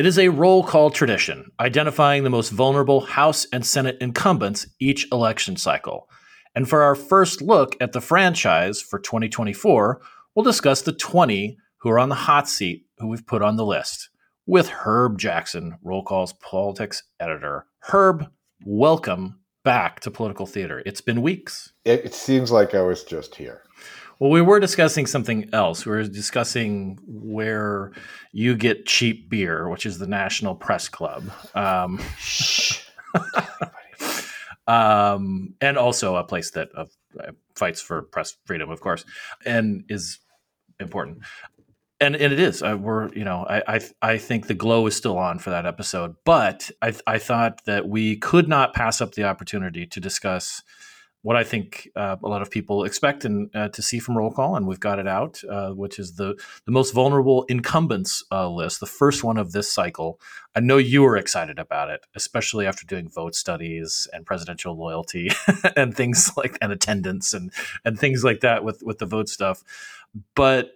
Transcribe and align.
It 0.00 0.06
is 0.06 0.18
a 0.18 0.28
roll 0.30 0.64
call 0.64 0.88
tradition, 0.88 1.52
identifying 1.60 2.24
the 2.24 2.30
most 2.30 2.48
vulnerable 2.48 3.02
House 3.02 3.46
and 3.52 3.66
Senate 3.66 3.98
incumbents 4.00 4.66
each 4.78 5.06
election 5.12 5.56
cycle. 5.58 6.08
And 6.54 6.66
for 6.66 6.80
our 6.80 6.94
first 6.94 7.42
look 7.42 7.76
at 7.82 7.92
the 7.92 8.00
franchise 8.00 8.80
for 8.80 8.98
2024, 8.98 10.00
we'll 10.34 10.42
discuss 10.42 10.80
the 10.80 10.94
20 10.94 11.58
who 11.82 11.90
are 11.90 11.98
on 11.98 12.08
the 12.08 12.14
hot 12.14 12.48
seat 12.48 12.86
who 12.96 13.08
we've 13.08 13.26
put 13.26 13.42
on 13.42 13.56
the 13.56 13.66
list 13.66 14.08
with 14.46 14.70
Herb 14.70 15.18
Jackson, 15.18 15.76
Roll 15.82 16.02
Call's 16.02 16.32
politics 16.32 17.02
editor. 17.20 17.66
Herb, 17.80 18.24
welcome 18.64 19.40
back 19.64 20.00
to 20.00 20.10
Political 20.10 20.46
Theater. 20.46 20.82
It's 20.86 21.02
been 21.02 21.20
weeks. 21.20 21.74
It, 21.84 22.14
seems 22.14 22.50
like 22.50 22.74
I 22.74 22.80
was 22.80 23.04
just 23.04 23.34
here. 23.34 23.64
Well, 24.20 24.30
we 24.30 24.42
were 24.42 24.60
discussing 24.60 25.06
something 25.06 25.48
else. 25.54 25.86
We 25.86 25.92
were 25.92 26.02
discussing 26.04 26.98
where 27.06 27.92
you 28.32 28.54
get 28.54 28.84
cheap 28.84 29.30
beer, 29.30 29.66
which 29.70 29.86
is 29.86 29.98
the 29.98 30.06
National 30.06 30.54
Press 30.54 30.90
Club. 30.90 31.30
Um, 31.54 31.98
um, 34.66 35.54
and 35.62 35.78
also 35.78 36.16
a 36.16 36.24
place 36.24 36.50
that 36.50 36.68
uh, 36.76 36.84
fights 37.54 37.80
for 37.80 38.02
press 38.02 38.36
freedom, 38.44 38.68
of 38.68 38.82
course, 38.82 39.06
and 39.46 39.84
is 39.88 40.18
important. 40.78 41.20
And, 41.98 42.14
and 42.14 42.30
it 42.30 42.40
is. 42.40 42.62
Uh, 42.62 42.76
we're 42.78 43.10
you 43.14 43.24
know 43.24 43.46
I, 43.48 43.76
I 43.76 43.80
I 44.02 44.18
think 44.18 44.46
the 44.46 44.54
glow 44.54 44.86
is 44.86 44.96
still 44.96 45.16
on 45.16 45.38
for 45.38 45.48
that 45.48 45.64
episode, 45.64 46.16
but 46.26 46.70
I 46.82 46.94
I 47.06 47.18
thought 47.18 47.64
that 47.64 47.88
we 47.88 48.16
could 48.16 48.48
not 48.48 48.74
pass 48.74 49.00
up 49.00 49.14
the 49.14 49.24
opportunity 49.24 49.86
to 49.86 50.00
discuss 50.00 50.62
what 51.22 51.36
I 51.36 51.44
think 51.44 51.90
uh, 51.96 52.16
a 52.22 52.28
lot 52.28 52.40
of 52.40 52.50
people 52.50 52.84
expect 52.84 53.26
and 53.26 53.54
uh, 53.54 53.68
to 53.68 53.82
see 53.82 53.98
from 53.98 54.16
roll 54.16 54.30
call, 54.30 54.56
and 54.56 54.66
we've 54.66 54.80
got 54.80 54.98
it 54.98 55.06
out, 55.06 55.42
uh, 55.48 55.70
which 55.70 55.98
is 55.98 56.14
the 56.14 56.34
the 56.64 56.72
most 56.72 56.92
vulnerable 56.94 57.44
incumbents 57.48 58.24
uh, 58.32 58.48
list, 58.48 58.80
the 58.80 58.86
first 58.86 59.22
one 59.22 59.36
of 59.36 59.52
this 59.52 59.70
cycle. 59.70 60.18
I 60.54 60.60
know 60.60 60.78
you 60.78 61.02
were 61.02 61.16
excited 61.16 61.58
about 61.58 61.90
it, 61.90 62.06
especially 62.14 62.66
after 62.66 62.86
doing 62.86 63.08
vote 63.08 63.34
studies 63.34 64.08
and 64.12 64.24
presidential 64.24 64.76
loyalty 64.76 65.30
and 65.76 65.94
things 65.94 66.32
like 66.36 66.56
and 66.62 66.72
attendance 66.72 67.34
and 67.34 67.52
and 67.84 67.98
things 67.98 68.24
like 68.24 68.40
that 68.40 68.64
with 68.64 68.82
with 68.82 68.98
the 68.98 69.06
vote 69.06 69.28
stuff. 69.28 69.62
But 70.34 70.72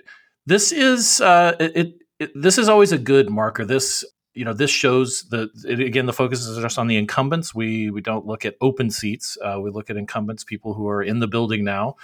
this 0.47 0.72
is 0.72 1.22
uh, 1.22 1.56
it, 1.59 1.97
it 2.19 2.33
this 2.34 2.59
is 2.59 2.69
always 2.69 2.92
a 2.92 2.98
good 2.98 3.31
marker. 3.31 3.65
This 3.65 4.05
you 4.34 4.44
know 4.44 4.52
this 4.52 4.70
shows 4.70 5.22
the 5.30 5.48
it, 5.66 5.80
again 5.80 6.06
the 6.06 6.12
focus 6.12 6.46
is 6.46 6.58
just 6.60 6.78
on 6.78 6.88
the 6.88 6.96
incumbents. 6.96 7.54
We 7.54 7.90
we 7.90 8.00
don't 8.00 8.27
look 8.27 8.44
at 8.44 8.56
open 8.60 8.91
seats. 8.91 9.38
Uh, 9.42 9.60
we 9.60 9.70
look 9.70 9.91
at 9.91 9.96
incumbents 9.96 10.44
people 10.44 10.74
who 10.74 10.88
are 10.88 11.02
in 11.02 11.20
the 11.20 11.28
building 11.28 11.64
now. 11.64 11.96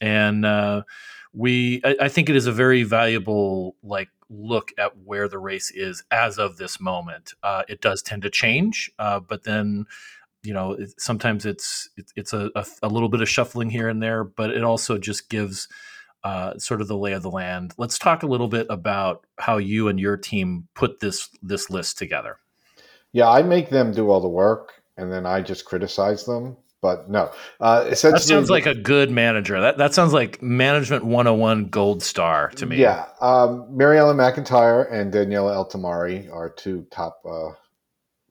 And 0.00 0.44
uh, 0.46 0.82
we 1.32 1.80
I, 1.84 1.96
I, 2.02 2.08
think 2.08 2.28
it 2.28 2.36
is 2.36 2.46
a 2.46 2.52
very 2.52 2.84
valuable 2.84 3.74
like 3.82 4.10
look 4.30 4.72
at 4.78 4.96
where 4.98 5.28
the 5.28 5.38
race 5.38 5.72
is 5.74 6.04
as 6.10 6.38
of 6.38 6.56
this 6.56 6.80
moment. 6.80 7.32
Uh, 7.42 7.64
it 7.68 7.80
does 7.80 8.02
tend 8.02 8.22
to 8.22 8.30
change 8.30 8.90
uh, 8.98 9.18
but 9.18 9.44
then 9.44 9.86
you 10.42 10.52
know 10.52 10.72
it, 10.72 11.00
sometimes 11.00 11.44
it's 11.44 11.88
it, 11.96 12.12
it's 12.14 12.32
a, 12.32 12.50
a, 12.54 12.64
a 12.82 12.88
little 12.88 13.08
bit 13.08 13.20
of 13.20 13.28
shuffling 13.28 13.70
here 13.70 13.88
and 13.88 14.02
there 14.02 14.22
but 14.22 14.50
it 14.50 14.62
also 14.62 14.98
just 14.98 15.28
gives 15.28 15.66
uh, 16.24 16.58
sort 16.58 16.80
of 16.80 16.88
the 16.88 16.96
lay 16.96 17.12
of 17.12 17.22
the 17.22 17.30
land. 17.30 17.74
Let's 17.78 17.98
talk 17.98 18.22
a 18.22 18.26
little 18.26 18.48
bit 18.48 18.66
about 18.70 19.26
how 19.38 19.58
you 19.58 19.88
and 19.88 19.98
your 19.98 20.16
team 20.16 20.68
put 20.74 21.00
this 21.00 21.28
this 21.42 21.70
list 21.70 21.98
together. 21.98 22.38
Yeah, 23.12 23.28
I 23.28 23.42
make 23.42 23.70
them 23.70 23.92
do 23.92 24.10
all 24.10 24.20
the 24.20 24.28
work, 24.28 24.82
and 24.96 25.12
then 25.12 25.26
I 25.26 25.40
just 25.40 25.64
criticize 25.64 26.24
them. 26.24 26.56
But 26.80 27.10
no, 27.10 27.32
uh, 27.60 27.86
essentially, 27.88 28.20
that 28.20 28.24
sounds 28.24 28.50
like 28.50 28.66
a 28.66 28.74
good 28.74 29.10
manager. 29.10 29.60
That 29.60 29.78
that 29.78 29.94
sounds 29.94 30.12
like 30.12 30.40
management 30.40 31.04
101 31.04 31.66
gold 31.66 32.02
star 32.02 32.50
to 32.50 32.66
me. 32.66 32.76
Yeah, 32.76 33.06
um, 33.20 33.66
Mary 33.76 33.98
Ellen 33.98 34.16
McIntire 34.16 34.90
and 34.92 35.12
Daniela 35.12 35.56
Altimari 35.56 36.32
are 36.32 36.48
two 36.48 36.86
top 36.92 37.20
uh, 37.28 37.50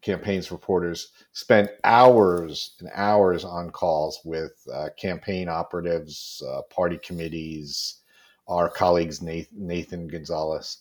campaigns 0.08 0.52
reporters 0.52 1.12
spent 1.34 1.70
hours 1.84 2.76
and 2.80 2.90
hours 2.96 3.44
on 3.44 3.70
calls 3.70 4.22
with 4.24 4.54
uh, 4.74 4.88
campaign 4.98 5.50
operatives, 5.50 6.42
uh, 6.50 6.62
party 6.74 6.98
committees, 7.04 7.98
our 8.48 8.70
colleagues 8.70 9.22
Nathan, 9.22 9.68
Nathan 9.68 10.08
Gonzalez, 10.08 10.78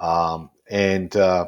um, 0.00 0.50
and 0.68 1.14
uh, 1.14 1.46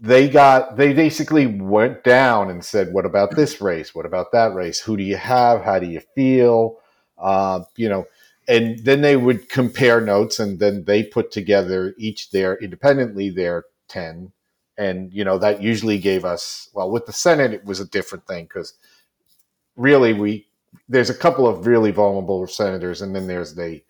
they 0.00 0.30
got 0.30 0.78
they 0.78 0.94
basically 0.94 1.46
went 1.46 2.02
down 2.02 2.50
and 2.50 2.64
said, 2.64 2.90
"What 2.94 3.04
about 3.04 3.36
this 3.36 3.60
race? 3.60 3.94
What 3.94 4.06
about 4.06 4.32
that 4.32 4.54
race? 4.54 4.80
Who 4.80 4.96
do 4.96 5.02
you 5.02 5.16
have? 5.18 5.62
How 5.62 5.78
do 5.78 5.86
you 5.86 6.00
feel? 6.14 6.78
Uh, 7.18 7.60
you 7.76 7.90
know." 7.90 8.06
And 8.48 8.78
then 8.84 9.00
they 9.00 9.16
would 9.16 9.48
compare 9.48 10.00
notes, 10.00 10.38
and 10.38 10.58
then 10.58 10.84
they 10.84 11.02
put 11.02 11.32
together 11.32 11.94
each 11.98 12.30
their 12.30 12.54
independently 12.56 13.28
their 13.28 13.64
ten 13.88 14.32
and 14.78 15.12
you 15.12 15.24
know 15.24 15.38
that 15.38 15.62
usually 15.62 15.98
gave 15.98 16.24
us 16.24 16.68
well 16.74 16.90
with 16.90 17.06
the 17.06 17.12
senate 17.12 17.52
it 17.52 17.64
was 17.64 17.80
a 17.80 17.88
different 17.88 18.26
thing 18.26 18.44
because 18.44 18.74
really 19.76 20.12
we 20.12 20.46
there's 20.88 21.10
a 21.10 21.14
couple 21.14 21.46
of 21.46 21.66
really 21.66 21.90
vulnerable 21.90 22.46
senators 22.46 23.02
and 23.02 23.14
then 23.14 23.26
there's 23.26 23.54
the 23.54 23.80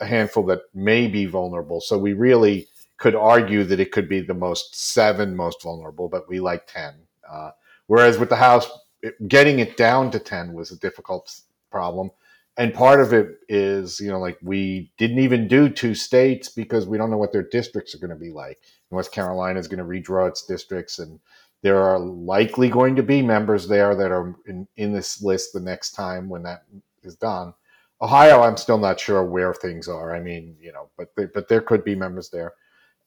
a 0.00 0.04
handful 0.04 0.44
that 0.46 0.62
may 0.74 1.06
be 1.06 1.24
vulnerable. 1.26 1.80
So 1.80 1.96
we 1.98 2.12
really 2.12 2.66
could 2.96 3.14
argue 3.14 3.62
that 3.64 3.78
it 3.78 3.92
could 3.92 4.08
be 4.08 4.20
the 4.20 4.34
most 4.34 4.74
seven 4.74 5.36
most 5.36 5.62
vulnerable 5.62 6.08
but 6.08 6.28
we 6.28 6.40
like 6.40 6.66
10 6.66 6.94
uh, 7.30 7.50
whereas 7.86 8.18
with 8.18 8.28
the 8.28 8.36
house 8.36 8.68
it, 9.02 9.28
getting 9.28 9.60
it 9.60 9.76
down 9.76 10.10
to 10.10 10.18
10 10.18 10.52
was 10.52 10.72
a 10.72 10.78
difficult 10.78 11.32
problem. 11.70 12.10
And 12.56 12.74
part 12.74 13.00
of 13.00 13.12
it 13.12 13.38
is 13.48 14.00
you 14.00 14.08
know 14.08 14.18
like 14.18 14.38
we 14.42 14.90
didn't 14.98 15.20
even 15.20 15.46
do 15.46 15.68
two 15.68 15.94
states 15.94 16.48
because 16.48 16.86
we 16.86 16.98
don't 16.98 17.10
know 17.10 17.18
what 17.18 17.32
their 17.32 17.44
districts 17.44 17.94
are 17.94 17.98
going 17.98 18.10
to 18.10 18.16
be 18.16 18.30
like 18.30 18.58
north 18.90 19.10
carolina 19.12 19.58
is 19.58 19.68
going 19.68 19.78
to 19.78 19.84
redraw 19.84 20.28
its 20.28 20.44
districts 20.44 20.98
and 20.98 21.18
there 21.62 21.78
are 21.78 21.98
likely 21.98 22.68
going 22.68 22.94
to 22.94 23.02
be 23.02 23.20
members 23.20 23.66
there 23.66 23.96
that 23.96 24.12
are 24.12 24.36
in, 24.46 24.68
in 24.76 24.92
this 24.92 25.20
list 25.22 25.52
the 25.52 25.60
next 25.60 25.90
time 25.90 26.28
when 26.28 26.44
that 26.44 26.62
is 27.02 27.16
done. 27.16 27.52
Ohio 28.00 28.42
i'm 28.42 28.56
still 28.56 28.78
not 28.78 29.00
sure 29.00 29.24
where 29.24 29.52
things 29.52 29.88
are. 29.88 30.14
I 30.14 30.20
mean 30.20 30.56
you 30.60 30.72
know 30.72 30.90
but 30.96 31.08
they, 31.16 31.26
but 31.26 31.48
there 31.48 31.60
could 31.60 31.84
be 31.84 31.94
members 31.94 32.30
there. 32.30 32.52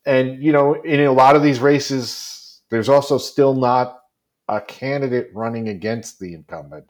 And 0.06 0.44
you 0.44 0.52
know 0.52 0.74
in 0.82 1.02
a 1.02 1.12
lot 1.12 1.36
of 1.36 1.44
these 1.44 1.60
races 1.60 2.62
there's 2.70 2.90
also 2.90 3.18
still 3.18 3.54
not 3.54 4.00
a 4.48 4.60
candidate 4.60 5.30
running 5.34 5.70
against 5.70 6.20
the 6.20 6.34
incumbent. 6.34 6.86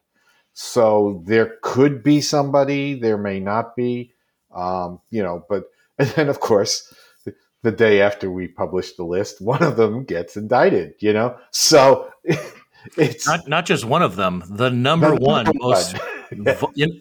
So 0.54 1.24
there 1.26 1.58
could 1.62 2.04
be 2.04 2.22
somebody, 2.22 3.00
there 3.00 3.18
may 3.18 3.40
not 3.40 3.76
be, 3.76 4.14
um, 4.54 5.00
you 5.10 5.24
know, 5.24 5.46
but, 5.48 5.66
and 6.00 6.10
then 6.10 6.30
of 6.30 6.40
course, 6.40 6.92
the 7.64 7.72
day 7.72 8.02
after 8.02 8.32
we 8.32 8.48
publish 8.48 8.94
the 8.94 9.04
list, 9.04 9.42
one 9.42 9.64
of 9.64 9.78
them 9.78 10.04
gets 10.04 10.38
indicted, 10.38 10.94
you 11.00 11.14
know? 11.14 11.38
So 11.52 12.12
it's 12.98 13.28
not, 13.28 13.48
not 13.48 13.66
just 13.66 13.86
one 13.86 14.02
of 14.02 14.16
them, 14.16 14.44
the 14.50 14.70
number, 14.70 15.16
one, 15.16 15.46
one 15.46 15.52
most 15.56 15.96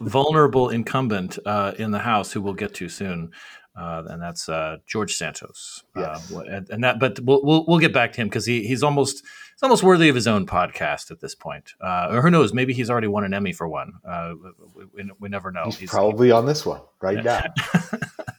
vulnerable 0.01 0.69
incumbent 0.69 1.39
uh, 1.45 1.73
in 1.77 1.91
the 1.91 1.99
House 1.99 2.31
who 2.31 2.41
we'll 2.41 2.53
get 2.53 2.73
to 2.75 2.89
soon. 2.89 3.31
Uh, 3.73 4.03
and 4.07 4.21
that's 4.21 4.49
uh, 4.49 4.77
George 4.85 5.15
Santos. 5.15 5.83
Uh, 5.95 6.01
yes. 6.01 6.31
And, 6.31 6.69
and, 6.69 6.83
that, 6.83 6.99
but 6.99 7.19
we'll, 7.21 7.41
we'll, 7.43 7.65
we'll 7.65 7.79
get 7.79 7.93
back 7.93 8.11
to 8.13 8.21
him 8.21 8.27
because 8.27 8.45
he, 8.45 8.67
he's 8.67 8.83
almost 8.83 9.23
it's 9.61 9.63
almost 9.63 9.83
worthy 9.83 10.09
of 10.09 10.15
his 10.15 10.27
own 10.27 10.47
podcast 10.47 11.11
at 11.11 11.19
this 11.19 11.35
point. 11.35 11.73
Uh, 11.79 12.07
or 12.09 12.21
who 12.23 12.31
knows? 12.31 12.51
Maybe 12.51 12.73
he's 12.73 12.89
already 12.89 13.05
won 13.05 13.23
an 13.23 13.33
Emmy 13.33 13.53
for 13.53 13.67
one. 13.67 13.93
Uh, 14.03 14.33
we, 14.73 14.85
we, 14.91 15.11
we, 15.19 15.29
never 15.29 15.51
know. 15.51 15.65
He's, 15.65 15.77
he's 15.77 15.89
probably 15.91 16.31
on 16.31 16.47
this 16.47 16.65
one 16.65 16.81
right 16.99 17.23
now. 17.23 17.43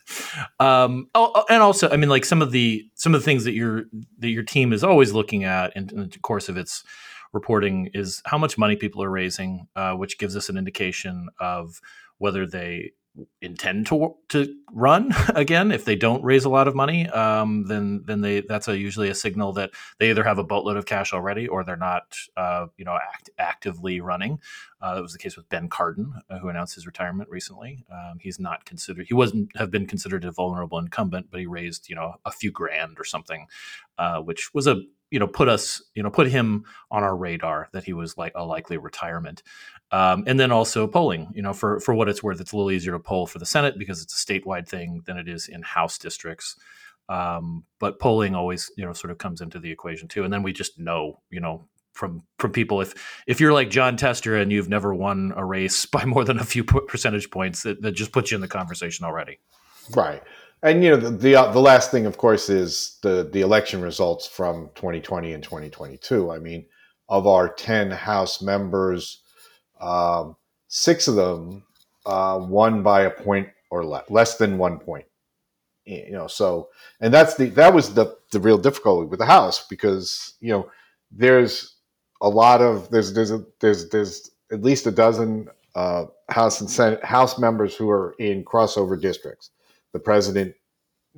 um, 0.61 1.09
oh, 1.15 1.33
oh, 1.35 1.45
and 1.49 1.63
also, 1.63 1.89
I 1.91 1.97
mean, 1.97 2.09
like 2.09 2.25
some 2.25 2.43
of 2.43 2.51
the 2.51 2.85
some 2.95 3.15
of 3.15 3.21
the 3.21 3.25
things 3.25 3.45
that 3.45 3.53
your 3.53 3.85
that 4.19 4.29
your 4.29 4.43
team 4.43 4.73
is 4.73 4.85
always 4.85 5.13
looking 5.13 5.45
at 5.45 5.75
in, 5.77 5.89
in 5.91 6.09
the 6.09 6.19
course 6.21 6.49
of 6.49 6.57
its 6.57 6.85
reporting 7.33 7.91
is 7.95 8.23
how 8.27 8.39
much 8.39 8.59
money 8.59 8.77
people 8.77 9.03
are 9.03 9.11
raising, 9.11 9.67
uh, 9.77 9.95
which 9.95 10.19
gives 10.19 10.37
us 10.37 10.49
an 10.49 10.59
indication 10.59 11.29
of 11.41 11.81
whether 12.19 12.47
they 12.47 12.93
intend 13.41 13.87
to 13.87 14.15
to 14.29 14.55
run 14.73 15.13
again. 15.35 15.71
If 15.71 15.85
they 15.85 15.97
don't 15.97 16.25
raise 16.25 16.45
a 16.45 16.49
lot 16.49 16.69
of 16.69 16.75
money, 16.75 17.09
um, 17.11 17.65
then 17.67 18.03
then 18.07 18.21
they 18.21 18.41
that's 18.41 18.69
a, 18.69 18.77
usually 18.77 19.09
a 19.09 19.15
signal 19.15 19.53
that 19.55 19.71
they 19.99 20.11
either 20.11 20.25
have 20.25 20.39
a 20.39 20.45
boatload 20.45 20.77
of 20.77 20.87
cash 20.87 21.13
already 21.13 21.47
or 21.47 21.65
they're 21.65 21.77
not 21.77 22.17
uh, 22.37 22.67
you 22.77 22.85
know 22.85 22.97
act, 22.97 23.31
actively 23.39 24.01
running. 24.01 24.41
Uh, 24.81 24.95
that 24.95 25.03
was 25.03 25.13
the 25.13 25.19
case 25.19 25.37
with 25.37 25.49
Ben 25.49 25.69
Cardin, 25.69 26.13
uh, 26.29 26.39
who 26.39 26.49
announced 26.49 26.75
his 26.75 26.87
retirement 26.87 27.29
recently. 27.29 27.85
Um, 27.93 28.19
he's 28.21 28.39
not 28.39 28.65
considered 28.65 29.07
he 29.07 29.15
wasn't 29.15 29.55
have 29.57 29.71
been 29.71 29.87
considered 29.87 30.25
a 30.25 30.33
vulnerable 30.33 30.79
incumbent, 30.79 31.29
but 31.31 31.41
he 31.41 31.47
raised 31.47 31.89
you 31.89 31.95
know 31.95 32.15
a 32.25 32.33
few 32.33 32.51
grand 32.51 32.99
or 32.99 33.05
something, 33.05 33.47
uh, 33.99 34.21
which 34.21 34.55
was 34.55 34.67
a 34.67 34.83
you 35.13 35.19
know 35.19 35.29
put 35.29 35.49
us 35.49 35.83
you 35.95 36.03
know 36.03 36.11
put 36.11 36.27
him 36.27 36.65
on 36.91 37.05
our 37.05 37.15
radar 37.15 37.69
that 37.73 37.85
he 37.85 37.93
was 37.93 38.17
like 38.17 38.33
a 38.35 38.45
likely 38.45 38.79
retirement. 38.79 39.43
Um, 39.93 40.25
and 40.27 40.41
then 40.41 40.51
also 40.51 40.87
polling 40.87 41.31
you 41.35 41.43
know 41.43 41.53
for 41.53 41.79
for 41.81 41.95
what 41.95 42.09
it's 42.09 42.23
worth 42.23 42.41
it's 42.41 42.53
a 42.53 42.57
little 42.57 42.71
easier 42.71 42.93
to 42.93 42.99
poll 42.99 43.27
for 43.27 43.39
the 43.39 43.47
senate 43.47 43.79
because 43.79 44.03
it's 44.03 44.21
a 44.21 44.27
statewide 44.27 44.67
thing 44.67 45.03
than 45.05 45.19
it 45.19 45.29
is 45.29 45.49
in 45.49 45.63
house 45.63 45.99
districts. 45.99 46.57
Um, 47.11 47.65
but 47.79 47.99
polling 48.01 48.35
always 48.35 48.71
you 48.77 48.85
know 48.85 48.95
sort 48.95 49.11
of 49.11 49.19
comes 49.19 49.43
into 49.43 49.61
the 49.61 49.71
equation 49.71 50.09
too. 50.09 50.25
And 50.25 50.33
then 50.33 50.43
we 50.43 50.53
just 50.53 50.79
know 50.79 51.21
you 51.31 51.41
know 51.41 51.69
from 51.93 52.23
from 52.39 52.53
people. 52.53 52.81
If 52.81 53.23
if 53.27 53.39
you're 53.39 53.53
like 53.53 53.69
Jon 53.69 53.99
Tester 53.99 54.39
and 54.39 54.51
you've 54.51 54.71
never 54.71 54.95
won 54.95 55.35
a 55.37 55.45
race 55.45 55.85
by 55.97 56.07
more 56.07 56.25
than 56.25 56.39
a 56.39 56.45
few 56.45 56.65
percentage 56.65 57.31
points 57.31 57.63
that, 57.65 57.83
that 57.83 57.93
just 57.93 58.13
puts 58.13 58.31
you 58.31 58.37
in 58.37 58.41
the 58.41 58.49
conversation 58.49 59.05
already. 59.05 59.41
Right 59.95 60.23
and 60.63 60.85
you 60.85 60.91
know 60.91 60.97
the 60.97 61.11
the, 61.11 61.37
uh, 61.37 61.53
the, 61.53 61.61
last 61.61 61.91
thing, 61.91 62.07
of 62.07 62.19
course, 62.19 62.49
is 62.49 62.99
the 63.03 63.29
the 63.33 63.41
election 63.41 63.81
results 63.81 64.27
from 64.27 64.71
2020 64.75 65.33
and 65.33 65.43
2022. 65.43 66.31
I 66.31 66.39
mean, 66.39 66.67
of 67.09 67.27
our 67.27 67.53
10 67.53 67.91
House 67.91 68.41
members, 68.41 69.23
um, 69.81 70.37
six 70.69 71.09
of 71.09 71.17
them 71.17 71.65
uh, 72.07 72.39
won 72.41 72.83
by 72.83 73.03
a 73.03 73.11
point 73.11 73.49
or 73.71 73.85
less, 73.85 74.05
less 74.09 74.37
than 74.37 74.59
one 74.59 74.79
point. 74.79 75.07
You 75.85 76.13
know, 76.13 76.29
so 76.29 76.69
and 77.01 77.13
that's 77.13 77.35
the 77.35 77.47
that 77.51 77.75
was 77.75 77.95
the 77.95 78.17
the 78.31 78.39
real 78.39 78.59
difficulty 78.59 79.09
with 79.09 79.19
the 79.19 79.27
House 79.27 79.67
because 79.67 80.35
you 80.41 80.51
know 80.51 80.71
there's 81.11 81.75
a 82.21 82.29
lot 82.29 82.63
of 82.63 82.89
there's 82.91 83.13
there's 83.13 83.33
a, 83.33 83.45
there's 83.61 83.89
there's 83.89 84.31
at 84.53 84.63
least 84.63 84.87
a 84.87 84.93
dozen 84.93 85.49
uh, 85.75 86.05
House 86.29 86.61
and 86.61 86.71
Senate 86.71 87.05
House 87.05 87.37
members 87.37 87.75
who 87.75 87.91
are 87.91 88.15
in 88.21 88.45
crossover 88.45 89.01
districts 89.01 89.51
the 89.93 89.99
president, 89.99 90.55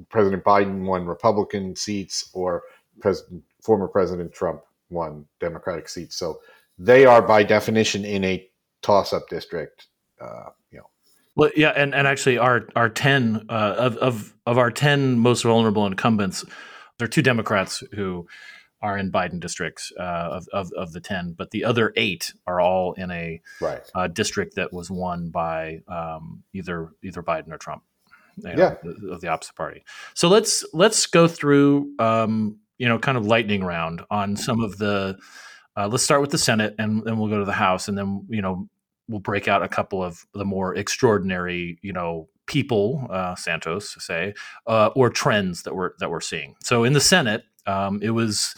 President 0.09 0.45
Biden 0.45 0.85
won 0.85 1.07
Republican 1.07 1.77
seats, 1.77 2.31
or 2.33 2.63
President, 3.01 3.43
former 3.63 3.89
President 3.89 4.33
Trump 4.33 4.63
won 4.91 5.27
Democratic 5.41 5.89
seats. 5.89 6.17
So 6.17 6.41
they 6.79 7.07
are 7.07 7.23
by 7.23 7.43
definition 7.43 8.05
in 8.05 8.25
a 8.25 8.49
toss-up 8.83 9.29
district. 9.29 9.87
Uh, 10.21 10.51
you 10.71 10.79
know. 10.79 10.91
Well, 11.37 11.51
yeah, 11.57 11.71
and, 11.71 11.95
and 11.95 12.07
actually, 12.07 12.39
our 12.39 12.69
our 12.77 12.89
ten 12.89 13.47
uh, 13.49 13.75
of 13.79 13.97
of 13.99 14.35
of 14.47 14.59
our 14.59 14.71
ten 14.71 15.19
most 15.19 15.43
vulnerable 15.43 15.87
incumbents, 15.87 16.45
there 16.99 17.07
are 17.07 17.09
two 17.09 17.23
Democrats 17.23 17.83
who 17.93 18.27
are 18.85 18.99
in 18.99 19.11
Biden 19.11 19.41
districts 19.41 19.93
uh, 19.99 20.03
of, 20.03 20.47
of, 20.53 20.71
of 20.77 20.93
the 20.93 21.01
10, 21.01 21.33
but 21.39 21.51
the 21.53 21.65
other 21.65 21.95
eight 21.97 22.35
are 22.47 22.61
all 22.61 22.93
in 22.93 23.11
a 23.11 23.41
right. 23.63 23.81
uh, 23.95 24.09
district 24.09 24.57
that 24.57 24.75
was 24.75 24.91
won 24.91 25.31
by 25.31 25.81
um, 25.89 26.43
either 26.53 26.91
either 27.03 27.23
Biden 27.23 27.51
or 27.51 27.57
Trump 27.57 27.83
you 28.37 28.55
know, 28.55 28.77
yeah. 28.85 29.13
of 29.13 29.21
the 29.21 29.29
opposite 29.29 29.55
party. 29.57 29.85
So 30.15 30.29
let's 30.29 30.65
let's 30.73 31.07
go 31.07 31.29
through 31.29 31.95
um, 31.99 32.59
you 32.79 32.89
know 32.89 32.99
kind 32.99 33.17
of 33.17 33.27
lightning 33.27 33.65
round 33.65 34.03
on 34.11 34.37
some 34.37 34.63
of 34.63 34.79
the. 34.79 35.19
Uh, 35.77 35.89
let's 35.89 36.05
start 36.05 36.21
with 36.21 36.31
the 36.31 36.39
Senate, 36.39 36.75
and 36.79 37.03
then 37.05 37.19
we'll 37.19 37.29
go 37.29 37.39
to 37.39 37.45
the 37.45 37.53
House, 37.53 37.89
and 37.89 37.99
then 37.99 38.25
you 38.29 38.43
know 38.43 38.69
we'll 39.09 39.21
break 39.21 39.49
out 39.49 39.63
a 39.63 39.69
couple 39.69 40.03
of 40.03 40.25
the 40.35 40.45
more 40.45 40.75
extraordinary 40.75 41.79
you 41.83 41.93
know 41.93 42.29
people, 42.47 43.07
uh, 43.11 43.35
Santos 43.35 43.97
say, 43.99 44.35
uh, 44.67 44.91
or 44.95 45.11
trends 45.11 45.63
that 45.63 45.75
we're 45.75 45.93
that 45.99 46.11
we're 46.11 46.21
seeing. 46.21 46.55
So 46.63 46.85
in 46.85 46.93
the 46.93 47.01
Senate, 47.01 47.45
um, 47.67 48.01
it 48.03 48.11
was. 48.11 48.55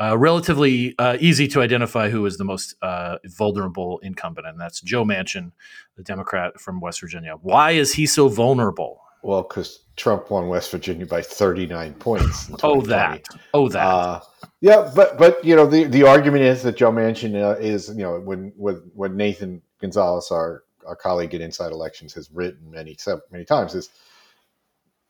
Uh, 0.00 0.16
relatively 0.16 0.94
uh, 1.00 1.16
easy 1.18 1.48
to 1.48 1.60
identify 1.60 2.08
who 2.08 2.24
is 2.24 2.36
the 2.36 2.44
most 2.44 2.76
uh, 2.82 3.18
vulnerable 3.24 3.98
incumbent, 4.04 4.46
and 4.46 4.60
that's 4.60 4.80
Joe 4.80 5.04
Manchin, 5.04 5.50
the 5.96 6.04
Democrat 6.04 6.60
from 6.60 6.78
West 6.78 7.00
Virginia. 7.00 7.34
Why 7.42 7.72
is 7.72 7.94
he 7.94 8.06
so 8.06 8.28
vulnerable? 8.28 9.00
Well, 9.22 9.42
because 9.42 9.80
Trump 9.96 10.30
won 10.30 10.48
West 10.48 10.70
Virginia 10.70 11.04
by 11.04 11.22
39 11.22 11.94
points. 11.94 12.50
oh, 12.62 12.80
that. 12.82 13.24
Oh, 13.52 13.68
that. 13.68 13.82
Uh, 13.82 14.20
yeah, 14.60 14.90
but 14.94 15.18
but 15.18 15.44
you 15.44 15.56
know 15.56 15.66
the, 15.66 15.84
the 15.84 16.04
argument 16.04 16.44
is 16.44 16.62
that 16.62 16.76
Joe 16.76 16.92
Manchin 16.92 17.34
uh, 17.34 17.58
is 17.58 17.88
you 17.88 18.02
know 18.02 18.20
when 18.20 18.52
when 18.56 18.76
when 18.94 19.16
Nathan 19.16 19.62
Gonzalez, 19.80 20.30
our 20.30 20.64
our 20.86 20.96
colleague 20.96 21.34
at 21.34 21.40
Inside 21.40 21.72
Elections, 21.72 22.14
has 22.14 22.30
written 22.30 22.70
many 22.70 22.96
many 23.30 23.44
times 23.44 23.74
is 23.74 23.90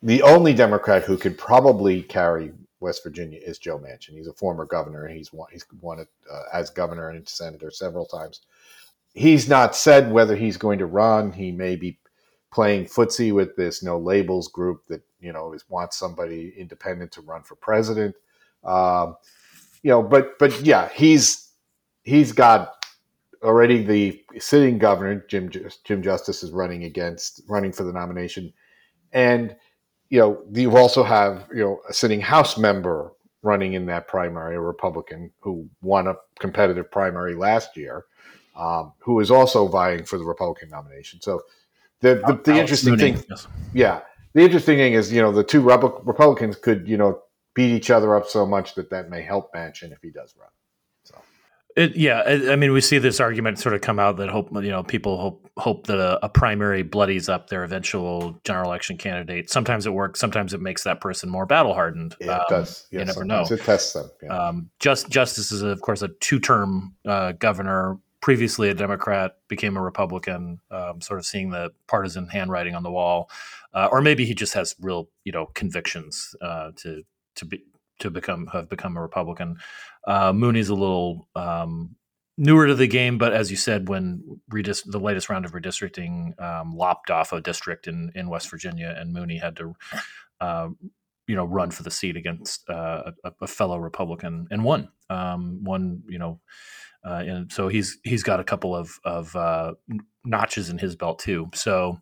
the 0.03 0.23
only 0.23 0.55
Democrat 0.55 1.05
who 1.05 1.17
could 1.17 1.37
probably 1.37 2.03
carry 2.03 2.53
West 2.81 3.03
Virginia 3.03 3.41
is 3.43 3.59
Joe 3.59 3.79
Manchin. 3.79 4.17
He's 4.17 4.29
a 4.29 4.33
former 4.33 4.65
governor. 4.65 5.07
And 5.07 5.17
he's 5.17 5.33
won 5.33 5.49
he's 5.51 5.65
won 5.81 6.01
it 6.01 6.09
uh, 6.31 6.43
as 6.53 6.71
governor 6.71 7.11
and 7.11 7.29
senator 7.29 7.71
several 7.71 8.07
times. 8.07 8.41
He's 9.15 9.49
not 9.49 9.75
said 9.75 10.13
whether 10.13 10.37
he's 10.37 10.57
going 10.57 10.79
to 10.79 10.87
run. 10.87 11.33
He 11.33 11.51
may 11.51 11.77
be 11.77 11.99
playing 12.51 12.87
footsie 12.87 13.33
with 13.33 13.55
this 13.57 13.83
no 13.83 13.99
labels 13.99 14.49
group 14.49 14.87
that 14.89 15.03
you 15.21 15.33
know 15.33 15.53
is 15.53 15.65
wants 15.69 15.99
somebody 15.99 16.55
independent 16.57 17.13
to 17.13 17.21
run 17.23 17.43
for 17.43 17.57
president. 17.57 18.15
Um, 18.65 19.17
you 19.83 19.91
know, 19.91 20.03
but 20.03 20.39
but 20.39 20.61
yeah, 20.63 20.89
he's 20.89 21.53
he's 22.03 22.33
got 22.33 22.75
already 23.43 23.83
the 23.83 24.23
sitting 24.39 24.79
governor 24.79 25.25
Jim 25.29 25.51
Jim 25.85 26.03
Justice 26.03 26.43
is 26.43 26.51
running 26.51 26.85
against 26.85 27.43
running 27.49 27.73
for 27.73 27.85
the 27.85 27.93
nomination, 27.93 28.53
and 29.13 29.55
you 30.09 30.19
know 30.19 30.43
you 30.53 30.77
also 30.77 31.03
have 31.03 31.47
you 31.55 31.63
know 31.63 31.81
a 31.89 31.93
sitting 31.93 32.21
House 32.21 32.59
member 32.59 33.13
running 33.43 33.75
in 33.75 33.87
that 33.87 34.09
primary, 34.09 34.57
a 34.57 34.61
Republican 34.61 35.31
who 35.41 35.69
won 35.81 36.09
a 36.09 36.15
competitive 36.41 36.91
primary 36.91 37.35
last 37.35 37.77
year, 37.77 38.05
um, 38.57 38.93
who 38.99 39.21
is 39.21 39.31
also 39.31 39.69
vying 39.69 40.05
for 40.05 40.19
the 40.19 40.25
Republican 40.25 40.71
nomination. 40.71 41.21
So 41.21 41.43
the 42.01 42.23
the, 42.27 42.41
the 42.45 42.59
interesting 42.59 42.97
thing, 42.97 43.23
yes. 43.29 43.47
yeah, 43.75 44.01
the 44.35 44.43
interesting 44.43 44.77
thing 44.77 44.93
is 44.93 45.13
you 45.13 45.21
know 45.21 45.33
the 45.33 45.45
two 45.45 45.61
Republicans 45.61 46.57
could 46.57 46.87
you 46.89 46.97
know 46.97 47.21
beat 47.55 47.75
each 47.75 47.91
other 47.91 48.15
up 48.15 48.29
so 48.29 48.47
much 48.47 48.75
that 48.77 48.91
that 48.91 49.11
may 49.11 49.23
help 49.23 49.53
Manchin 49.53 49.93
if 49.93 49.99
he 50.01 50.11
does 50.11 50.35
run. 50.39 50.49
So. 51.03 51.17
It, 51.77 51.97
yeah, 51.97 52.23
I, 52.25 52.53
I 52.53 52.57
mean, 52.57 52.73
we 52.73 52.81
see 52.81 52.99
this 52.99 53.19
argument 53.19 53.59
sort 53.59 53.75
of 53.75 53.81
come 53.81 53.99
out 53.99 54.17
that 54.19 54.29
hope 54.29 54.51
you 54.53 54.71
know 54.71 54.85
people 54.85 55.19
hope 55.19 55.51
hope 55.57 55.89
that 55.89 55.99
a, 55.99 56.25
a, 56.25 56.29
primary 56.29 56.83
bloodies 56.83 57.29
up 57.29 57.51
their 57.51 57.65
eventual 57.65 58.39
general 58.45 58.71
election 58.71 58.97
candidate. 58.97 59.51
Sometimes 59.51 59.87
it 59.87 59.93
works, 59.93 60.21
sometimes 60.21 60.55
it 60.55 60.61
makes 60.61 60.85
that 60.85 61.01
person 61.01 61.29
more 61.29 61.47
battle 61.47 61.75
hardened. 61.75 62.15
It 62.21 62.29
um, 62.29 62.43
does. 62.49 62.87
Yes, 62.93 63.01
you 63.01 63.05
never 63.07 63.25
know. 63.25 63.45
It 63.51 63.61
tests 63.63 63.93
them. 63.93 64.09
Yeah. 64.23 64.37
Um, 64.37 64.71
just 64.79 65.09
Justice 65.09 65.51
is 65.51 65.63
of 65.63 65.81
course 65.81 66.03
a 66.03 66.09
two 66.21 66.39
term 66.39 66.95
uh, 67.05 67.33
governor 67.33 67.99
previously 68.21 68.69
a 68.69 68.75
Democrat 68.75 69.37
became 69.49 69.77
a 69.77 69.83
Republican, 69.83 70.61
um, 70.71 71.01
sort 71.01 71.19
of 71.19 71.27
seeing 71.27 71.51
the 71.51 71.71
partisan 71.87 72.29
handwriting 72.29 72.75
on 72.75 72.83
the 72.83 72.91
wall, 72.91 73.31
uh, 73.75 73.89
or 73.91 74.01
maybe 74.01 74.25
he 74.25 74.35
just 74.35 74.55
has 74.55 74.75
real, 74.81 75.09
you 75.25 75.33
know, 75.33 75.47
convictions 75.55 76.35
uh, 76.43 76.71
to 76.77 77.03
to 77.37 77.45
be 77.45 77.63
to 78.01 78.11
become 78.11 78.47
have 78.49 78.69
become 78.69 78.97
a 78.97 79.03
Republican. 79.03 79.57
Uh, 80.07 80.33
Mooney's 80.33 80.69
a 80.69 80.75
little 80.75 81.29
um, 81.37 81.95
newer 82.37 82.67
to 82.67 82.75
the 82.75 82.87
game, 82.87 83.19
but 83.19 83.33
as 83.33 83.51
you 83.51 83.57
said, 83.57 83.89
when 83.89 84.41
redis- 84.53 84.91
the 84.91 85.01
latest 85.01 85.29
round 85.29 85.45
of 85.45 85.53
redistricting 85.53 86.41
um, 86.41 86.77
lopped 86.77 87.11
off 87.11 87.33
a 87.33 87.41
district 87.41 87.87
in 87.87 88.11
in 88.15 88.29
West 88.29 88.51
Virginia, 88.51 88.95
and 88.99 89.13
Mooney 89.13 89.39
had 89.39 89.57
to. 89.57 89.75
Uh, 90.41 90.69
you 91.27 91.35
know, 91.35 91.45
run 91.45 91.71
for 91.71 91.83
the 91.83 91.91
seat 91.91 92.17
against 92.17 92.71
uh, 92.71 93.13
a, 93.23 93.33
a, 93.43 93.47
fellow 93.47 93.77
Republican 93.77 94.49
and 94.51 94.65
won. 94.65 94.89
Um, 95.11 95.63
won, 95.63 96.03
you 96.09 96.19
know, 96.19 96.41
uh, 97.05 97.23
and 97.27 97.53
so 97.53 97.69
he's 97.69 97.99
he's 98.05 98.23
got 98.23 98.41
a 98.41 98.45
couple 98.45 98.75
of 98.75 98.99
of 99.05 99.35
uh, 99.37 99.75
notches 100.25 100.69
in 100.69 100.79
his 100.79 100.97
belt 100.97 101.19
too. 101.19 101.49
So 101.55 101.99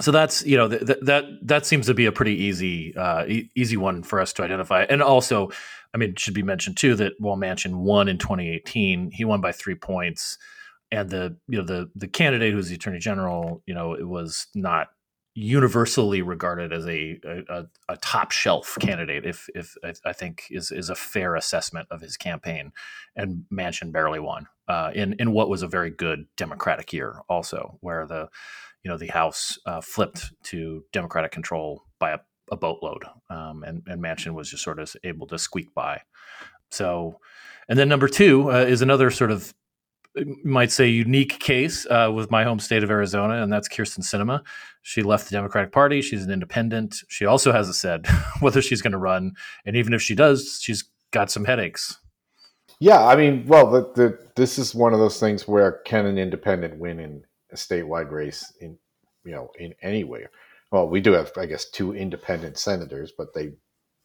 so 0.00 0.10
that's 0.10 0.44
you 0.44 0.56
know 0.56 0.68
th- 0.68 0.86
th- 0.86 0.98
that 1.02 1.24
that 1.42 1.66
seems 1.66 1.86
to 1.86 1.94
be 1.94 2.06
a 2.06 2.12
pretty 2.12 2.34
easy 2.34 2.94
uh, 2.96 3.24
e- 3.26 3.50
easy 3.54 3.76
one 3.76 4.02
for 4.02 4.20
us 4.20 4.32
to 4.34 4.42
identify. 4.42 4.84
And 4.88 5.02
also, 5.02 5.50
I 5.94 5.98
mean, 5.98 6.10
it 6.10 6.18
should 6.18 6.34
be 6.34 6.42
mentioned 6.42 6.76
too 6.76 6.94
that 6.96 7.14
while 7.18 7.36
Manchin 7.36 7.76
won 7.76 8.08
in 8.08 8.18
2018, 8.18 9.10
he 9.12 9.24
won 9.24 9.40
by 9.40 9.52
three 9.52 9.74
points, 9.74 10.38
and 10.90 11.10
the 11.10 11.36
you 11.48 11.58
know 11.58 11.64
the 11.64 11.90
the 11.94 12.08
candidate 12.08 12.52
who's 12.52 12.68
the 12.68 12.76
attorney 12.76 12.98
general, 12.98 13.62
you 13.66 13.74
know, 13.74 13.94
it 13.94 14.08
was 14.08 14.46
not 14.54 14.88
universally 15.34 16.22
regarded 16.22 16.72
as 16.72 16.86
a, 16.86 17.20
a, 17.24 17.64
a 17.88 17.96
top 17.98 18.32
shelf 18.32 18.76
candidate, 18.80 19.24
if 19.24 19.48
if 19.54 19.76
I 20.04 20.12
think 20.12 20.44
is 20.50 20.70
is 20.72 20.90
a 20.90 20.94
fair 20.94 21.36
assessment 21.36 21.88
of 21.90 22.00
his 22.00 22.16
campaign. 22.16 22.72
And 23.16 23.44
Manchin 23.52 23.92
barely 23.92 24.20
won 24.20 24.46
uh, 24.68 24.90
in 24.94 25.14
in 25.18 25.32
what 25.32 25.48
was 25.48 25.62
a 25.62 25.68
very 25.68 25.90
good 25.90 26.26
Democratic 26.36 26.92
year, 26.92 27.22
also 27.28 27.78
where 27.80 28.06
the 28.06 28.28
you 28.82 28.90
know 28.90 28.98
the 28.98 29.08
House 29.08 29.58
uh, 29.66 29.80
flipped 29.80 30.32
to 30.44 30.84
Democratic 30.92 31.32
control 31.32 31.84
by 31.98 32.12
a, 32.12 32.18
a 32.50 32.56
boatload, 32.56 33.04
um, 33.28 33.62
and 33.62 33.82
and 33.86 34.02
Manchin 34.02 34.34
was 34.34 34.50
just 34.50 34.64
sort 34.64 34.80
of 34.80 34.94
able 35.04 35.26
to 35.28 35.38
squeak 35.38 35.72
by. 35.74 36.00
So, 36.70 37.18
and 37.68 37.78
then 37.78 37.88
number 37.88 38.08
two 38.08 38.50
uh, 38.50 38.64
is 38.64 38.82
another 38.82 39.10
sort 39.10 39.30
of 39.30 39.54
might 40.44 40.72
say, 40.72 40.88
unique 40.88 41.38
case 41.40 41.86
uh, 41.86 42.10
with 42.14 42.30
my 42.30 42.44
home 42.44 42.58
state 42.58 42.82
of 42.82 42.90
Arizona, 42.90 43.42
and 43.42 43.52
that's 43.52 43.68
Kyrsten 43.68 44.00
Sinema. 44.00 44.42
She 44.82 45.02
left 45.02 45.28
the 45.28 45.32
Democratic 45.32 45.72
Party. 45.72 46.00
She's 46.02 46.24
an 46.24 46.30
independent. 46.30 46.96
She 47.08 47.26
also 47.26 47.52
hasn't 47.52 47.76
said 47.76 48.06
whether 48.40 48.62
she's 48.62 48.82
going 48.82 48.92
to 48.92 48.98
run, 48.98 49.32
and 49.64 49.76
even 49.76 49.92
if 49.92 50.02
she 50.02 50.14
does, 50.14 50.58
she's 50.62 50.84
got 51.10 51.30
some 51.30 51.44
headaches. 51.44 51.98
Yeah, 52.78 53.06
I 53.06 53.14
mean, 53.14 53.46
well, 53.46 53.70
the, 53.70 53.92
the, 53.94 54.18
this 54.36 54.58
is 54.58 54.74
one 54.74 54.94
of 54.94 55.00
those 55.00 55.20
things 55.20 55.46
where 55.46 55.72
can 55.84 56.06
an 56.06 56.16
independent 56.16 56.78
win 56.78 56.98
in 56.98 57.22
a 57.52 57.56
statewide 57.56 58.10
race 58.10 58.52
in 58.60 58.78
you 59.24 59.32
know 59.32 59.50
in 59.58 59.74
any 59.82 60.04
way? 60.04 60.26
Well, 60.70 60.88
we 60.88 61.00
do 61.00 61.12
have, 61.12 61.32
I 61.36 61.46
guess, 61.46 61.68
two 61.68 61.94
independent 61.94 62.56
senators, 62.56 63.12
but 63.16 63.34
they 63.34 63.52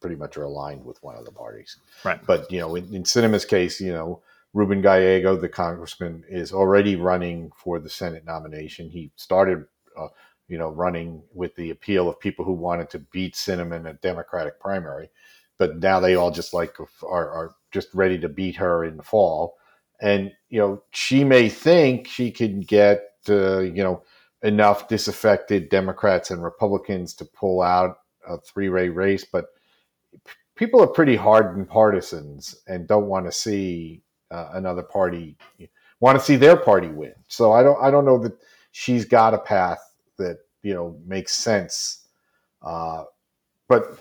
pretty 0.02 0.16
much 0.16 0.36
are 0.36 0.44
aligned 0.44 0.84
with 0.84 1.02
one 1.04 1.16
of 1.16 1.26
the 1.26 1.32
parties. 1.32 1.78
Right. 2.04 2.20
But 2.26 2.52
you 2.52 2.60
know, 2.60 2.76
in, 2.76 2.94
in 2.94 3.04
Sinema's 3.04 3.46
case, 3.46 3.80
you 3.80 3.94
know, 3.94 4.22
Ruben 4.56 4.82
Gallego, 4.82 5.36
the 5.36 5.50
congressman, 5.50 6.24
is 6.30 6.54
already 6.54 6.96
running 6.96 7.52
for 7.58 7.78
the 7.78 7.90
Senate 7.90 8.24
nomination. 8.26 8.90
He 8.90 9.12
started, 9.18 9.66
uh, 9.98 10.08
you 10.48 10.58
know, 10.58 10.70
running 10.70 11.22
with 11.34 11.54
the 11.56 11.72
appeal 11.72 12.08
of 12.08 12.22
people 12.22 12.46
who 12.46 12.54
wanted 12.54 12.90
to 12.92 13.00
beat 13.00 13.36
Sinema 13.36 13.76
in 13.76 13.86
a 13.86 13.94
Democratic 13.96 14.58
primary, 14.62 15.10
but 15.58 15.80
now 15.80 16.00
they 16.00 16.16
all 16.16 16.32
just 16.32 16.54
like 16.54 16.78
are, 16.80 17.30
are 17.30 17.56
just 17.72 17.94
ready 17.94 18.18
to 18.18 18.30
beat 18.30 18.56
her 18.56 18.86
in 18.86 18.96
the 18.96 19.04
fall. 19.04 19.58
And 20.00 20.32
you 20.48 20.60
know, 20.60 20.84
she 20.92 21.26
may 21.26 21.50
think 21.50 22.08
she 22.08 22.32
can 22.32 22.62
get, 22.62 23.10
uh, 23.28 23.60
you 23.60 23.84
know, 23.84 24.04
enough 24.42 24.88
disaffected 24.88 25.68
Democrats 25.68 26.32
and 26.32 26.42
Republicans 26.42 27.14
to 27.16 27.26
pull 27.26 27.62
out 27.62 27.98
a 28.26 28.38
three-way 28.38 28.88
race, 28.88 29.26
but 29.30 29.48
people 30.56 30.82
are 30.82 30.88
pretty 30.88 31.18
hardened 31.18 31.68
partisans 31.68 32.56
and 32.68 32.88
don't 32.88 33.08
want 33.08 33.26
to 33.26 33.34
see 33.34 34.02
uh, 34.36 34.50
another 34.54 34.84
party 34.84 35.38
want 36.00 36.20
to 36.20 36.24
see 36.24 36.36
their 36.36 36.58
party 36.58 36.88
win. 36.88 37.14
So 37.28 37.52
I 37.52 37.64
don't 37.64 37.82
I 37.82 37.92
don't 37.92 38.06
know 38.06 38.18
that 38.20 38.34
she's 38.72 39.06
got 39.06 39.34
a 39.34 39.40
path 39.40 39.80
that 40.18 40.38
you 40.62 40.74
know 40.74 41.00
makes 41.06 41.34
sense. 41.34 42.08
Uh, 42.62 43.04
but 43.68 44.00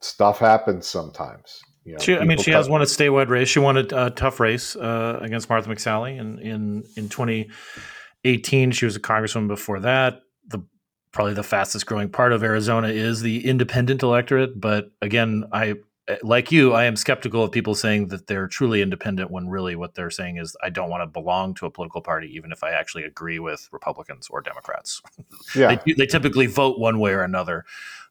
stuff 0.00 0.38
happens 0.38 0.86
sometimes. 0.86 1.60
You 1.84 1.92
know, 1.92 1.98
she, 1.98 2.16
I 2.16 2.24
mean, 2.24 2.38
she 2.38 2.50
has 2.50 2.68
won 2.68 2.80
a 2.80 2.86
statewide 2.86 3.28
race. 3.28 3.48
She 3.48 3.58
won 3.58 3.76
a, 3.76 3.86
a 3.92 4.10
tough 4.10 4.40
race 4.40 4.74
uh, 4.74 5.18
against 5.20 5.48
Martha 5.48 5.68
McSally 5.68 6.18
in 6.18 6.38
in 6.38 6.84
in 6.96 7.08
2018. 7.08 8.70
She 8.70 8.84
was 8.84 8.96
a 8.96 9.00
congresswoman 9.00 9.48
before 9.48 9.80
that. 9.80 10.20
The 10.48 10.64
probably 11.12 11.34
the 11.34 11.42
fastest 11.42 11.86
growing 11.86 12.08
part 12.08 12.32
of 12.32 12.42
Arizona 12.42 12.88
is 12.88 13.20
the 13.20 13.46
independent 13.46 14.02
electorate. 14.02 14.60
But 14.60 14.90
again, 15.02 15.44
I 15.52 15.74
like 16.22 16.52
you, 16.52 16.72
I 16.72 16.84
am 16.84 16.96
skeptical 16.96 17.42
of 17.42 17.52
people 17.52 17.74
saying 17.74 18.08
that 18.08 18.26
they're 18.26 18.46
truly 18.46 18.82
independent 18.82 19.30
when 19.30 19.48
really 19.48 19.74
what 19.74 19.94
they're 19.94 20.10
saying 20.10 20.36
is 20.36 20.54
I 20.62 20.68
don't 20.68 20.90
want 20.90 21.02
to 21.02 21.06
belong 21.06 21.54
to 21.54 21.66
a 21.66 21.70
political 21.70 22.02
party, 22.02 22.30
even 22.34 22.52
if 22.52 22.62
I 22.62 22.70
actually 22.72 23.04
agree 23.04 23.38
with 23.38 23.68
Republicans 23.72 24.28
or 24.30 24.40
Democrats. 24.40 25.00
Yeah. 25.54 25.76
they, 25.86 25.92
they, 25.92 26.06
typically 26.06 26.46
vote 26.46 26.80
one 26.80 26.98
way 26.98 27.12
or 27.12 27.22
another, 27.22 27.64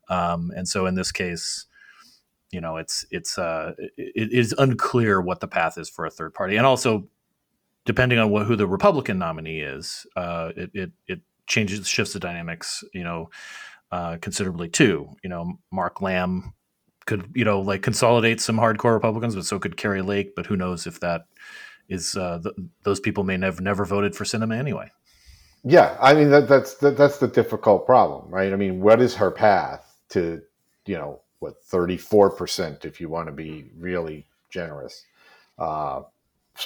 um, 0.07 0.51
and 0.55 0.67
so 0.67 0.85
in 0.85 0.95
this 0.95 1.11
case, 1.11 1.65
you 2.51 2.61
know, 2.61 2.77
it's 2.77 3.05
it's 3.11 3.37
uh, 3.37 3.73
it 3.97 4.31
is 4.31 4.53
unclear 4.57 5.19
what 5.19 5.41
the 5.41 5.47
path 5.47 5.77
is 5.77 5.89
for 5.89 6.05
a 6.05 6.09
third 6.09 6.33
party, 6.33 6.55
and 6.55 6.65
also 6.65 7.07
depending 7.85 8.19
on 8.19 8.29
what, 8.29 8.45
who 8.45 8.55
the 8.55 8.67
Republican 8.67 9.17
nominee 9.17 9.59
is, 9.59 10.05
uh, 10.15 10.51
it, 10.55 10.69
it 10.73 10.91
it 11.07 11.21
changes 11.47 11.85
shifts 11.87 12.13
the 12.13 12.19
dynamics, 12.19 12.83
you 12.93 13.03
know, 13.03 13.29
uh, 13.91 14.17
considerably 14.21 14.69
too. 14.69 15.09
You 15.23 15.29
know, 15.29 15.59
Mark 15.71 16.01
Lamb 16.01 16.53
could 17.05 17.31
you 17.35 17.45
know 17.45 17.59
like 17.59 17.81
consolidate 17.81 18.41
some 18.41 18.57
hardcore 18.57 18.93
Republicans, 18.93 19.35
but 19.35 19.45
so 19.45 19.59
could 19.59 19.77
Kari 19.77 20.01
Lake. 20.01 20.35
But 20.35 20.45
who 20.45 20.55
knows 20.55 20.87
if 20.87 20.99
that 20.99 21.25
is 21.89 22.15
uh, 22.15 22.39
th- 22.43 22.55
those 22.83 22.99
people 22.99 23.23
may 23.23 23.37
have 23.39 23.61
never 23.61 23.85
voted 23.85 24.15
for 24.15 24.23
Sinema 24.23 24.57
anyway. 24.57 24.89
Yeah, 25.63 25.97
I 26.01 26.13
mean 26.13 26.29
that, 26.31 26.47
that's 26.47 26.75
that, 26.75 26.97
that's 26.97 27.19
the 27.19 27.27
difficult 27.27 27.85
problem, 27.85 28.29
right? 28.29 28.51
I 28.51 28.55
mean, 28.55 28.81
what 28.81 29.01
is 29.01 29.15
her 29.15 29.31
path 29.31 29.95
to 30.09 30.41
you 30.85 30.95
know 30.95 31.21
what 31.39 31.63
thirty 31.63 31.97
four 31.97 32.29
percent 32.29 32.85
if 32.85 32.99
you 32.99 33.09
want 33.09 33.27
to 33.27 33.33
be 33.33 33.69
really 33.77 34.25
generous, 34.49 35.05
uh, 35.57 36.01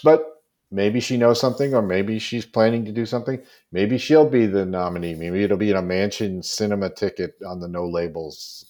but 0.03 0.41
maybe 0.71 0.99
she 0.99 1.17
knows 1.17 1.39
something, 1.39 1.73
or 1.73 1.81
maybe 1.81 2.19
she's 2.19 2.45
planning 2.45 2.85
to 2.85 2.91
do 2.91 3.05
something. 3.05 3.39
Maybe 3.71 3.97
she'll 3.97 4.29
be 4.29 4.47
the 4.47 4.65
nominee. 4.65 5.13
Maybe 5.13 5.43
it'll 5.43 5.57
be 5.57 5.71
a 5.71 5.75
Manchin 5.75 6.39
Sinema 6.39 6.95
ticket 6.95 7.35
on 7.45 7.59
the 7.59 7.67
no 7.67 7.87
labels 7.87 8.66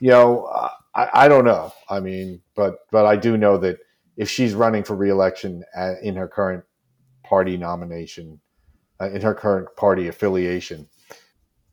you 0.00 0.10
know, 0.10 0.46
I, 0.94 1.08
I, 1.12 1.28
don't 1.28 1.44
know. 1.44 1.72
I 1.88 2.00
mean, 2.00 2.40
but 2.54 2.78
but 2.90 3.06
I 3.06 3.16
do 3.16 3.36
know 3.36 3.56
that 3.58 3.78
if 4.16 4.28
she's 4.28 4.54
running 4.54 4.82
for 4.82 4.96
reelection 4.96 5.64
at, 5.74 6.02
in 6.02 6.16
her 6.16 6.28
current 6.28 6.64
party 7.24 7.56
nomination, 7.56 8.40
uh, 9.00 9.10
in 9.10 9.22
her 9.22 9.34
current 9.34 9.68
party 9.76 10.08
affiliation, 10.08 10.88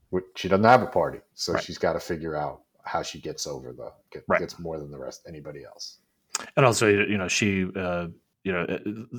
which 0.09 0.25
she 0.35 0.47
doesn't 0.47 0.65
have 0.65 0.81
a 0.81 0.87
party, 0.87 1.19
so 1.33 1.53
right. 1.53 1.63
she's 1.63 1.77
got 1.77 1.93
to 1.93 1.99
figure 1.99 2.35
out 2.35 2.61
how 2.83 3.01
she 3.01 3.19
gets 3.19 3.45
over 3.45 3.73
the 3.73 3.91
get, 4.11 4.23
right. 4.27 4.39
gets 4.39 4.59
more 4.59 4.79
than 4.79 4.91
the 4.91 4.97
rest 4.97 5.25
anybody 5.27 5.63
else. 5.63 5.99
And 6.55 6.65
also, 6.65 6.87
you 6.87 7.17
know, 7.17 7.27
she 7.27 7.67
uh, 7.75 8.07
you 8.43 8.53
know, 8.53 8.61
uh, 8.63 8.77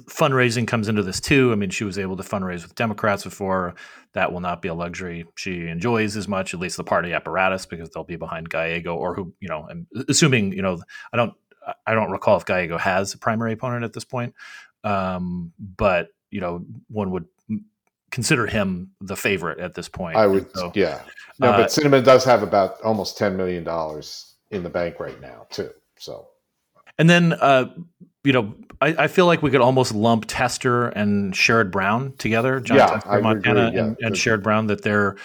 fundraising 0.08 0.66
comes 0.66 0.88
into 0.88 1.02
this 1.02 1.20
too. 1.20 1.52
I 1.52 1.54
mean, 1.54 1.70
she 1.70 1.84
was 1.84 1.98
able 1.98 2.16
to 2.16 2.22
fundraise 2.22 2.62
with 2.62 2.74
Democrats 2.74 3.24
before. 3.24 3.74
That 4.12 4.32
will 4.32 4.40
not 4.40 4.62
be 4.62 4.68
a 4.68 4.74
luxury 4.74 5.26
she 5.36 5.66
enjoys 5.68 6.16
as 6.16 6.26
much, 6.26 6.54
at 6.54 6.60
least 6.60 6.76
the 6.76 6.84
party 6.84 7.12
apparatus, 7.12 7.66
because 7.66 7.90
they'll 7.90 8.04
be 8.04 8.16
behind 8.16 8.48
Gallego 8.48 8.96
or 8.96 9.14
who, 9.14 9.32
you 9.40 9.48
know, 9.48 9.66
I'm 9.70 9.86
assuming, 10.08 10.52
you 10.52 10.62
know, 10.62 10.80
I 11.12 11.16
don't, 11.16 11.34
I 11.86 11.94
don't 11.94 12.10
recall 12.10 12.36
if 12.38 12.46
Gallego 12.46 12.78
has 12.78 13.12
a 13.14 13.18
primary 13.18 13.52
opponent 13.52 13.84
at 13.84 13.92
this 13.92 14.04
point. 14.04 14.34
Um, 14.84 15.52
but, 15.58 16.08
you 16.30 16.40
know, 16.40 16.64
one 16.88 17.10
would 17.10 17.26
consider 18.10 18.46
him 18.46 18.92
the 19.00 19.16
favorite 19.16 19.60
at 19.60 19.74
this 19.74 19.88
point. 19.88 20.16
I 20.16 20.26
would, 20.26 20.50
so, 20.56 20.72
yeah. 20.74 21.02
No, 21.38 21.52
but 21.52 21.68
Sinema 21.68 22.02
does 22.02 22.24
have 22.24 22.42
about 22.42 22.80
almost 22.82 23.18
$10 23.18 23.36
million 23.36 23.66
in 24.50 24.62
the 24.62 24.70
bank 24.70 24.98
right 24.98 25.20
now, 25.20 25.46
too. 25.50 25.70
So, 25.98 26.28
and 26.98 27.08
then, 27.08 27.34
uh, 27.34 27.66
you 28.24 28.32
know, 28.32 28.54
I, 28.80 28.94
I, 28.98 29.08
feel 29.08 29.26
like 29.26 29.42
we 29.42 29.50
could 29.50 29.60
almost 29.60 29.94
lump 29.94 30.26
Tester 30.28 30.88
and 30.88 31.32
Sherrod 31.32 31.70
Brown 31.70 32.14
together. 32.18 32.60
Jon 32.60 32.76
yeah, 32.76 32.86
Tester, 32.86 33.20
Montana, 33.20 33.72
yeah. 33.72 33.80
and, 33.80 33.96
and 34.00 34.14
Sherrod 34.14 34.42
Brown 34.42 34.66
that 34.66 34.82
they're 34.82 35.16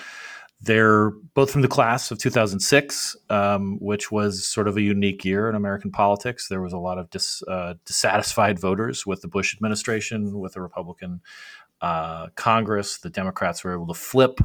they're 0.62 1.12
both 1.34 1.52
from 1.52 1.62
the 1.62 1.68
class 1.68 2.10
of 2.10 2.18
2006, 2.18 3.18
um, 3.30 3.78
which 3.82 4.12
was 4.12 4.46
sort 4.48 4.68
of 4.68 4.78
a 4.78 4.82
unique 4.82 5.26
year 5.26 5.50
in 5.50 5.56
American 5.56 5.92
politics. 5.92 6.48
There 6.48 6.62
was 6.62 6.74
a 6.74 6.78
lot 6.78 6.98
of 6.98 7.10
dis, 7.10 7.44
uh, 7.44 7.76
dissatisfied 7.86 8.60
voters 8.60 9.06
with 9.06 9.22
the 9.22 9.28
Bush 9.28 9.54
administration, 9.54 10.40
with 10.40 10.54
the 10.54 10.62
Republican 10.62 11.22
uh, 11.82 12.28
Congress. 12.36 12.98
The 12.98 13.10
Democrats 13.10 13.64
were 13.64 13.74
able 13.74 13.88
to 13.88 13.94
flip. 13.94 14.40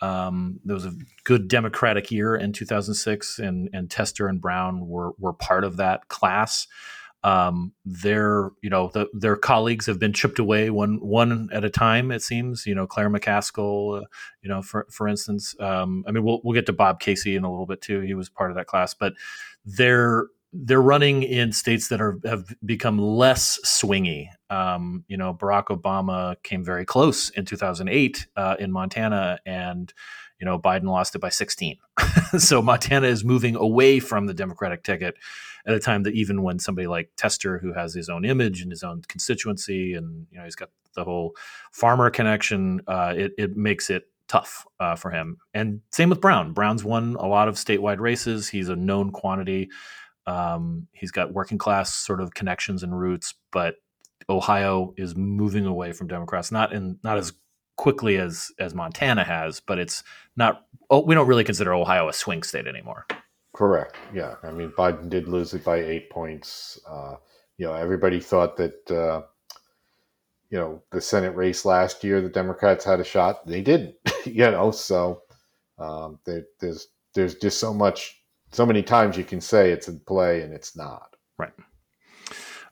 Um, 0.00 0.60
there 0.64 0.74
was 0.74 0.84
a 0.84 0.92
good 1.24 1.48
Democratic 1.48 2.12
year 2.12 2.36
in 2.36 2.52
2006, 2.52 3.38
and, 3.40 3.68
and 3.72 3.90
Tester 3.90 4.28
and 4.28 4.40
Brown 4.40 4.86
were 4.86 5.12
were 5.18 5.32
part 5.32 5.64
of 5.64 5.78
that 5.78 6.08
class 6.08 6.68
um, 7.24 7.72
their 7.84 8.50
you 8.62 8.70
know 8.70 8.90
the, 8.94 9.08
their 9.12 9.36
colleagues 9.36 9.86
have 9.86 9.98
been 9.98 10.12
chipped 10.12 10.38
away 10.38 10.70
one 10.70 10.98
one 11.00 11.48
at 11.52 11.64
a 11.64 11.70
time. 11.70 12.10
It 12.10 12.22
seems 12.22 12.64
you 12.66 12.74
know 12.74 12.86
Claire 12.86 13.10
McCaskill, 13.10 14.02
uh, 14.02 14.06
you 14.42 14.48
know 14.48 14.62
for 14.62 14.86
for 14.90 15.08
instance. 15.08 15.54
Um, 15.60 16.04
I 16.06 16.12
mean 16.12 16.24
we'll 16.24 16.40
we'll 16.44 16.54
get 16.54 16.66
to 16.66 16.72
Bob 16.72 17.00
Casey 17.00 17.34
in 17.34 17.44
a 17.44 17.50
little 17.50 17.66
bit 17.66 17.80
too. 17.80 18.00
He 18.00 18.14
was 18.14 18.28
part 18.28 18.50
of 18.50 18.56
that 18.56 18.66
class, 18.66 18.94
but 18.94 19.14
they're 19.64 20.26
they're 20.52 20.80
running 20.80 21.22
in 21.24 21.52
states 21.52 21.88
that 21.88 22.00
are 22.00 22.18
have 22.24 22.54
become 22.64 22.98
less 22.98 23.58
swingy. 23.64 24.28
Um, 24.48 25.04
you 25.08 25.16
know 25.16 25.34
Barack 25.34 25.66
Obama 25.66 26.36
came 26.44 26.64
very 26.64 26.84
close 26.84 27.30
in 27.30 27.44
2008 27.44 28.28
uh, 28.36 28.56
in 28.60 28.70
Montana 28.70 29.40
and 29.44 29.92
you 30.38 30.44
know 30.44 30.58
Biden 30.58 30.84
lost 30.84 31.14
it 31.14 31.20
by 31.20 31.28
16. 31.28 31.76
so 32.38 32.62
Montana 32.62 33.06
is 33.06 33.24
moving 33.24 33.56
away 33.56 34.00
from 34.00 34.26
the 34.26 34.34
Democratic 34.34 34.82
ticket 34.82 35.16
at 35.66 35.74
a 35.74 35.80
time 35.80 36.02
that 36.04 36.14
even 36.14 36.42
when 36.42 36.58
somebody 36.58 36.86
like 36.86 37.10
Tester, 37.16 37.58
who 37.58 37.72
has 37.72 37.94
his 37.94 38.08
own 38.08 38.24
image 38.24 38.62
and 38.62 38.70
his 38.70 38.82
own 38.82 39.02
constituency, 39.08 39.94
and 39.94 40.26
you 40.30 40.38
know 40.38 40.44
he's 40.44 40.56
got 40.56 40.70
the 40.94 41.04
whole 41.04 41.34
farmer 41.72 42.10
connection, 42.10 42.80
uh, 42.86 43.14
it, 43.16 43.32
it 43.38 43.56
makes 43.56 43.90
it 43.90 44.04
tough 44.28 44.66
uh, 44.78 44.94
for 44.94 45.10
him. 45.10 45.38
And 45.54 45.80
same 45.90 46.10
with 46.10 46.20
Brown. 46.20 46.52
Brown's 46.52 46.84
won 46.84 47.16
a 47.18 47.26
lot 47.26 47.48
of 47.48 47.54
statewide 47.54 47.98
races. 47.98 48.48
He's 48.48 48.68
a 48.68 48.76
known 48.76 49.10
quantity. 49.10 49.70
Um, 50.26 50.86
he's 50.92 51.10
got 51.10 51.32
working 51.32 51.58
class 51.58 51.94
sort 51.94 52.20
of 52.20 52.34
connections 52.34 52.82
and 52.82 52.98
roots, 52.98 53.34
but 53.50 53.76
Ohio 54.28 54.92
is 54.96 55.16
moving 55.16 55.64
away 55.64 55.92
from 55.92 56.06
Democrats, 56.06 56.52
not 56.52 56.72
in 56.72 56.98
not 57.02 57.16
as 57.16 57.32
quickly 57.78 58.18
as 58.18 58.52
as 58.58 58.74
Montana 58.74 59.24
has, 59.24 59.60
but 59.60 59.78
it's 59.78 60.04
not. 60.36 60.66
Oh, 60.90 61.00
we 61.00 61.14
don't 61.14 61.26
really 61.26 61.44
consider 61.44 61.72
Ohio 61.72 62.08
a 62.08 62.12
swing 62.12 62.42
state 62.42 62.66
anymore. 62.66 63.06
Correct. 63.58 63.96
Yeah. 64.14 64.36
I 64.44 64.52
mean, 64.52 64.70
Biden 64.70 65.08
did 65.08 65.26
lose 65.26 65.52
it 65.52 65.64
by 65.64 65.78
eight 65.78 66.10
points. 66.10 66.78
Uh, 66.88 67.16
you 67.56 67.66
know, 67.66 67.74
everybody 67.74 68.20
thought 68.20 68.56
that, 68.56 68.90
uh, 68.90 69.22
you 70.48 70.58
know, 70.58 70.80
the 70.92 71.00
Senate 71.00 71.34
race 71.34 71.64
last 71.64 72.04
year, 72.04 72.20
the 72.20 72.28
Democrats 72.28 72.84
had 72.84 73.00
a 73.00 73.04
shot. 73.04 73.44
They 73.46 73.60
didn't, 73.60 73.96
you 74.24 74.48
know, 74.48 74.70
so 74.70 75.22
um, 75.76 76.20
there, 76.24 76.44
there's, 76.60 76.86
there's 77.14 77.34
just 77.34 77.58
so 77.58 77.74
much, 77.74 78.22
so 78.52 78.64
many 78.64 78.80
times 78.80 79.16
you 79.16 79.24
can 79.24 79.40
say 79.40 79.72
it's 79.72 79.88
in 79.88 79.98
play 80.06 80.42
and 80.42 80.54
it's 80.54 80.76
not. 80.76 81.16
Right. 81.36 81.52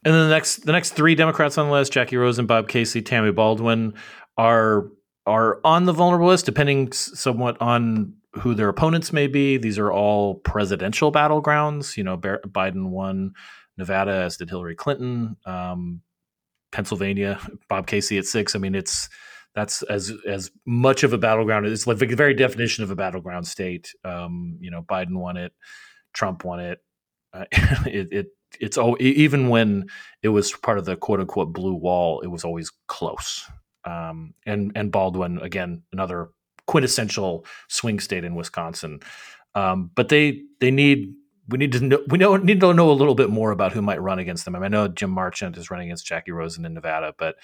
And 0.05 0.15
then 0.15 0.29
the 0.29 0.35
next 0.35 0.67
the 0.67 0.73
next 0.73 0.91
three 0.93 1.17
Democrats 1.17 1.59
on 1.59 1.67
the 1.67 1.73
list, 1.73 1.93
Jackie 1.93 2.17
Rosen, 2.17 2.47
Bob 2.47 2.69
Casey, 2.69 3.03
Tammy 3.03 3.33
Baldwin, 3.33 3.95
are 4.39 4.87
are 5.27 5.61
on 5.65 5.85
the 5.85 5.93
vulnerable 5.93 6.29
list, 6.29 6.47
depending 6.47 6.93
somewhat 6.93 7.61
on 7.61 8.15
who 8.35 8.55
their 8.55 8.69
opponents 8.69 9.13
may 9.13 9.27
be. 9.27 9.57
These 9.57 9.79
are 9.79 9.93
all 9.93 10.37
presidential 10.37 11.11
battlegrounds. 11.11 11.97
You 11.97 12.05
know, 12.05 12.17
Biden 12.17 12.91
won 12.91 13.33
Nevada, 13.77 14.13
as 14.13 14.37
did 14.37 14.51
Hillary 14.51 14.75
Clinton. 14.75 15.37
Um, 15.45 16.03
Pennsylvania, 16.73 17.41
Bob 17.69 17.87
Casey 17.87 18.19
at 18.19 18.25
six. 18.25 18.55
I 18.55 18.59
mean, 18.59 18.75
it's 18.75 19.09
that's 19.55 19.83
as 19.83 20.13
as 20.27 20.51
much 20.67 21.03
of 21.03 21.13
a 21.13 21.19
battleground. 21.19 21.67
It's 21.67 21.87
like 21.87 21.99
the 21.99 22.07
very 22.07 22.35
definition 22.35 22.85
of 22.85 22.91
a 22.91 22.97
battleground 22.97 23.47
state. 23.47 23.93
Um, 24.05 24.59
you 24.61 24.71
know, 24.71 24.83
Biden 24.83 25.17
won 25.17 25.37
it, 25.37 25.53
Trump 26.13 26.45
won 26.45 26.61
it. 26.61 26.79
Uh, 27.33 27.45
it, 27.53 28.09
it 28.13 28.27
it's 28.61 28.79
oh 28.79 28.97
even 29.01 29.49
when 29.49 29.89
it 30.23 30.29
was 30.29 30.53
part 30.53 30.79
of 30.79 30.85
the 30.85 30.97
quote 30.97 31.21
unquote 31.21 31.53
blue 31.53 31.75
wall, 31.75 32.21
it 32.21 32.29
was 32.29 32.45
always 32.45 32.71
close. 32.87 33.49
Um, 33.87 34.35
and 34.45 34.73
and 34.75 34.93
Baldwin 34.93 35.39
again, 35.39 35.83
another 35.93 36.31
quintessential 36.67 37.47
swing 37.69 38.01
state 38.01 38.25
in 38.25 38.35
Wisconsin. 38.35 39.01
Um, 39.55 39.91
but 39.95 40.09
they 40.09 40.43
they 40.61 40.71
need 40.71 41.15
we 41.49 41.59
need 41.59 41.73
to 41.73 41.81
know 41.81 42.03
we 42.09 42.19
know 42.19 42.37
need 42.37 42.61
to 42.61 42.75
know 42.75 42.91
a 42.91 42.93
little 42.93 43.15
bit 43.15 43.31
more 43.31 43.53
about 43.53 43.73
who 43.73 43.83
might 43.83 44.03
run 44.03 44.19
against 44.19 44.45
them. 44.45 44.55
I, 44.57 44.59
mean, 44.59 44.65
I 44.65 44.69
know 44.69 44.89
Jim 44.89 45.11
Marchant 45.11 45.57
is 45.57 45.71
running 45.71 45.89
against 45.89 46.07
Jackie 46.07 46.33
Rosen 46.33 46.65
in 46.65 46.75
Nevada, 46.75 47.15
but 47.17 47.37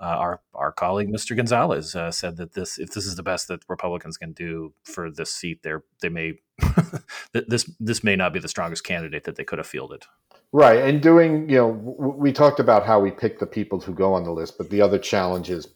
uh, 0.00 0.04
our 0.04 0.40
our 0.54 0.72
colleague 0.72 1.08
Mr. 1.08 1.36
Gonzalez 1.36 1.94
uh, 1.94 2.10
said 2.10 2.36
that 2.38 2.54
this 2.54 2.78
if 2.78 2.90
this 2.90 3.06
is 3.06 3.16
the 3.16 3.22
best 3.22 3.48
that 3.48 3.62
Republicans 3.68 4.16
can 4.16 4.32
do 4.32 4.72
for 4.84 5.10
this 5.10 5.32
seat, 5.32 5.62
they 5.62 5.72
they 6.00 6.08
may 6.08 6.34
this 7.32 7.70
this 7.78 8.02
may 8.02 8.16
not 8.16 8.32
be 8.32 8.40
the 8.40 8.48
strongest 8.48 8.84
candidate 8.84 9.24
that 9.24 9.36
they 9.36 9.44
could 9.44 9.58
have 9.58 9.66
fielded. 9.66 10.04
Right, 10.50 10.80
and 10.80 11.00
doing 11.00 11.48
you 11.48 11.58
know 11.58 11.68
we 11.68 12.32
talked 12.32 12.58
about 12.58 12.86
how 12.86 13.00
we 13.00 13.10
pick 13.10 13.38
the 13.38 13.46
people 13.46 13.80
who 13.80 13.92
go 13.92 14.14
on 14.14 14.24
the 14.24 14.32
list, 14.32 14.58
but 14.58 14.70
the 14.70 14.80
other 14.80 14.98
challenge 14.98 15.50
is 15.50 15.68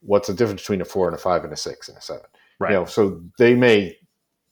what's 0.00 0.28
the 0.28 0.34
difference 0.34 0.62
between 0.62 0.80
a 0.80 0.84
four 0.84 1.08
and 1.08 1.14
a 1.14 1.20
five 1.20 1.44
and 1.44 1.52
a 1.52 1.56
six 1.56 1.88
and 1.88 1.98
a 1.98 2.00
seven. 2.00 2.26
Right. 2.58 2.72
You 2.72 2.78
know, 2.78 2.84
so 2.84 3.22
they 3.38 3.54
may 3.54 3.96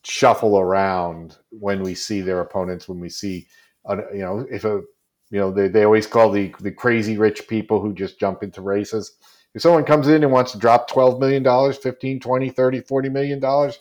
shuffle 0.03 0.57
around 0.57 1.37
when 1.49 1.83
we 1.83 1.93
see 1.93 2.21
their 2.21 2.39
opponents, 2.39 2.87
when 2.87 2.99
we 2.99 3.09
see, 3.09 3.47
uh, 3.85 3.97
you 4.13 4.19
know, 4.19 4.45
if 4.49 4.63
a, 4.63 4.81
you 5.29 5.39
know, 5.39 5.51
they, 5.51 5.67
they 5.67 5.83
always 5.83 6.07
call 6.07 6.31
the, 6.31 6.53
the 6.61 6.71
crazy 6.71 7.17
rich 7.17 7.47
people 7.47 7.81
who 7.81 7.93
just 7.93 8.19
jump 8.19 8.43
into 8.43 8.61
races. 8.61 9.17
If 9.53 9.61
someone 9.61 9.83
comes 9.83 10.07
in 10.07 10.23
and 10.23 10.31
wants 10.31 10.53
to 10.53 10.57
drop 10.57 10.89
$12 10.89 11.19
million, 11.19 11.73
15, 11.73 12.19
20, 12.19 12.49
30, 12.49 12.81
40 12.81 13.09
million 13.09 13.39
dollars, 13.39 13.79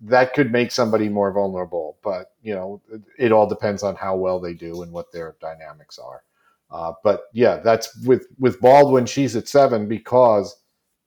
that 0.00 0.34
could 0.34 0.52
make 0.52 0.70
somebody 0.70 1.08
more 1.08 1.32
vulnerable. 1.32 1.98
But, 2.02 2.32
you 2.42 2.54
know, 2.54 2.80
it, 2.90 3.02
it 3.18 3.32
all 3.32 3.48
depends 3.48 3.82
on 3.82 3.96
how 3.96 4.16
well 4.16 4.40
they 4.40 4.54
do 4.54 4.82
and 4.82 4.92
what 4.92 5.12
their 5.12 5.36
dynamics 5.40 5.98
are. 5.98 6.22
Uh, 6.70 6.92
but 7.02 7.24
yeah, 7.32 7.56
that's 7.58 7.94
with, 8.04 8.26
with 8.38 8.60
Baldwin, 8.60 9.06
she's 9.06 9.36
at 9.36 9.48
seven 9.48 9.86
because 9.86 10.56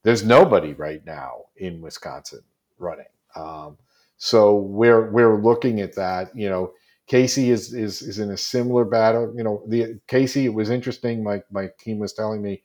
there's 0.08 0.24
nobody 0.24 0.72
right 0.72 1.06
now 1.06 1.48
in 1.58 1.82
Wisconsin 1.82 2.40
running. 2.80 3.12
Um, 3.36 3.78
so 4.16 4.56
we're 4.56 5.12
we're 5.12 5.44
looking 5.44 5.82
at 5.82 5.96
that. 5.96 6.34
You 6.34 6.50
know, 6.50 6.72
Casey 7.08 7.52
is 7.52 7.74
is 7.74 8.02
is 8.02 8.18
in 8.18 8.32
a 8.32 8.38
similar 8.38 8.86
battle. 8.86 9.34
You 9.36 9.44
know, 9.44 9.64
the 9.68 10.00
Casey. 10.08 10.46
It 10.46 10.54
was 10.54 10.70
interesting. 10.70 11.26
My 11.26 11.44
my 11.52 11.68
team 11.78 12.00
was 12.00 12.14
telling 12.14 12.42
me 12.42 12.64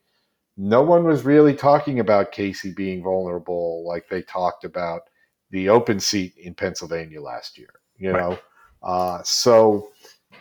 no 0.56 0.82
one 0.82 1.02
was 1.02 1.24
really 1.24 1.52
talking 1.52 1.98
about 1.98 2.30
Casey 2.30 2.72
being 2.72 3.02
vulnerable 3.02 3.84
like 3.88 4.08
they 4.08 4.22
talked 4.22 4.62
about 4.62 5.00
the 5.50 5.68
open 5.68 5.98
seat 5.98 6.34
in 6.36 6.54
Pennsylvania 6.54 7.20
last 7.20 7.58
year. 7.58 7.74
You 7.98 8.12
know, 8.12 8.28
right. 8.28 8.38
uh, 8.84 9.22
so 9.24 9.88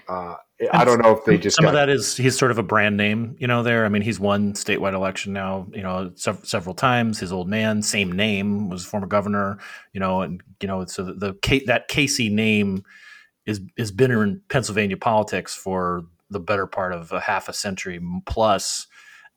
uh, 0.08 0.36
I 0.72 0.86
don't 0.86 1.02
know 1.02 1.18
if 1.18 1.26
they 1.26 1.38
just 1.38 1.56
some 1.56 1.64
got, 1.64 1.70
of 1.70 1.74
that 1.76 1.90
is 1.90 2.16
he's 2.16 2.38
sort 2.38 2.52
of 2.52 2.58
a 2.58 2.64
brand 2.64 2.98
name, 2.98 3.36
you 3.40 3.48
know. 3.48 3.64
There, 3.64 3.86
I 3.86 3.90
mean, 3.90 4.02
he's 4.02 4.20
won 4.20 4.54
statewide 4.54 4.94
election 4.94 5.34
now, 5.34 5.68
you 5.74 5.82
know, 5.82 6.12
sev- 6.16 6.46
several 6.46 6.76
times. 6.76 7.20
His 7.20 7.32
old 7.32 7.48
man, 7.48 7.82
same 7.82 8.12
name, 8.12 8.70
was 8.70 8.86
former 8.86 9.08
governor, 9.08 9.58
you 9.94 10.00
know, 10.00 10.22
and 10.22 10.42
you 10.62 10.68
know, 10.68 10.86
so 10.86 11.04
the, 11.04 11.14
the 11.14 11.64
that 11.66 11.88
Casey 11.88 12.30
name 12.30 12.84
is 13.46 13.62
is 13.78 13.92
been 13.92 14.12
in 14.12 14.42
Pennsylvania 14.50 14.98
politics 14.98 15.56
for 15.56 16.04
the 16.30 16.40
better 16.40 16.68
part 16.68 16.94
of 16.94 17.12
a 17.12 17.20
half 17.20 17.50
a 17.50 17.54
century 17.54 18.00
plus 18.26 18.88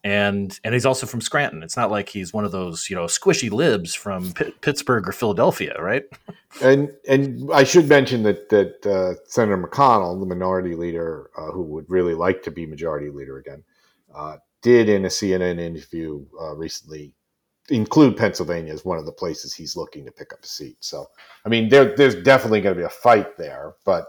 and 0.05 0.61
and 0.63 0.75
he's 0.75 0.85
also 0.85 1.07
from 1.07 1.23
Scranton. 1.23 1.63
It's 1.63 1.79
not 1.79 1.91
like 1.91 2.11
he's 2.11 2.33
one 2.33 2.45
of 2.45 2.53
those 2.53 2.89
you 2.91 2.95
know 2.95 3.07
squishy 3.07 3.51
libs 3.51 3.95
from 3.95 4.33
P- 4.35 4.53
Pittsburgh 4.61 5.09
or 5.09 5.13
Philadelphia, 5.13 5.75
right? 5.81 6.05
And 6.63 6.93
and 7.09 7.51
I 7.53 7.65
should 7.65 7.89
mention 7.89 8.23
that 8.23 8.49
that 8.51 8.87
uh, 8.87 9.21
Senator 9.27 9.59
McConnell, 9.59 10.21
the 10.21 10.27
minority 10.27 10.77
leader, 10.77 11.29
uh, 11.37 11.51
who 11.51 11.63
would 11.63 11.91
really 11.91 12.15
like 12.15 12.45
to 12.45 12.53
be 12.53 12.65
majority 12.65 13.11
leader 13.11 13.39
again, 13.39 13.65
uh, 14.15 14.37
did 14.63 14.89
in 14.89 15.05
a 15.05 15.09
CNN 15.09 15.59
interview 15.59 16.25
uh, 16.41 16.55
recently 16.55 17.13
include 17.71 18.17
Pennsylvania 18.17 18.73
as 18.73 18.85
one 18.85 18.99
of 18.99 19.05
the 19.05 19.11
places 19.11 19.53
he's 19.53 19.75
looking 19.75 20.05
to 20.05 20.13
pick 20.13 20.33
up 20.33 20.45
a 20.45 20.47
seat. 20.47 20.77
So 20.79 21.09
I 21.45 21.49
mean, 21.49 21.71
there, 21.71 21.97
there's 21.97 22.23
definitely 22.23 22.61
going 22.61 22.77
to 22.77 22.81
be 22.81 22.87
a 22.87 22.89
fight 22.89 23.37
there, 23.37 23.75
but 23.85 24.07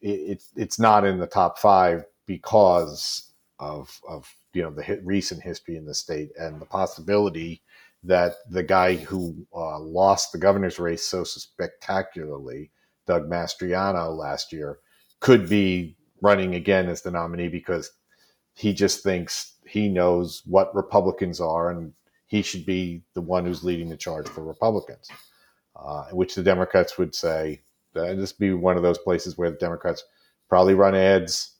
it, 0.00 0.08
it, 0.10 0.44
it's 0.54 0.78
not 0.78 1.04
in 1.04 1.18
the 1.18 1.26
top 1.26 1.58
five 1.58 2.04
because 2.26 3.32
of 3.58 3.98
of 4.08 4.32
you 4.52 4.62
know 4.62 4.70
the 4.70 5.00
recent 5.04 5.42
history 5.42 5.76
in 5.76 5.84
the 5.84 5.94
state 5.94 6.30
and 6.38 6.60
the 6.60 6.66
possibility 6.66 7.62
that 8.04 8.34
the 8.48 8.62
guy 8.62 8.94
who 8.94 9.46
uh, 9.54 9.78
lost 9.80 10.32
the 10.32 10.38
governor's 10.38 10.78
race 10.78 11.04
so 11.04 11.24
spectacularly, 11.24 12.70
Doug 13.06 13.28
Mastriano, 13.28 14.16
last 14.16 14.52
year, 14.52 14.78
could 15.20 15.48
be 15.48 15.96
running 16.22 16.54
again 16.54 16.88
as 16.88 17.02
the 17.02 17.10
nominee 17.10 17.48
because 17.48 17.90
he 18.54 18.72
just 18.72 19.02
thinks 19.02 19.54
he 19.66 19.88
knows 19.88 20.42
what 20.46 20.74
Republicans 20.74 21.40
are 21.40 21.70
and 21.70 21.92
he 22.26 22.42
should 22.42 22.66
be 22.66 23.02
the 23.14 23.20
one 23.20 23.44
who's 23.44 23.64
leading 23.64 23.88
the 23.88 23.96
charge 23.96 24.28
for 24.28 24.44
Republicans, 24.44 25.08
uh, 25.76 26.04
which 26.10 26.34
the 26.34 26.42
Democrats 26.42 26.98
would 26.98 27.14
say 27.14 27.62
uh, 27.96 28.14
this 28.14 28.32
be 28.32 28.52
one 28.52 28.76
of 28.76 28.82
those 28.82 28.98
places 28.98 29.36
where 29.36 29.50
the 29.50 29.56
Democrats 29.56 30.04
probably 30.48 30.74
run 30.74 30.94
ads 30.94 31.56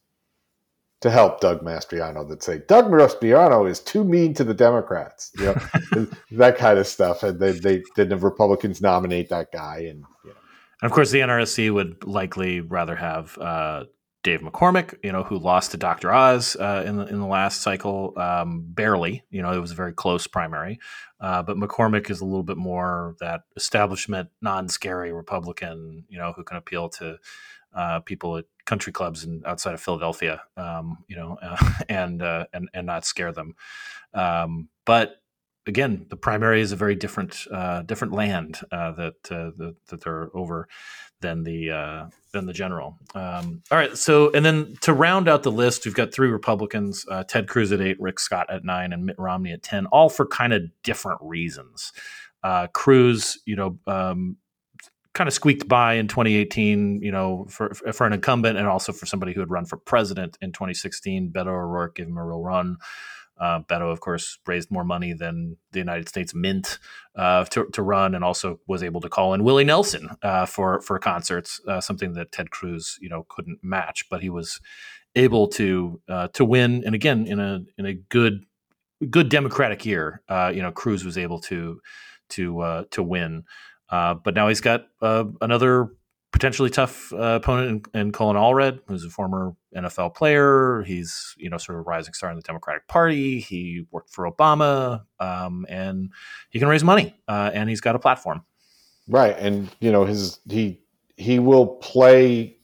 to 1.01 1.11
help 1.11 1.41
Doug 1.41 1.63
Mastriano 1.63 2.29
that 2.29 2.43
say 2.43 2.61
Doug 2.67 2.87
Mastriano 2.87 3.69
is 3.69 3.81
too 3.81 4.05
mean 4.05 4.35
to 4.35 4.45
the 4.45 4.55
Democrats, 4.55 5.31
you 5.39 5.47
know, 5.47 6.07
that 6.33 6.57
kind 6.57 6.79
of 6.79 6.87
stuff, 6.87 7.23
and 7.23 7.39
they 7.39 7.53
they 7.53 7.83
did 7.95 8.09
the 8.09 8.17
Republicans 8.17 8.81
nominate 8.81 9.29
that 9.29 9.53
guy, 9.53 9.79
and 9.79 10.05
you 10.25 10.31
know. 10.31 10.37
and 10.83 10.91
of 10.91 10.93
course 10.93 11.11
the 11.11 11.21
NRSC 11.21 11.73
would 11.73 12.05
likely 12.05 12.61
rather 12.61 12.97
have 12.97 13.39
uh, 13.39 13.85
Dave 14.25 14.41
McCormick, 14.41 14.99
you 15.05 15.13
know, 15.13 15.23
who 15.23 15.39
lost 15.39 15.71
to 15.71 15.77
Dr. 15.77 16.13
Oz 16.13 16.57
uh, 16.57 16.83
in 16.85 16.97
the 16.97 17.07
in 17.07 17.21
the 17.21 17.27
last 17.27 17.63
cycle, 17.63 18.13
um, 18.17 18.65
barely, 18.67 19.23
you 19.31 19.41
know, 19.41 19.53
it 19.53 19.61
was 19.61 19.71
a 19.71 19.77
very 19.77 19.93
close 19.93 20.27
primary, 20.27 20.81
uh, 21.21 21.43
but 21.43 21.57
McCormick 21.57 22.11
is 22.11 22.21
a 22.21 22.25
little 22.25 22.43
bit 22.43 22.57
more 22.57 23.15
that 23.21 23.43
establishment, 23.57 24.31
non-scary 24.43 25.13
Republican, 25.13 26.05
you 26.09 26.19
know, 26.19 26.33
who 26.33 26.43
can 26.43 26.57
appeal 26.57 26.89
to 26.89 27.19
uh, 27.75 28.01
people 28.01 28.37
at 28.37 28.47
country 28.69 28.93
clubs 28.93 29.25
and 29.25 29.45
outside 29.47 29.73
of 29.73 29.81
Philadelphia, 29.81 30.43
um, 30.59 30.99
you 31.09 31.17
know, 31.17 31.39
uh, 31.43 31.57
and 31.89 32.23
uh, 32.23 32.45
and 32.53 32.69
and 32.75 32.87
not 32.87 33.05
scare 33.05 33.33
them. 33.33 33.55
Um, 34.15 34.69
but 34.85 35.17
again, 35.67 36.07
the 36.11 36.17
primary 36.17 36.61
is 36.61 36.71
a 36.71 36.77
very 36.77 36.95
different 36.95 37.47
uh, 37.51 37.83
different 37.83 38.13
land 38.13 38.61
uh, 38.71 38.93
that, 38.93 39.15
uh, 39.31 39.51
that, 39.57 39.77
that 39.89 40.05
they're 40.05 40.31
over 40.35 40.69
than 41.21 41.45
the 41.45 41.71
uh, 41.71 42.09
than 42.33 42.45
the 42.47 42.53
general. 42.53 42.99
Um, 43.15 43.63
all 43.71 43.79
right, 43.79 43.97
so 43.97 44.31
and 44.33 44.45
then 44.45 44.77
to 44.83 44.93
round 44.93 45.29
out 45.29 45.43
the 45.43 45.51
list, 45.51 45.87
we've 45.87 45.95
got 45.95 46.13
three 46.13 46.29
Republicans: 46.29 47.07
Ted 47.27 47.49
Cruz 47.49 47.73
at 47.73 47.81
eight, 47.81 47.99
Rick 47.99 48.21
Scott 48.21 48.51
at 48.51 48.65
nine, 48.65 48.93
and 48.93 49.07
Mitt 49.07 49.19
Romney 49.19 49.53
at 49.53 49.63
ten, 49.63 49.87
all 49.87 50.11
for 50.11 50.27
kind 50.27 50.53
of 50.53 50.63
different 50.83 51.21
reasons. 51.23 51.93
Cruz, 52.75 53.39
you 53.47 53.57
know, 53.57 53.79
um, 53.87 54.37
kind 55.15 55.27
of 55.27 55.35
squeaked 55.35 55.67
by 55.69 55.95
in 55.95 56.09
2018, 56.09 57.01
you 57.03 57.11
know, 57.11 57.47
for 57.49 57.75
for 57.75 58.07
an 58.07 58.13
incumbent 58.13 58.59
and 58.59 58.67
also 58.67 58.93
for 58.93 59.07
somebody 59.07 59.33
who 59.33 59.41
had 59.41 59.51
run 59.51 59.65
for 59.65 59.77
president 59.77 60.39
in 60.41 60.53
2016. 60.53 61.31
Beto 61.33 61.49
O'Rourke 61.49 61.97
gave 61.97 62.07
him 62.07 62.19
a 62.19 62.25
real 62.25 62.43
run. 62.43 62.77
Uh, 63.39 63.61
Beto, 63.61 63.91
of 63.93 64.01
course, 64.01 64.39
raised 64.47 64.71
more 64.71 64.85
money 64.85 65.13
than 65.13 65.57
the 65.73 65.79
United 65.79 66.09
States 66.09 66.35
Mint 66.35 66.79
uh, 67.15 67.45
to, 67.45 67.67
to 67.67 67.83
run, 67.83 68.15
and 68.15 68.25
also 68.25 68.61
was 68.67 68.83
able 68.83 69.01
to 69.01 69.09
call 69.09 69.33
in 69.35 69.45
Willie 69.45 69.65
Nelson 69.65 70.09
uh, 70.23 70.45
for 70.45 70.81
for 70.81 70.99
concerts, 70.99 71.61
uh, 71.69 71.81
something 71.81 72.15
that 72.15 72.33
Ted 72.33 72.51
Cruz, 72.51 72.99
you 73.01 73.09
know, 73.09 73.25
couldn't 73.29 73.61
match. 73.63 74.09
But 74.11 74.23
he 74.23 74.31
was 74.31 74.61
able 75.15 75.47
to 75.49 76.01
uh, 76.09 76.29
to 76.29 76.45
win, 76.45 76.83
and 76.85 76.95
again, 76.95 77.27
in 77.27 77.39
a 77.39 77.61
in 77.77 77.87
a 77.87 77.95
good 77.95 78.45
good 79.09 79.29
Democratic 79.29 79.87
year, 79.87 80.23
uh, 80.29 80.51
you 80.53 80.61
know, 80.61 80.73
Cruz 80.73 81.05
was 81.05 81.17
able 81.17 81.41
to 81.43 81.81
to 82.31 82.87
to 82.91 83.03
win. 83.03 83.45
Uh, 83.91 84.15
but 84.15 84.35
now 84.35 84.49
he's 84.49 84.61
got 84.61 84.87
uh, 85.01 85.25
another 85.41 85.91
potentially 86.31 86.69
tough 86.69 87.13
uh, 87.13 87.41
opponent 87.43 87.87
in, 87.95 88.01
in 88.01 88.13
Colin 88.13 88.37
Allred, 88.37 88.81
who's 88.87 89.05
a 89.05 89.11
former 89.11 89.55
NFL 89.75 90.15
player. 90.15 90.83
He's 90.87 91.35
you 91.39 91.51
know 91.51 91.59
sort 91.59 91.79
of 91.79 91.87
a 91.87 91.89
rising 91.89 92.15
star 92.15 92.31
in 92.31 92.37
the 92.37 92.43
Democratic 92.43 92.87
Party. 92.89 93.41
He 93.41 93.87
worked 93.91 94.11
for 94.11 94.31
Obama, 94.31 95.05
um, 95.21 95.67
and 95.69 96.11
he 96.51 96.59
can 96.59 96.69
raise 96.69 96.85
money, 96.85 97.15
uh, 97.29 97.51
and 97.55 97.69
he's 97.69 97.81
got 97.81 97.97
a 97.97 97.99
platform. 97.99 98.45
Right, 99.09 99.37
and 99.39 99.71
you 99.81 99.91
know 99.91 100.05
his 100.05 100.41
he 100.49 100.81
he 101.17 101.39
will 101.39 101.67
play 101.67 102.57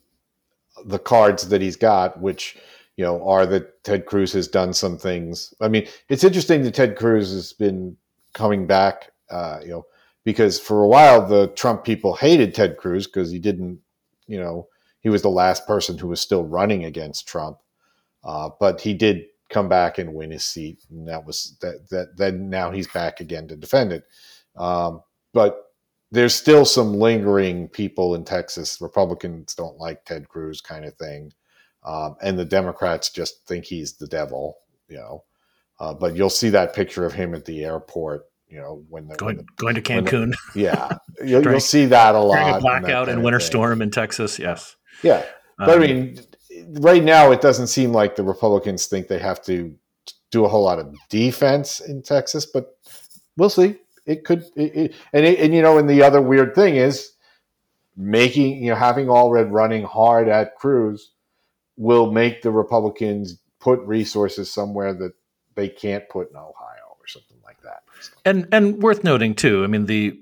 the 0.85 0.99
cards 0.99 1.49
that 1.49 1.63
he's 1.63 1.77
got, 1.77 2.21
which 2.21 2.57
you 2.97 3.05
know, 3.05 3.27
are 3.27 3.47
that 3.47 3.83
Ted 3.85 4.07
Cruz 4.07 4.33
has 4.33 4.47
done 4.47 4.73
some 4.73 4.99
things. 4.99 5.53
I 5.61 5.69
mean, 5.69 5.87
it's 6.09 6.25
interesting 6.25 6.63
that 6.63 6.75
Ted 6.75 6.97
Cruz 6.97 7.33
has 7.33 7.53
been 7.53 7.97
coming 8.35 8.67
back, 8.67 9.11
uh, 9.31 9.61
you 9.63 9.71
know, 9.71 9.87
because 10.25 10.59
for 10.59 10.83
a 10.83 10.89
while 10.89 11.27
the 11.27 11.49
Trump 11.49 11.85
people 11.85 12.15
hated 12.15 12.55
Ted 12.55 12.77
Cruz 12.77 13.07
because 13.07 13.31
he 13.31 13.39
didn't, 13.39 13.81
you 14.27 14.41
know, 14.41 14.69
he 15.01 15.11
was 15.11 15.23
the 15.23 15.29
last 15.29 15.67
person 15.67 15.99
who 15.99 16.09
was 16.09 16.21
still 16.21 16.45
running 16.45 16.85
against 16.85 17.29
Trump, 17.29 17.59
uh, 18.25 18.49
but 18.59 18.81
he 18.81 18.95
did 18.95 19.27
come 19.51 19.69
back 19.69 19.99
and 19.99 20.15
win 20.15 20.31
his 20.31 20.45
seat, 20.45 20.83
and 20.91 21.07
that 21.07 21.25
was 21.25 21.57
that. 21.61 21.89
That 21.91 22.17
then 22.17 22.49
now 22.49 22.71
he's 22.71 22.89
back 22.89 23.21
again 23.21 23.47
to 23.49 23.57
defend 23.57 23.93
it, 23.93 24.05
um, 24.57 25.03
but 25.35 25.59
there's 26.11 26.35
still 26.35 26.65
some 26.65 26.95
lingering 26.95 27.69
people 27.69 28.15
in 28.15 28.25
Texas. 28.25 28.81
Republicans 28.81 29.55
don't 29.55 29.79
like 29.79 30.05
Ted 30.05 30.29
Cruz, 30.29 30.63
kind 30.63 30.87
of 30.87 30.97
thing, 30.97 31.33
um, 31.85 32.17
and 32.23 32.39
the 32.39 32.45
Democrats 32.47 33.11
just 33.11 33.47
think 33.47 33.67
he's 33.67 33.95
the 33.95 34.07
devil, 34.07 34.57
you 34.89 34.97
know. 34.97 35.25
Uh, 35.81 35.93
but 35.93 36.17
you'll 36.17 36.31
see 36.31 36.49
that 36.49 36.75
picture 36.75 37.05
of 37.05 37.13
him 37.13 37.35
at 37.35 37.45
the 37.45 37.65
airport 37.65 38.25
you 38.55 38.61
know 38.61 38.85
when 38.89 39.09
the 39.09 39.17
going 39.17 39.37
when 39.37 39.47
the, 39.47 39.53
going 39.57 39.75
to 39.75 39.83
Cancun, 39.83 40.35
the, 40.55 40.61
yeah, 40.61 40.97
you'll, 41.25 41.43
you'll, 41.43 41.61
see 41.61 41.87
that 41.87 42.15
a 42.15 42.19
lot. 42.19 42.59
A 42.59 42.61
blackout 42.61 43.09
and, 43.09 43.17
and 43.17 43.25
winter 43.25 43.41
storm 43.41 43.83
in 43.83 43.91
Texas, 43.91 44.39
yes. 44.39 44.77
Yeah, 45.03 45.25
but 45.59 45.71
um, 45.71 45.83
I 45.83 45.87
mean, 45.87 46.21
right 46.75 47.03
now 47.03 47.33
it 47.33 47.41
doesn't 47.41 47.67
seem 47.67 47.93
like 47.93 48.15
the 48.15 48.23
Republicans 48.23 48.87
think 48.87 49.09
they 49.09 49.19
have 49.19 49.43
to 49.47 49.75
do 50.31 50.45
a 50.45 50.49
whole 50.49 50.63
lot 50.63 50.79
of 50.79 50.95
defense 51.09 51.81
in 51.81 52.03
Texas, 52.03 52.47
but 52.47 52.79
we'll 53.37 53.51
see. 53.51 53.77
It 54.07 54.25
could, 54.25 54.45
it, 54.55 54.77
it, 54.77 54.95
and 55.13 55.27
it, 55.27 55.41
and 55.41 55.53
you 55.53 55.63
know, 55.63 55.79
and 55.79 55.91
the 55.91 56.03
other 56.03 56.23
weird 56.23 56.55
thing 56.55 56.77
is 56.77 57.13
making 57.97 58.63
you 58.63 58.71
know 58.71 58.77
having 58.77 59.07
Allred 59.07 59.51
running 59.51 59.83
hard 59.83 60.29
at 60.29 60.55
Cruz 60.55 61.11
will 61.77 62.13
make 62.13 62.43
the 62.43 62.53
Republicans 62.53 63.41
put 63.59 63.81
resources 63.81 64.49
somewhere 64.49 64.95
that 64.95 65.13
they 65.57 65.69
can't 65.69 66.09
put 66.09 66.31
in 66.31 66.37
Ohio 66.37 66.85
or 67.05 67.07
something 67.07 67.39
like 67.45 67.61
that. 67.63 67.83
And 68.25 68.49
and 68.53 68.83
worth 68.83 69.05
noting 69.05 69.35
too, 69.35 69.65
I 69.65 69.67
mean 69.67 69.87
the 69.87 70.19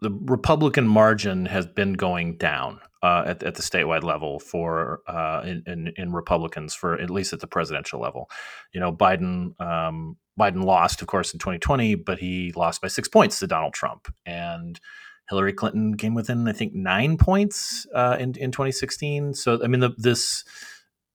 the 0.00 0.10
Republican 0.10 0.86
margin 0.86 1.46
has 1.46 1.66
been 1.66 1.92
going 1.92 2.36
down 2.36 2.80
uh, 3.02 3.24
at, 3.26 3.42
at 3.42 3.54
the 3.54 3.62
statewide 3.62 4.02
level 4.02 4.38
for 4.38 5.00
uh, 5.06 5.42
in, 5.44 5.62
in, 5.66 5.92
in 5.96 6.12
Republicans 6.12 6.74
for 6.74 6.98
at 7.00 7.10
least 7.10 7.32
at 7.32 7.40
the 7.40 7.46
presidential 7.46 8.00
level. 8.00 8.30
You 8.72 8.80
know, 8.80 8.92
Biden 8.92 9.60
um, 9.60 10.16
Biden 10.38 10.64
lost, 10.64 11.02
of 11.02 11.08
course, 11.08 11.32
in 11.32 11.38
2020, 11.38 11.96
but 11.96 12.18
he 12.18 12.52
lost 12.56 12.80
by 12.80 12.88
six 12.88 13.08
points 13.08 13.38
to 13.38 13.46
Donald 13.46 13.74
Trump, 13.74 14.12
and 14.26 14.80
Hillary 15.28 15.52
Clinton 15.52 15.96
came 15.96 16.14
within 16.14 16.46
I 16.48 16.52
think 16.52 16.74
nine 16.74 17.16
points 17.16 17.86
uh, 17.94 18.16
in 18.18 18.34
in 18.36 18.50
2016. 18.50 19.34
So 19.34 19.62
I 19.62 19.66
mean, 19.66 19.80
the, 19.80 19.90
this 19.96 20.44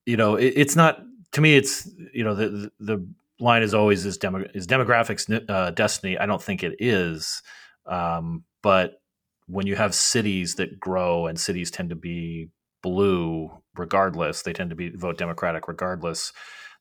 you 0.06 0.16
know, 0.16 0.36
it, 0.36 0.54
it's 0.56 0.76
not 0.76 1.02
to 1.32 1.40
me. 1.40 1.56
It's 1.56 1.88
you 2.12 2.24
know 2.24 2.34
the 2.34 2.70
the 2.80 3.06
line 3.40 3.62
is 3.62 3.74
always 3.74 4.04
is, 4.06 4.18
demo, 4.18 4.44
is 4.54 4.66
demographics 4.66 5.50
uh, 5.50 5.70
destiny. 5.70 6.18
I 6.18 6.26
don't 6.26 6.42
think 6.42 6.62
it 6.62 6.76
is, 6.78 7.42
um, 7.86 8.44
but 8.62 9.00
when 9.46 9.66
you 9.66 9.76
have 9.76 9.94
cities 9.94 10.56
that 10.56 10.80
grow 10.80 11.26
and 11.26 11.38
cities 11.38 11.70
tend 11.70 11.90
to 11.90 11.96
be 11.96 12.48
blue 12.82 13.50
regardless, 13.76 14.42
they 14.42 14.52
tend 14.52 14.70
to 14.70 14.76
be 14.76 14.90
vote 14.90 15.18
Democratic 15.18 15.68
regardless. 15.68 16.32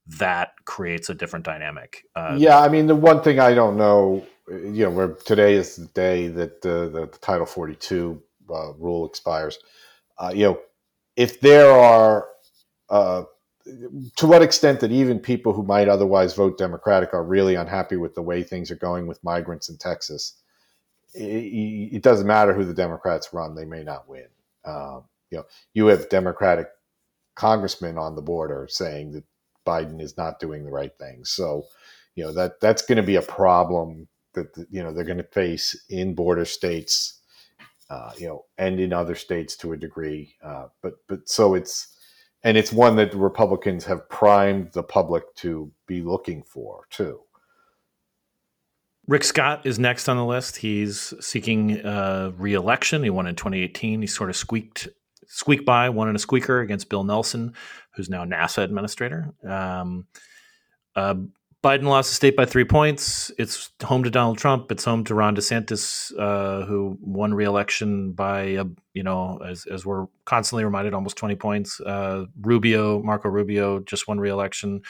That 0.08 0.52
creates 0.66 1.10
a 1.10 1.16
different 1.16 1.46
dynamic. 1.46 2.04
Uh, 2.16 2.36
yeah, 2.38 2.60
I 2.60 2.70
mean 2.70 2.88
the 2.88 2.96
one 2.96 3.22
thing 3.22 3.40
I 3.40 3.54
don't 3.54 3.76
know, 3.76 4.26
you 4.48 4.86
know, 4.86 4.92
where 4.92 5.08
today 5.10 5.56
is 5.56 5.76
the 5.76 5.88
day 5.88 6.28
that 6.28 6.62
the, 6.62 6.90
the, 6.90 7.08
the 7.12 7.18
Title 7.22 7.46
Forty 7.46 7.76
Two 7.76 8.22
uh, 8.50 8.74
rule 8.74 9.06
expires. 9.08 9.58
Uh, 10.18 10.32
you 10.34 10.46
know, 10.46 10.60
if 11.16 11.42
there 11.42 11.72
are 11.72 12.28
uh, 12.90 13.24
to 14.16 14.28
what 14.28 14.42
extent 14.42 14.80
that 14.80 14.92
even 14.92 15.20
people 15.20 15.54
who 15.54 15.64
might 15.64 15.88
otherwise 15.88 16.34
vote 16.34 16.58
Democratic 16.58 17.14
are 17.14 17.24
really 17.24 17.56
unhappy 17.56 17.98
with 17.98 18.14
the 18.16 18.22
way 18.22 18.44
things 18.44 18.70
are 18.70 18.76
going 18.76 19.08
with 19.08 19.24
migrants 19.24 19.70
in 19.70 19.78
Texas. 19.78 20.34
It, 21.14 21.94
it 21.94 22.04
doesn't 22.04 22.28
matter 22.28 22.54
who 22.54 22.66
the 22.66 22.74
Democrats 22.74 23.34
run; 23.34 23.56
they 23.56 23.66
may 23.66 23.84
not 23.84 24.08
win. 24.08 24.28
Um, 24.66 25.06
you 25.32 25.40
know, 25.40 25.46
you 25.74 25.88
have 25.88 26.10
Democratic 26.10 26.68
congressmen 27.36 27.98
on 27.98 28.16
the 28.16 28.22
border 28.22 28.68
saying 28.70 29.14
that 29.14 29.24
Biden 29.66 30.02
is 30.02 30.18
not 30.18 30.40
doing 30.40 30.64
the 30.64 30.72
right 30.72 30.92
things. 31.00 31.32
So, 31.32 31.66
you 32.16 32.24
know 32.24 32.34
that 32.34 32.60
that's 32.62 32.82
going 32.84 32.98
to 32.98 33.04
be 33.04 33.16
a 33.16 33.22
problem 33.22 34.08
that 34.34 34.48
you 34.70 34.84
know 34.84 34.94
they're 34.94 35.04
going 35.04 35.18
to 35.18 35.24
face 35.24 35.86
in 35.90 36.14
border 36.14 36.46
states, 36.46 37.22
uh, 37.90 38.12
you 38.18 38.28
know, 38.28 38.46
and 38.58 38.80
in 38.80 38.94
other 38.94 39.16
states 39.16 39.56
to 39.58 39.74
a 39.74 39.78
degree. 39.78 40.36
Uh, 40.44 40.68
but 40.82 40.94
but 41.08 41.28
so 41.28 41.56
it's 41.56 41.95
and 42.46 42.58
it's 42.58 42.72
one 42.72 42.96
that 42.96 43.14
Republicans 43.16 43.84
have 43.86 44.08
primed 44.08 44.72
the 44.72 44.84
public 44.84 45.34
to 45.36 45.72
be 45.88 46.02
looking 46.02 46.44
for 46.44 46.86
too. 46.92 47.20
Rick 49.08 49.24
Scott 49.24 49.66
is 49.66 49.80
next 49.80 50.08
on 50.08 50.16
the 50.16 50.26
list. 50.26 50.58
He's 50.58 51.14
seeking 51.20 51.84
uh, 51.84 52.32
re-election. 52.38 53.04
He 53.04 53.10
won 53.10 53.28
in 53.28 53.36
2018. 53.36 54.02
He 54.02 54.08
sort 54.08 54.30
of 54.30 54.36
squeaked 54.36 54.88
squeaked 55.28 55.66
by, 55.66 55.90
won 55.90 56.08
in 56.08 56.16
a 56.16 56.20
squeaker 56.20 56.62
against 56.62 56.88
Bill 56.88 57.04
Nelson, 57.04 57.54
who's 57.96 58.10
now 58.10 58.26
NASA 58.26 58.64
administrator. 58.64 59.34
Um, 59.44 60.06
uh, 60.96 61.16
Biden 61.64 61.86
lost 61.86 62.12
the 62.12 62.16
state 62.16 62.36
by 62.36 62.46
three 62.46 62.64
points. 62.64 63.32
It's 63.40 63.72
home 63.84 64.04
to 64.04 64.12
Donald 64.12 64.38
Trump. 64.38 64.72
It's 64.72 64.86
home 64.86 65.04
to 65.06 65.16
Ron 65.16 65.36
DeSantis, 65.36 66.14
uh, 66.18 66.64
who 66.68 66.96
won 67.02 67.34
re-election 67.34 68.12
by, 68.12 68.42
a, 68.42 68.66
you 68.96 69.04
know, 69.04 69.38
as, 69.46 69.68
as 69.68 69.86
we're 69.86 70.08
constantly 70.24 70.64
reminded, 70.64 70.94
almost 70.94 71.18
20 71.18 71.36
points. 71.36 71.80
Uh, 71.82 72.26
Rubio, 72.42 73.04
Marco 73.04 73.30
Rubio, 73.30 73.82
just 73.82 74.08
won 74.08 74.20
re-election, 74.20 74.82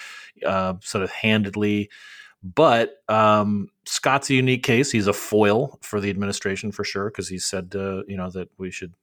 uh, 0.45 0.75
sort 0.79 1.03
of 1.03 1.09
handedly. 1.09 1.89
But 2.43 2.97
um, 3.09 3.69
Scott's 3.85 4.29
a 4.29 4.35
unique 4.35 4.61
case. 4.61 4.91
He's 4.91 5.07
a 5.07 5.13
foil 5.13 5.79
for 5.81 5.99
the 5.99 6.11
administration 6.11 6.71
for 6.71 6.83
sure, 6.83 7.09
because 7.09 7.27
he 7.27 7.39
said, 7.39 7.73
uh, 7.75 8.03
you 8.07 8.15
know, 8.15 8.29
that 8.29 8.49
we 8.59 8.69
should 8.69 8.93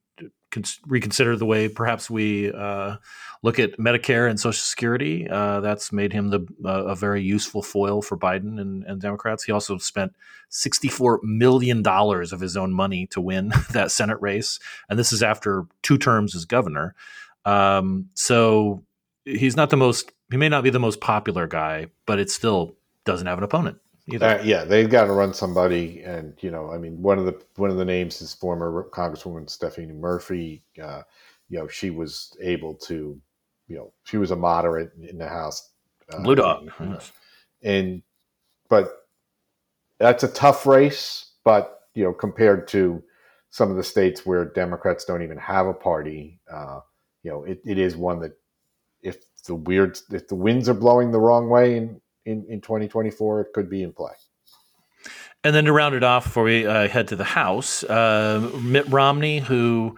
reconsider 0.86 1.36
the 1.36 1.46
way 1.46 1.68
perhaps 1.68 2.10
we 2.10 2.52
uh, 2.52 2.96
look 3.42 3.58
at 3.58 3.78
Medicare 3.78 4.28
and 4.28 4.38
Social 4.38 4.60
Security. 4.60 5.28
Uh, 5.28 5.60
that's 5.60 5.92
made 5.92 6.12
him 6.12 6.28
the 6.28 6.46
uh, 6.64 6.84
a 6.86 6.96
very 6.96 7.22
useful 7.22 7.62
foil 7.62 8.02
for 8.02 8.16
Biden 8.16 8.60
and, 8.60 8.84
and, 8.84 9.00
Democrats. 9.00 9.44
He 9.44 9.52
also 9.52 9.78
spent 9.78 10.14
sixty 10.48 10.88
four 10.88 11.20
million 11.22 11.82
dollars 11.82 12.32
of 12.32 12.40
his 12.40 12.56
own 12.56 12.72
money 12.72 13.06
to 13.08 13.20
win 13.20 13.52
that 13.72 13.90
Senate 13.90 14.20
race, 14.20 14.58
and 14.88 14.98
this 14.98 15.12
is 15.12 15.22
after 15.22 15.66
two 15.82 15.98
terms 15.98 16.34
as 16.34 16.44
governor. 16.44 16.94
Um, 17.44 18.10
so 18.14 18.84
he's 19.24 19.56
not 19.56 19.70
the 19.70 19.76
most. 19.76 20.12
He 20.30 20.36
may 20.36 20.48
not 20.48 20.64
be 20.64 20.70
the 20.70 20.80
most 20.80 21.00
popular 21.00 21.46
guy, 21.46 21.88
but 22.06 22.18
it 22.18 22.30
still 22.30 22.76
doesn't 23.04 23.26
have 23.26 23.38
an 23.38 23.44
opponent. 23.44 23.78
Uh, 24.20 24.40
yeah, 24.44 24.64
they've 24.64 24.90
got 24.90 25.06
to 25.06 25.12
run 25.12 25.34
somebody, 25.34 26.02
and 26.02 26.34
you 26.42 26.50
know, 26.50 26.72
I 26.72 26.78
mean, 26.78 27.00
one 27.02 27.18
of 27.18 27.26
the 27.26 27.40
one 27.56 27.70
of 27.70 27.76
the 27.76 27.84
names 27.84 28.20
is 28.20 28.34
former 28.34 28.88
Congresswoman 28.90 29.48
Stephanie 29.48 29.92
Murphy. 29.92 30.64
Uh, 30.82 31.02
you 31.48 31.58
know, 31.58 31.68
she 31.68 31.90
was 31.90 32.36
able 32.40 32.74
to, 32.74 33.20
you 33.68 33.76
know, 33.76 33.92
she 34.04 34.18
was 34.18 34.30
a 34.32 34.36
moderate 34.36 34.92
in 35.08 35.18
the 35.18 35.28
House. 35.28 35.70
Uh, 36.12 36.20
Blue 36.20 36.34
dog, 36.34 36.70
and, 36.78 36.98
and 37.62 38.02
but 38.68 39.06
that's 40.00 40.24
a 40.24 40.28
tough 40.28 40.66
race. 40.66 41.32
But 41.44 41.80
you 41.94 42.04
know, 42.04 42.12
compared 42.12 42.68
to 42.68 43.02
some 43.50 43.70
of 43.70 43.76
the 43.76 43.84
states 43.84 44.26
where 44.26 44.44
Democrats 44.46 45.04
don't 45.04 45.22
even 45.22 45.38
have 45.38 45.66
a 45.68 45.74
party, 45.74 46.40
uh, 46.52 46.80
you 47.22 47.30
know, 47.30 47.44
it, 47.44 47.60
it 47.64 47.78
is 47.78 47.96
one 47.96 48.20
that 48.20 48.32
if 49.02 49.18
the 49.46 49.54
weird 49.54 49.98
if 50.12 50.28
the 50.28 50.36
winds 50.36 50.68
are 50.68 50.74
blowing 50.74 51.12
the 51.12 51.20
wrong 51.20 51.48
way 51.48 51.76
in 51.78 52.01
in, 52.24 52.44
in 52.48 52.60
2024, 52.60 53.40
it 53.40 53.52
could 53.52 53.68
be 53.68 53.82
in 53.82 53.92
play. 53.92 54.12
And 55.44 55.54
then 55.54 55.64
to 55.64 55.72
round 55.72 55.94
it 55.94 56.04
off 56.04 56.24
before 56.24 56.44
we 56.44 56.66
uh, 56.66 56.88
head 56.88 57.08
to 57.08 57.16
the 57.16 57.24
House, 57.24 57.82
uh, 57.84 58.50
Mitt 58.62 58.88
Romney, 58.88 59.40
who, 59.40 59.96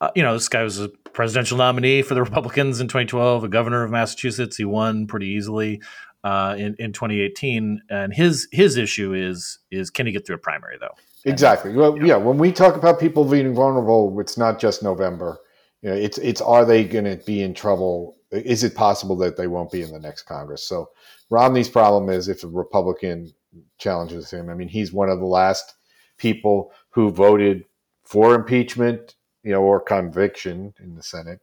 uh, 0.00 0.10
you 0.16 0.22
know, 0.22 0.34
this 0.34 0.48
guy 0.48 0.64
was 0.64 0.80
a 0.80 0.88
presidential 1.12 1.56
nominee 1.56 2.02
for 2.02 2.14
the 2.14 2.22
Republicans 2.22 2.80
in 2.80 2.88
2012, 2.88 3.44
a 3.44 3.48
governor 3.48 3.84
of 3.84 3.90
Massachusetts. 3.92 4.56
He 4.56 4.64
won 4.64 5.06
pretty 5.06 5.26
easily 5.26 5.80
uh, 6.24 6.56
in, 6.58 6.74
in 6.78 6.92
2018. 6.92 7.82
And 7.90 8.12
his 8.12 8.48
his 8.50 8.76
issue 8.76 9.14
is 9.14 9.60
is 9.70 9.90
can 9.90 10.06
he 10.06 10.12
get 10.12 10.26
through 10.26 10.36
a 10.36 10.40
primary, 10.40 10.78
though? 10.80 10.94
Exactly. 11.24 11.72
Well, 11.72 12.04
yeah, 12.04 12.16
when 12.16 12.38
we 12.38 12.50
talk 12.50 12.74
about 12.74 12.98
people 12.98 13.24
being 13.24 13.54
vulnerable, 13.54 14.18
it's 14.20 14.36
not 14.36 14.58
just 14.58 14.82
November. 14.82 15.38
You 15.82 15.90
know, 15.90 15.96
it's 15.96 16.18
it's 16.18 16.40
are 16.40 16.64
they 16.64 16.84
going 16.84 17.04
to 17.04 17.16
be 17.24 17.42
in 17.42 17.54
trouble? 17.54 18.16
Is 18.32 18.64
it 18.64 18.74
possible 18.74 19.16
that 19.16 19.36
they 19.36 19.46
won't 19.46 19.70
be 19.70 19.82
in 19.82 19.92
the 19.92 20.00
next 20.00 20.22
Congress? 20.22 20.64
So 20.64 20.90
Romney's 21.30 21.68
problem 21.68 22.08
is 22.08 22.28
if 22.28 22.44
a 22.44 22.48
Republican 22.48 23.32
challenges 23.78 24.30
him. 24.30 24.48
I 24.48 24.54
mean, 24.54 24.68
he's 24.68 24.92
one 24.92 25.10
of 25.10 25.18
the 25.18 25.26
last 25.26 25.74
people 26.16 26.72
who 26.90 27.10
voted 27.10 27.64
for 28.04 28.34
impeachment, 28.34 29.16
you 29.42 29.52
know, 29.52 29.62
or 29.62 29.80
conviction 29.80 30.72
in 30.80 30.94
the 30.94 31.02
Senate, 31.02 31.40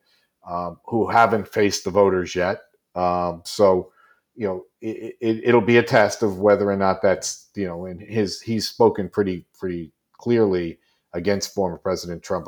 um, 0.47 0.79
who 0.85 1.07
haven't 1.07 1.47
faced 1.47 1.83
the 1.83 1.91
voters 1.91 2.35
yet. 2.35 2.61
Um, 2.95 3.41
so, 3.45 3.91
you 4.35 4.47
know, 4.47 4.65
it, 4.81 5.53
will 5.53 5.61
it, 5.61 5.67
be 5.67 5.77
a 5.77 5.83
test 5.83 6.23
of 6.23 6.39
whether 6.39 6.69
or 6.69 6.77
not 6.77 7.01
that's, 7.01 7.49
you 7.55 7.67
know, 7.67 7.85
in 7.85 7.99
his 7.99 8.41
he's 8.41 8.67
spoken 8.67 9.09
pretty 9.09 9.45
pretty 9.57 9.91
clearly 10.13 10.79
against 11.13 11.53
former 11.53 11.77
President 11.77 12.23
Trump, 12.23 12.47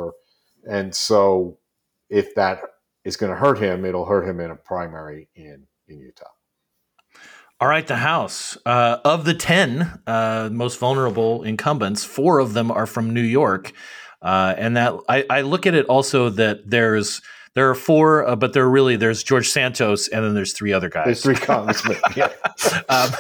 and 0.70 0.96
so 0.96 1.58
if 2.10 2.34
that 2.36 2.62
is 3.04 3.18
going 3.18 3.32
to 3.32 3.38
hurt 3.38 3.60
him, 3.60 3.86
it'll 3.86 4.06
hurt 4.06 4.28
him 4.28 4.40
in 4.40 4.52
a 4.52 4.56
primary 4.56 5.30
in 5.36 5.68
in 5.88 6.00
Utah. 6.00 6.26
All 7.62 7.68
right, 7.68 7.86
the 7.86 7.98
House. 7.98 8.58
Uh, 8.66 8.98
of 9.06 9.24
the 9.24 9.36
10 9.36 10.02
uh, 10.08 10.50
most 10.52 10.80
vulnerable 10.80 11.44
incumbents, 11.44 12.04
four 12.04 12.40
of 12.40 12.54
them 12.54 12.72
are 12.72 12.88
from 12.88 13.14
New 13.14 13.22
York. 13.22 13.72
Uh, 14.20 14.56
and 14.58 14.78
that 14.78 14.96
I, 15.08 15.26
I, 15.30 15.42
look 15.42 15.68
at 15.68 15.74
it 15.74 15.86
also 15.88 16.30
that 16.30 16.70
there's 16.70 17.22
there 17.54 17.70
are 17.70 17.76
four, 17.76 18.28
uh, 18.28 18.36
but 18.36 18.54
there 18.54 18.64
are 18.64 18.70
really 18.70 18.96
there's 18.96 19.24
George 19.24 19.50
Santos 19.50 20.08
and 20.08 20.24
then 20.24 20.34
there's 20.34 20.54
three 20.54 20.74
other 20.74 20.90
guys. 20.90 21.06
There's 21.06 21.22
three 21.22 21.36
congressmen. 21.36 21.98
yeah. 22.16 22.30
um, 22.90 23.12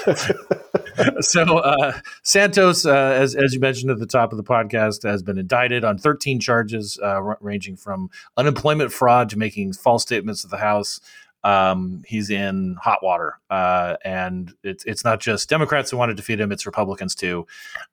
so 1.19 1.57
uh, 1.59 1.99
Santos, 2.23 2.85
uh, 2.85 2.91
as 2.91 3.35
as 3.35 3.53
you 3.53 3.59
mentioned 3.59 3.91
at 3.91 3.99
the 3.99 4.05
top 4.05 4.31
of 4.31 4.37
the 4.37 4.43
podcast, 4.43 5.03
has 5.03 5.23
been 5.23 5.37
indicted 5.37 5.83
on 5.83 5.97
13 5.97 6.39
charges 6.39 6.97
r- 7.01 7.37
ranging 7.41 7.75
from 7.75 8.09
unemployment 8.37 8.91
fraud 8.91 9.29
to 9.29 9.37
making 9.37 9.73
false 9.73 10.03
statements 10.03 10.41
to 10.41 10.47
the 10.47 10.57
House 10.57 10.99
um, 11.43 12.03
he's 12.05 12.29
in 12.29 12.75
hot 12.81 12.99
water. 13.01 13.39
Uh, 13.49 13.95
and 14.03 14.53
it's 14.63 14.83
it's 14.85 15.03
not 15.03 15.19
just 15.19 15.49
Democrats 15.49 15.89
who 15.91 15.97
want 15.97 16.09
to 16.09 16.15
defeat 16.15 16.39
him; 16.39 16.51
it's 16.51 16.65
Republicans 16.65 17.15
too. 17.15 17.47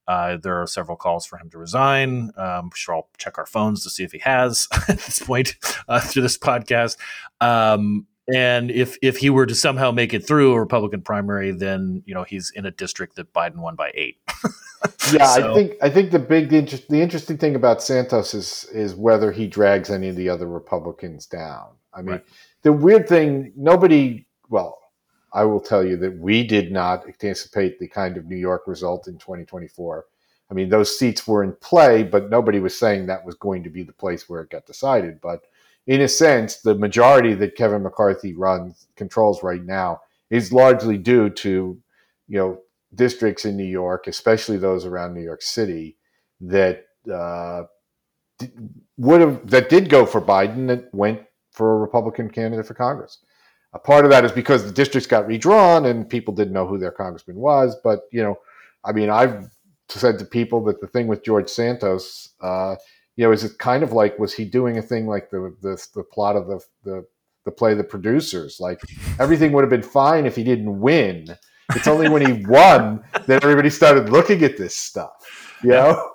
Uh, 0.07 0.37
there 0.37 0.61
are 0.61 0.67
several 0.67 0.97
calls 0.97 1.27
for 1.27 1.39
him 1.39 1.49
to 1.51 1.59
resign. 1.59 2.31
Um, 2.37 2.71
sure, 2.75 2.97
I'll 2.97 3.09
check 3.17 3.39
our 3.39 3.47
phones 3.47 3.83
to 3.85 3.91
see 3.91 4.05
if 4.05 4.13
he 4.13 4.19
has 4.19 4.69
at 4.89 4.99
this 4.99 5.21
point 5.21 5.57
uh, 5.89 6.01
through 6.01 6.23
this 6.23 6.39
podcast. 6.39 6.97
Um, 7.41 8.07
and 8.35 8.71
if 8.71 8.97
if 9.03 9.19
he 9.19 9.31
were 9.31 9.47
to 9.47 9.55
somehow 9.55 9.91
make 9.91 10.15
it 10.15 10.27
through 10.27 10.53
a 10.53 10.61
Republican 10.61 11.03
primary, 11.03 11.51
then 11.53 12.03
you 12.07 12.15
know 12.15 12.25
he's 12.25 12.51
in 12.55 12.67
a 12.67 12.71
district 12.71 13.17
that 13.17 13.33
Biden 13.33 13.57
won 13.57 13.75
by 13.75 13.91
eight. 13.95 14.19
yeah, 15.13 15.27
so. 15.27 15.51
I 15.51 15.55
think 15.55 15.73
I 15.83 15.91
think 15.91 16.11
the 16.11 16.19
big 16.19 16.49
the, 16.49 16.59
inter- 16.59 16.79
the 16.89 17.01
interesting 17.01 17.39
thing 17.39 17.55
about 17.55 17.83
Santos 17.83 18.35
is 18.35 18.67
is 18.73 18.95
whether 18.95 19.33
he 19.33 19.47
drags 19.47 19.91
any 19.91 20.09
of 20.09 20.17
the 20.17 20.29
other 20.29 20.47
Republicans 20.47 21.27
down. 21.27 21.69
I 21.95 22.03
mean. 22.03 22.13
Right 22.13 22.25
the 22.63 22.73
weird 22.73 23.09
thing, 23.09 23.53
nobody, 23.57 24.27
well, 24.49 24.79
I 25.33 25.45
will 25.45 25.61
tell 25.61 25.85
you 25.85 25.97
that 25.99 26.19
we 26.19 26.47
did 26.47 26.73
not 26.73 27.07
anticipate 27.07 27.79
the 27.79 27.89
kind 27.89 28.17
of 28.17 28.27
New 28.27 28.37
York 28.37 28.67
result 28.67 29.09
in 29.09 29.19
2024. 29.19 30.05
I 30.51 30.55
mean, 30.55 30.71
those 30.71 30.99
seats 30.99 31.27
were 31.27 31.45
in 31.45 31.53
play, 31.61 32.03
but 32.03 32.31
nobody 32.31 32.59
was 32.59 32.79
saying 32.79 33.07
that 33.07 33.25
was 33.25 33.35
going 33.35 33.63
to 33.65 33.71
be 33.71 33.83
the 33.83 33.93
place 33.93 34.29
where 34.29 34.41
it 34.41 34.51
got 34.51 34.67
decided. 34.67 35.21
But 35.21 35.43
in 35.89 36.03
a 36.03 36.09
sense, 36.09 36.59
the 36.61 36.75
majority 36.75 37.35
that 37.35 37.57
Kevin 37.57 37.83
McCarthy 37.83 38.35
runs 38.35 38.87
controls 38.95 39.43
right 39.43 39.65
now 39.65 40.03
is 40.31 40.53
largely 40.53 40.99
due 40.99 41.31
to, 41.31 41.79
you 42.29 42.39
know, 42.39 42.61
districts 42.95 43.47
in 43.47 43.57
New 43.57 43.65
York, 43.65 44.07
especially 44.07 44.59
those 44.59 44.85
around 44.85 45.15
New 45.15 45.23
York 45.23 45.41
City, 45.41 45.97
that 46.43 46.85
uh, 47.13 47.63
would 48.99 49.23
have 49.23 49.49
that 49.49 49.71
did 49.71 49.89
go 49.89 50.05
for 50.05 50.21
Biden 50.21 50.69
that 50.69 50.93
went 50.95 51.23
for 51.53 51.73
a 51.73 51.79
Republican 51.79 52.29
candidate 52.29 52.67
for 52.67 52.75
Congress. 52.75 53.19
A 53.73 53.79
part 53.79 54.05
of 54.05 54.11
that 54.11 54.27
is 54.27 54.33
because 54.33 54.65
the 54.65 54.73
districts 54.73 55.07
got 55.07 55.27
redrawn 55.27 55.87
and 55.87 56.09
people 56.09 56.35
didn't 56.35 56.53
know 56.53 56.67
who 56.67 56.79
their 56.79 56.93
congressman 56.93 57.37
was. 57.37 57.77
But 57.83 58.01
you 58.13 58.23
know, 58.23 58.39
I 58.85 58.93
mean, 58.93 59.09
I've 59.09 59.49
said 59.89 60.19
to 60.19 60.27
people 60.27 60.63
that 60.65 60.83
the 60.83 60.87
thing 60.87 61.07
with 61.07 61.25
George 61.25 61.49
Santos, 61.49 62.35
uh, 62.43 62.77
you 63.19 63.25
know, 63.25 63.33
is 63.33 63.43
it 63.43 63.59
kind 63.59 63.83
of 63.83 63.93
like 63.93 64.17
was 64.17 64.33
he 64.33 64.45
doing 64.45 64.79
a 64.79 64.83
thing 64.83 65.09
like 65.09 65.29
the 65.29 65.53
the, 65.61 65.85
the 65.97 66.05
plot 66.05 66.37
of 66.37 66.47
the, 66.47 66.61
the 66.85 67.07
the 67.45 67.51
play 67.51 67.75
The 67.75 67.83
Producers? 67.83 68.59
Like 68.61 68.81
everything 69.19 69.51
would 69.53 69.63
have 69.63 69.71
been 69.71 69.83
fine 69.83 70.25
if 70.25 70.37
he 70.37 70.45
didn't 70.45 70.81
win. 70.81 71.27
It's 71.75 71.89
only 71.89 72.09
when 72.09 72.25
he 72.25 72.47
won 72.49 73.03
that 73.27 73.43
everybody 73.43 73.71
started 73.71 74.09
looking 74.09 74.45
at 74.45 74.57
this 74.57 74.77
stuff. 74.77 75.59
You 75.65 75.71
know, 75.71 76.11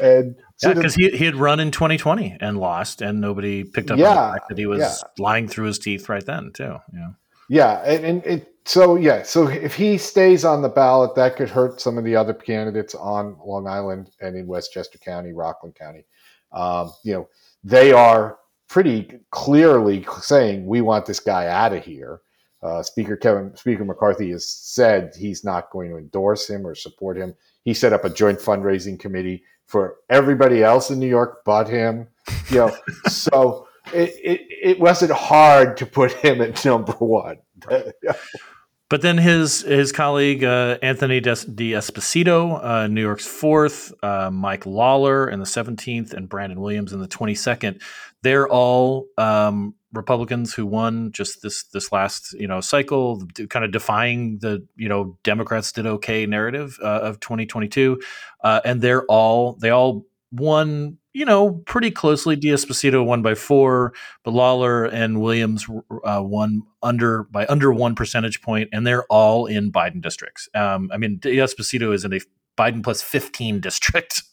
and 0.00 0.36
yeah, 0.62 0.74
because 0.74 0.94
he, 0.94 1.10
he 1.10 1.24
had 1.24 1.34
run 1.34 1.58
in 1.58 1.72
2020 1.72 2.36
and 2.40 2.56
lost, 2.56 3.02
and 3.02 3.20
nobody 3.20 3.64
picked 3.64 3.90
up 3.90 3.98
yeah, 3.98 4.10
on 4.10 4.14
the 4.14 4.38
fact 4.38 4.48
that 4.50 4.58
he 4.58 4.66
was 4.66 4.78
yeah. 4.78 4.94
lying 5.18 5.48
through 5.48 5.66
his 5.66 5.80
teeth 5.80 6.08
right 6.08 6.24
then, 6.24 6.52
too. 6.54 6.76
Yeah. 6.94 7.08
Yeah. 7.48 7.82
And, 7.84 8.04
and 8.04 8.26
it, 8.26 8.54
so, 8.66 8.96
yeah. 8.96 9.22
So 9.22 9.46
if 9.46 9.76
he 9.76 9.96
stays 9.96 10.44
on 10.44 10.60
the 10.60 10.68
ballot, 10.68 11.14
that 11.14 11.36
could 11.36 11.48
hurt 11.48 11.80
some 11.80 11.98
of 11.98 12.04
the 12.04 12.16
other 12.16 12.34
candidates 12.34 12.96
on 12.96 13.36
Long 13.44 13.68
Island 13.68 14.10
and 14.20 14.36
in 14.36 14.48
Westchester 14.48 14.98
County, 14.98 15.32
Rockland 15.32 15.76
County. 15.76 16.04
Um, 16.50 16.92
you 17.04 17.14
know, 17.14 17.28
they 17.62 17.92
are 17.92 18.38
pretty 18.68 19.20
clearly 19.30 20.04
saying, 20.20 20.66
we 20.66 20.80
want 20.80 21.06
this 21.06 21.20
guy 21.20 21.46
out 21.46 21.72
of 21.72 21.84
here. 21.84 22.20
Uh, 22.60 22.82
Speaker 22.82 23.16
Kevin 23.16 23.54
Speaker 23.54 23.84
McCarthy 23.84 24.30
has 24.30 24.48
said 24.48 25.12
he's 25.16 25.44
not 25.44 25.70
going 25.70 25.88
to 25.90 25.98
endorse 25.98 26.50
him 26.50 26.66
or 26.66 26.74
support 26.74 27.16
him. 27.16 27.34
He 27.62 27.72
set 27.72 27.92
up 27.92 28.04
a 28.04 28.10
joint 28.10 28.40
fundraising 28.40 28.98
committee 28.98 29.44
for 29.66 29.98
everybody 30.10 30.64
else 30.64 30.90
in 30.90 30.98
New 30.98 31.06
York 31.06 31.42
but 31.44 31.68
him. 31.68 32.08
You 32.50 32.56
know, 32.56 32.76
so 33.06 33.68
it, 33.92 34.14
it, 34.24 34.40
it 34.50 34.80
wasn't 34.80 35.12
hard 35.12 35.76
to 35.76 35.86
put 35.86 36.12
him 36.12 36.40
at 36.40 36.64
number 36.64 36.92
one. 36.94 37.36
But 38.88 39.02
then 39.02 39.18
his 39.18 39.62
his 39.62 39.90
colleague 39.90 40.44
uh, 40.44 40.78
Anthony 40.80 41.20
D'Esposito, 41.20 42.64
uh, 42.64 42.86
New 42.86 43.00
York's 43.00 43.26
fourth, 43.26 43.92
uh, 44.02 44.30
Mike 44.30 44.64
Lawler 44.64 45.28
in 45.28 45.40
the 45.40 45.46
seventeenth, 45.46 46.12
and 46.12 46.28
Brandon 46.28 46.60
Williams 46.60 46.92
in 46.92 47.00
the 47.00 47.08
twenty 47.08 47.34
second. 47.34 47.80
They're 48.22 48.48
all 48.48 49.06
um, 49.18 49.74
Republicans 49.92 50.54
who 50.54 50.66
won 50.66 51.10
just 51.10 51.42
this 51.42 51.64
this 51.72 51.90
last 51.90 52.32
you 52.34 52.46
know 52.46 52.60
cycle, 52.60 53.26
kind 53.50 53.64
of 53.64 53.72
defying 53.72 54.38
the 54.38 54.64
you 54.76 54.88
know 54.88 55.18
Democrats 55.24 55.72
did 55.72 55.86
okay 55.86 56.24
narrative 56.26 56.78
uh, 56.80 57.00
of 57.02 57.18
2022, 57.18 58.00
uh, 58.44 58.60
and 58.64 58.80
they're 58.80 59.04
all 59.06 59.54
they 59.60 59.70
all 59.70 60.06
won 60.30 60.98
you 61.16 61.24
know 61.24 61.52
pretty 61.64 61.90
closely. 61.90 62.36
D'Esposito 62.36 63.02
won 63.02 63.22
by 63.22 63.34
four, 63.34 63.94
but 64.22 64.32
Lawler 64.32 64.84
and 64.84 65.22
Williams 65.22 65.66
uh, 66.04 66.20
won 66.22 66.62
under 66.82 67.22
by 67.24 67.46
under 67.46 67.72
one 67.72 67.94
percentage 67.94 68.42
point, 68.42 68.68
and 68.70 68.86
they're 68.86 69.04
all 69.04 69.46
in 69.46 69.72
Biden 69.72 70.02
districts. 70.02 70.46
Um, 70.54 70.90
I 70.92 70.98
mean, 70.98 71.18
D'Esposito 71.18 71.94
is 71.94 72.04
in 72.04 72.12
a 72.12 72.20
Biden 72.58 72.84
plus 72.84 73.00
15 73.00 73.60
district. 73.62 74.24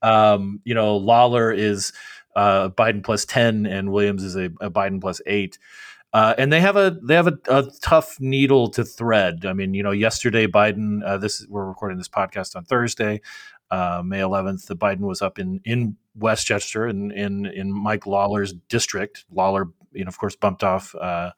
Um, 0.00 0.60
you 0.62 0.74
know, 0.74 0.96
Lawler 0.96 1.50
is 1.50 1.92
uh, 2.36 2.68
Biden 2.68 3.02
plus 3.02 3.24
ten, 3.24 3.66
and 3.66 3.90
Williams 3.90 4.22
is 4.22 4.36
a, 4.36 4.44
a 4.60 4.70
Biden 4.70 5.00
plus 5.00 5.20
eight. 5.26 5.58
Uh, 6.12 6.34
and 6.38 6.52
they 6.52 6.60
have 6.60 6.76
a 6.76 6.96
they 7.02 7.14
have 7.14 7.26
a, 7.26 7.38
a, 7.48 7.64
tough 7.82 8.16
needle 8.20 8.70
to 8.70 8.84
thread. 8.84 9.44
I 9.44 9.52
mean, 9.54 9.74
you 9.74 9.82
know, 9.82 9.90
yesterday 9.90 10.46
Biden. 10.46 11.04
Uh, 11.04 11.18
this 11.18 11.44
we're 11.48 11.66
recording 11.66 11.98
this 11.98 12.08
podcast 12.08 12.56
on 12.56 12.64
Thursday, 12.64 13.20
uh, 13.70 14.02
May 14.04 14.20
11th. 14.20 14.66
The 14.66 14.76
Biden 14.76 15.00
was 15.00 15.20
up 15.20 15.38
in 15.38 15.60
in 15.64 15.96
Westchester 16.18 16.86
in 16.86 17.10
in 17.10 17.46
in 17.46 17.72
Mike 17.72 18.06
Lawler's 18.06 18.52
district. 18.68 19.24
Lawler, 19.30 19.68
you 19.92 20.04
know, 20.04 20.08
of 20.08 20.18
course, 20.18 20.36
bumped 20.36 20.64
off 20.64 20.94
uh, 20.94 21.32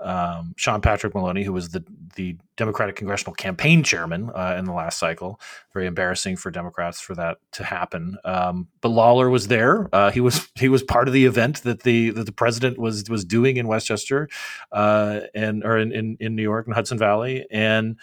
um, 0.00 0.54
Sean 0.56 0.80
Patrick 0.80 1.14
Maloney, 1.14 1.42
who 1.42 1.52
was 1.52 1.70
the 1.70 1.84
the 2.16 2.36
Democratic 2.56 2.96
congressional 2.96 3.34
campaign 3.34 3.82
chairman 3.82 4.30
uh, 4.34 4.56
in 4.58 4.64
the 4.64 4.72
last 4.72 4.98
cycle. 4.98 5.40
Very 5.72 5.86
embarrassing 5.86 6.36
for 6.36 6.50
Democrats 6.50 7.00
for 7.00 7.14
that 7.14 7.38
to 7.52 7.64
happen. 7.64 8.16
Um, 8.24 8.68
but 8.80 8.88
Lawler 8.88 9.30
was 9.30 9.48
there. 9.48 9.88
Uh, 9.94 10.10
he 10.10 10.20
was 10.20 10.48
he 10.54 10.68
was 10.68 10.82
part 10.82 11.06
of 11.06 11.14
the 11.14 11.26
event 11.26 11.62
that 11.62 11.82
the 11.82 12.10
that 12.10 12.24
the 12.24 12.32
president 12.32 12.78
was 12.78 13.08
was 13.10 13.24
doing 13.24 13.56
in 13.56 13.68
Westchester, 13.68 14.28
uh, 14.72 15.20
and 15.34 15.64
or 15.64 15.76
in, 15.78 15.92
in, 15.92 16.16
in 16.18 16.34
New 16.34 16.42
York 16.42 16.66
and 16.66 16.74
Hudson 16.74 16.98
Valley, 16.98 17.46
and 17.50 17.98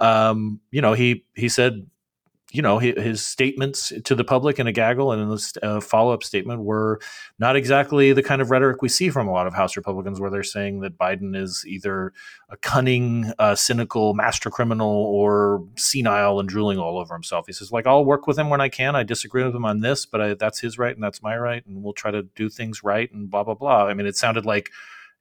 um, 0.00 0.60
you 0.70 0.82
know 0.82 0.92
he 0.92 1.24
he 1.34 1.48
said 1.48 1.86
you 2.50 2.62
know 2.62 2.78
his 2.78 3.24
statements 3.24 3.92
to 4.04 4.14
the 4.14 4.24
public 4.24 4.58
in 4.58 4.66
a 4.66 4.72
gaggle 4.72 5.12
and 5.12 5.20
in 5.20 5.28
this 5.28 5.52
uh, 5.62 5.80
follow-up 5.80 6.22
statement 6.22 6.62
were 6.62 6.98
not 7.38 7.56
exactly 7.56 8.12
the 8.14 8.22
kind 8.22 8.40
of 8.40 8.50
rhetoric 8.50 8.80
we 8.80 8.88
see 8.88 9.10
from 9.10 9.28
a 9.28 9.32
lot 9.32 9.46
of 9.46 9.52
house 9.52 9.76
republicans 9.76 10.18
where 10.18 10.30
they're 10.30 10.42
saying 10.42 10.80
that 10.80 10.96
biden 10.96 11.36
is 11.36 11.64
either 11.66 12.12
a 12.50 12.56
cunning 12.56 13.30
uh, 13.38 13.54
cynical 13.54 14.14
master 14.14 14.50
criminal 14.50 14.88
or 14.88 15.66
senile 15.76 16.40
and 16.40 16.48
drooling 16.48 16.78
all 16.78 16.98
over 16.98 17.14
himself. 17.14 17.46
He 17.46 17.52
says 17.52 17.70
like 17.70 17.86
i'll 17.86 18.04
work 18.04 18.26
with 18.26 18.38
him 18.38 18.48
when 18.48 18.60
i 18.60 18.68
can. 18.68 18.96
I 18.96 19.02
disagree 19.02 19.44
with 19.44 19.54
him 19.54 19.64
on 19.64 19.80
this 19.80 20.06
but 20.06 20.20
I, 20.20 20.34
that's 20.34 20.60
his 20.60 20.78
right 20.78 20.94
and 20.94 21.02
that's 21.02 21.22
my 21.22 21.36
right 21.36 21.64
and 21.66 21.82
we'll 21.82 21.92
try 21.92 22.10
to 22.10 22.22
do 22.22 22.48
things 22.48 22.82
right 22.82 23.12
and 23.12 23.30
blah 23.30 23.44
blah 23.44 23.54
blah. 23.54 23.86
I 23.86 23.94
mean 23.94 24.06
it 24.06 24.16
sounded 24.16 24.46
like 24.46 24.70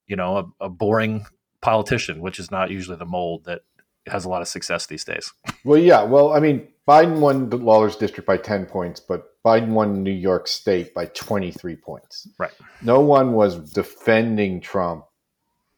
you 0.07 0.15
know 0.15 0.37
a, 0.59 0.65
a 0.65 0.69
boring 0.69 1.25
politician 1.61 2.21
which 2.21 2.39
is 2.39 2.51
not 2.51 2.71
usually 2.71 2.97
the 2.97 3.05
mold 3.05 3.43
that 3.45 3.61
has 4.05 4.23
a 4.23 4.29
lot 4.29 4.41
of 4.41 4.47
success 4.47 4.85
these 4.85 5.03
days. 5.03 5.33
Well 5.65 5.79
yeah. 5.79 6.03
Well 6.03 6.31
i 6.31 6.39
mean 6.39 6.67
Biden 6.87 7.19
won 7.19 7.49
the 7.49 7.57
Lawler's 7.57 7.97
district 7.97 8.25
by 8.25 8.37
10 8.37 8.65
points, 8.65 8.99
but 8.99 9.25
Biden 9.45 9.69
won 9.69 10.03
New 10.03 10.11
York 10.11 10.47
State 10.47 10.93
by 10.93 11.05
23 11.07 11.75
points. 11.75 12.27
Right. 12.39 12.51
No 12.81 13.01
one 13.01 13.33
was 13.33 13.71
defending 13.71 14.61
Trump 14.61 15.05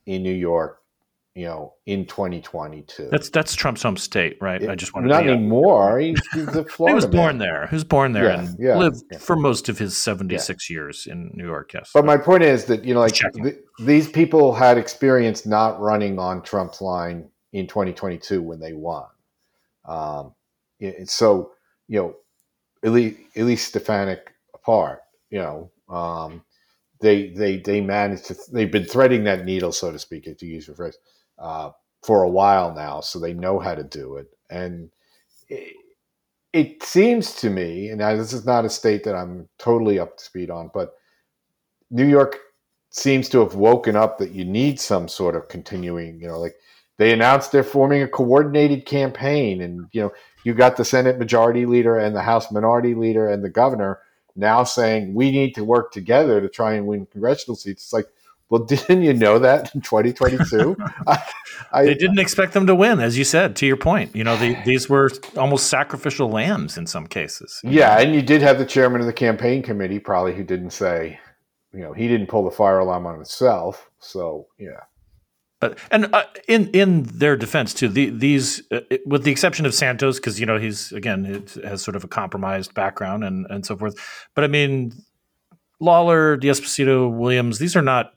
in 0.06 0.22
New 0.22 0.34
York, 0.34 0.82
you 1.34 1.45
know, 1.45 1.74
in 1.88 2.06
2022. 2.06 3.10
That's 3.12 3.30
that's 3.30 3.56
Trump's 3.56 3.82
home 3.82 3.98
state, 3.98 4.38
right? 4.39 4.62
It, 4.62 4.69
I 4.69 4.76
just 4.76 4.93
want 4.93 5.06
to 5.06 5.10
not 5.10 5.28
anymore. 5.28 6.00
He's, 6.00 6.19
he's 6.34 6.48
a 6.48 6.63
Florida. 6.63 6.93
he 6.93 6.95
was 6.95 7.06
born 7.08 7.38
man. 7.38 7.48
there. 7.48 7.67
He 7.67 7.76
was 7.76 7.84
born 7.84 8.12
there 8.12 8.26
yeah, 8.26 8.39
and 8.39 8.56
yeah, 8.60 8.78
lived 8.78 9.04
yeah. 9.12 9.17
for 9.17 9.36
most 9.36 9.67
of 9.67 9.80
his 9.80 9.98
76 9.98 10.69
years 10.69 11.08
in 11.08 11.32
New 11.34 11.45
York. 11.45 11.74
Yes. 11.74 11.89
But 11.93 12.06
my 12.06 12.17
point 12.17 12.43
is 12.43 12.65
that 12.65 12.86
you 12.86 12.93
know, 12.93 13.00
like 13.00 13.15
th- 13.15 13.58
these 13.80 14.10
people 14.10 14.54
had 14.54 14.78
experience 14.78 15.45
not 15.45 15.80
running 15.80 16.19
on 16.19 16.43
Trump's 16.43 16.82
line 16.82 17.30
in 17.52 17.65
2022 17.65 18.41
when 18.43 18.60
they 18.60 18.74
won. 18.74 19.06
Um, 19.86 20.34
so 21.06 21.52
you 21.88 22.00
know, 22.00 22.15
at 22.84 22.92
least, 22.92 23.20
at 23.36 23.46
least 23.46 23.68
Stefanik 23.68 24.32
apart, 24.54 25.02
you 25.30 25.39
know, 25.39 25.72
um, 25.89 26.44
they 27.02 27.30
they 27.30 27.58
they 27.58 27.82
managed 27.82 28.26
to 28.26 28.36
they've 28.52 28.72
been 28.72 28.86
threading 28.86 29.24
that 29.24 29.46
needle, 29.46 29.72
so 29.72 29.92
to 29.92 30.00
speak, 30.00 30.26
to 30.38 30.46
use 30.46 30.68
your 30.68 30.76
phrase, 30.76 30.98
uh, 31.39 31.72
for 32.04 32.24
a 32.24 32.30
while 32.30 32.74
now, 32.74 33.02
so 33.02 33.20
they 33.20 33.34
know 33.34 33.60
how 33.60 33.76
to 33.76 33.84
do 33.84 34.18
it. 34.18 34.28
And 34.50 34.89
it, 35.50 35.76
it 36.54 36.84
seems 36.84 37.36
to 37.36 37.50
me, 37.50 37.89
and 37.89 38.00
this 38.02 38.34
is 38.34 38.46
not 38.46 38.65
a 38.65 38.70
state 38.70 39.04
that 39.04 39.15
I'm 39.15 39.48
totally 39.58 40.00
up 40.00 40.18
to 40.18 40.24
speed 40.24 40.50
on, 40.50 40.70
but 40.74 40.94
New 41.92 42.08
York 42.08 42.38
seems 42.92 43.30
to 43.30 43.39
have 43.39 43.56
woken 43.56 43.96
up 43.96 44.18
that 44.18 44.32
you 44.32 44.46
need 44.46 44.80
some 44.80 45.08
sort 45.08 45.36
of 45.36 45.48
continuing, 45.48 46.20
you 46.20 46.28
know, 46.28 46.39
like 46.39 46.56
they 46.98 47.13
announced 47.13 47.52
they're 47.52 47.63
forming 47.63 48.04
a 48.04 48.08
coordinated 48.08 48.86
campaign 48.86 49.62
and 49.62 49.88
you 49.92 50.02
know 50.02 50.12
you 50.43 50.54
got 50.54 50.78
the 50.78 50.86
senate 50.86 51.19
majority 51.19 51.65
leader 51.65 51.97
and 51.97 52.15
the 52.15 52.21
house 52.21 52.52
minority 52.52 52.95
leader 52.95 53.28
and 53.28 53.43
the 53.43 53.49
governor 53.49 53.99
now 54.39 54.63
saying 54.63 55.13
we 55.13 55.32
need 55.32 55.54
to 55.56 55.63
work 55.63 55.91
together 55.91 56.41
to 56.41 56.49
try 56.49 56.73
and 56.73 56.88
win 56.88 57.06
congressional 57.06 57.56
seats. 57.56 57.84
It's 57.84 57.93
like 57.93 58.08
well 58.49 58.63
didn't 58.65 59.04
you 59.04 59.13
know 59.13 59.38
that 59.39 59.73
in 59.75 59.82
2022 59.82 60.75
I, 61.08 61.23
I, 61.71 61.86
they 61.86 61.93
didn't 61.93 62.19
expect 62.19 62.54
them 62.54 62.65
to 62.67 62.73
win 62.73 62.99
as 62.99 63.17
you 63.17 63.23
said 63.23 63.56
to 63.58 63.65
your 63.65 63.78
point. 63.78 64.15
You 64.15 64.23
know 64.23 64.38
the, 64.38 64.58
these 64.65 64.89
were 64.89 65.12
almost 65.38 65.67
sacrificial 65.67 66.30
lambs 66.30 66.78
in 66.78 66.88
some 66.88 67.06
cases. 67.06 67.60
Yeah 67.63 67.99
and 67.99 68.15
you 68.15 68.21
did 68.21 68.41
have 68.41 68.58
the 68.58 68.65
chairman 68.65 69.02
of 69.02 69.08
the 69.08 69.13
campaign 69.13 69.62
committee 69.62 69.99
probably 69.99 70.34
who 70.34 70.43
didn't 70.43 70.71
say 70.71 71.19
you 71.73 71.82
know 71.82 71.93
he 71.93 72.08
didn't 72.08 72.28
pull 72.28 72.43
the 72.43 72.52
fire 72.52 72.80
alarm 72.80 73.06
on 73.06 73.15
himself. 73.15 73.89
So 73.99 74.47
yeah 74.58 74.82
but 75.60 75.78
and 75.91 76.13
uh, 76.13 76.24
in 76.48 76.69
in 76.69 77.04
their 77.04 77.36
defense 77.36 77.74
too, 77.74 77.89
the, 77.89 78.10
these 78.10 78.63
uh, 78.72 78.80
with 79.06 79.24
the 79.24 79.32
exception 79.32 79.65
of 79.65 79.74
Santos, 79.74 80.17
because 80.17 80.39
you 80.39 80.45
know 80.45 80.58
he's 80.58 80.91
again 80.93 81.45
has 81.63 81.82
sort 81.82 81.95
of 81.95 82.04
a 82.04 82.08
compromised 82.08 82.74
background 82.74 83.24
and 83.24 83.45
and 83.50 83.65
so 83.65 83.76
forth. 83.76 83.95
But 84.36 84.45
I 84.45 84.48
mean, 84.48 84.93
Lawler, 85.80 86.38
D'Esposito, 86.38 87.12
Williams, 87.12 87.60
these 87.60 87.76
are 87.76 87.82
not 87.82 88.13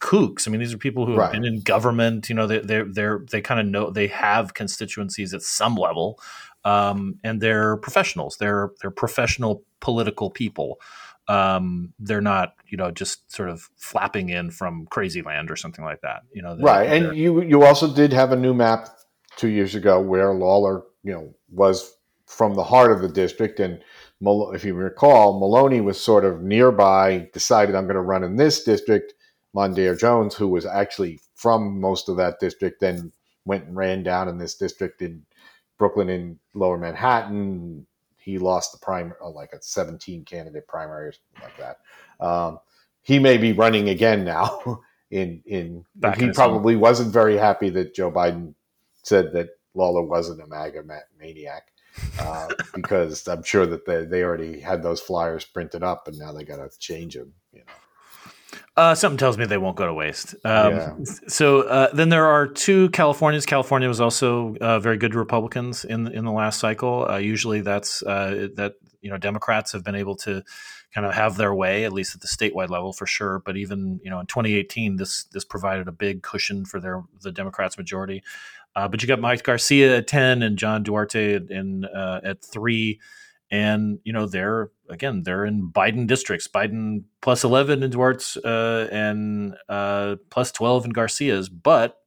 kooks. 0.00 0.48
I 0.48 0.50
mean, 0.50 0.60
these 0.60 0.72
are 0.72 0.78
people 0.78 1.04
who 1.04 1.12
have 1.12 1.20
right. 1.20 1.32
been 1.32 1.44
in 1.44 1.60
government. 1.60 2.30
You 2.30 2.34
know, 2.34 2.46
they 2.46 2.60
they 2.60 2.82
they're 2.82 3.26
they 3.30 3.42
kind 3.42 3.60
of 3.60 3.66
know 3.66 3.90
they 3.90 4.06
have 4.06 4.54
constituencies 4.54 5.34
at 5.34 5.42
some 5.42 5.74
level, 5.74 6.18
um, 6.64 7.18
and 7.22 7.42
they're 7.42 7.76
professionals. 7.76 8.38
They're 8.38 8.70
they're 8.80 8.90
professional 8.90 9.62
political 9.80 10.30
people 10.30 10.80
um, 11.28 11.92
they're 11.98 12.20
not 12.20 12.54
you 12.68 12.76
know 12.76 12.90
just 12.90 13.30
sort 13.32 13.48
of 13.48 13.68
flapping 13.76 14.28
in 14.28 14.50
from 14.50 14.86
crazy 14.86 15.22
land 15.22 15.50
or 15.50 15.56
something 15.56 15.84
like 15.84 16.00
that 16.00 16.22
you 16.32 16.42
know 16.42 16.56
right 16.60 16.90
and 16.90 17.16
you 17.16 17.42
you 17.42 17.62
also 17.62 17.92
did 17.92 18.12
have 18.12 18.32
a 18.32 18.36
new 18.36 18.54
map 18.54 18.88
two 19.36 19.48
years 19.48 19.74
ago 19.74 20.00
where 20.00 20.32
lawler 20.34 20.82
you 21.02 21.12
know 21.12 21.32
was 21.50 21.96
from 22.26 22.54
the 22.54 22.64
heart 22.64 22.92
of 22.92 23.00
the 23.00 23.08
district 23.08 23.60
and 23.60 23.82
if 24.22 24.64
you 24.64 24.74
recall 24.74 25.38
maloney 25.38 25.80
was 25.80 26.00
sort 26.00 26.24
of 26.24 26.42
nearby 26.42 27.28
decided 27.32 27.74
i'm 27.74 27.84
going 27.84 27.94
to 27.94 28.00
run 28.00 28.24
in 28.24 28.36
this 28.36 28.64
district. 28.64 29.14
Mondaire 29.52 29.98
jones 29.98 30.36
who 30.36 30.46
was 30.46 30.64
actually 30.64 31.18
from 31.34 31.80
most 31.80 32.08
of 32.08 32.16
that 32.18 32.38
district 32.38 32.80
then 32.80 33.10
went 33.44 33.64
and 33.64 33.76
ran 33.76 34.04
down 34.04 34.28
in 34.28 34.38
this 34.38 34.54
district 34.54 35.02
in 35.02 35.24
brooklyn 35.76 36.08
and 36.08 36.38
lower 36.54 36.78
manhattan 36.78 37.84
he 38.30 38.38
lost 38.38 38.72
the 38.72 38.78
prime 38.78 39.12
uh, 39.22 39.28
like 39.30 39.52
a 39.52 39.62
17 39.62 40.24
candidate 40.24 40.66
primary 40.68 41.08
or 41.08 41.12
something 41.12 41.42
like 41.42 41.56
that. 41.58 42.24
Um, 42.24 42.58
he 43.02 43.18
may 43.18 43.38
be 43.38 43.52
running 43.52 43.88
again 43.88 44.24
now. 44.24 44.80
In 45.10 45.42
in 45.44 45.84
Back 45.96 46.18
he 46.18 46.26
in 46.26 46.32
probably 46.32 46.74
home. 46.74 46.82
wasn't 46.82 47.12
very 47.12 47.36
happy 47.36 47.68
that 47.70 47.96
Joe 47.96 48.12
Biden 48.12 48.54
said 49.02 49.32
that 49.32 49.48
Lawler 49.74 50.04
wasn't 50.04 50.40
a 50.40 50.46
MAGA 50.46 50.84
maniac. 51.18 51.64
Uh, 52.20 52.46
because 52.76 53.26
I'm 53.26 53.42
sure 53.42 53.66
that 53.66 53.84
they, 53.86 54.04
they 54.04 54.22
already 54.22 54.60
had 54.60 54.84
those 54.84 55.00
flyers 55.00 55.44
printed 55.44 55.82
up 55.82 56.06
and 56.06 56.16
now 56.16 56.30
they 56.30 56.44
got 56.44 56.58
to 56.58 56.78
change 56.78 57.14
them. 57.14 57.32
You 57.52 57.58
know. 57.60 57.72
Uh, 58.80 58.94
something 58.94 59.18
tells 59.18 59.36
me 59.36 59.44
they 59.44 59.58
won't 59.58 59.76
go 59.76 59.84
to 59.84 59.92
waste. 59.92 60.34
Um, 60.42 60.74
yeah. 60.74 60.94
So 61.28 61.68
uh, 61.68 61.92
then 61.92 62.08
there 62.08 62.24
are 62.24 62.46
two 62.46 62.88
Californias. 62.90 63.44
California 63.44 63.86
was 63.86 64.00
also 64.00 64.56
uh, 64.56 64.78
very 64.80 64.96
good 64.96 65.12
to 65.12 65.18
Republicans 65.18 65.84
in 65.84 66.06
in 66.06 66.24
the 66.24 66.32
last 66.32 66.58
cycle. 66.58 67.06
Uh, 67.06 67.18
usually, 67.18 67.60
that's 67.60 68.02
uh, 68.02 68.48
that 68.54 68.76
you 69.02 69.10
know 69.10 69.18
Democrats 69.18 69.72
have 69.72 69.84
been 69.84 69.96
able 69.96 70.16
to 70.16 70.42
kind 70.94 71.06
of 71.06 71.12
have 71.12 71.36
their 71.36 71.54
way, 71.54 71.84
at 71.84 71.92
least 71.92 72.14
at 72.14 72.22
the 72.22 72.26
statewide 72.26 72.70
level 72.70 72.94
for 72.94 73.04
sure. 73.04 73.42
But 73.44 73.58
even 73.58 74.00
you 74.02 74.08
know 74.08 74.18
in 74.18 74.24
2018, 74.24 74.96
this 74.96 75.24
this 75.24 75.44
provided 75.44 75.86
a 75.86 75.92
big 75.92 76.22
cushion 76.22 76.64
for 76.64 76.80
their 76.80 77.04
the 77.20 77.32
Democrats' 77.32 77.76
majority. 77.76 78.22
Uh, 78.74 78.88
but 78.88 79.02
you 79.02 79.08
got 79.08 79.20
Mike 79.20 79.42
Garcia 79.42 79.98
at 79.98 80.06
10 80.06 80.42
and 80.42 80.56
John 80.56 80.82
Duarte 80.82 81.34
in 81.34 81.84
at 81.94 82.42
three 82.42 82.98
and 83.50 83.98
you 84.04 84.12
know 84.12 84.26
they're 84.26 84.70
again 84.88 85.22
they're 85.24 85.44
in 85.44 85.70
Biden 85.70 86.06
districts. 86.06 86.48
Biden 86.48 87.04
plus 87.20 87.44
eleven 87.44 87.82
in 87.82 87.90
Duarte's 87.90 88.36
uh, 88.36 88.88
and 88.92 89.56
uh, 89.68 90.16
plus 90.30 90.52
twelve 90.52 90.84
in 90.84 90.92
Garcia's, 90.92 91.48
but 91.48 91.98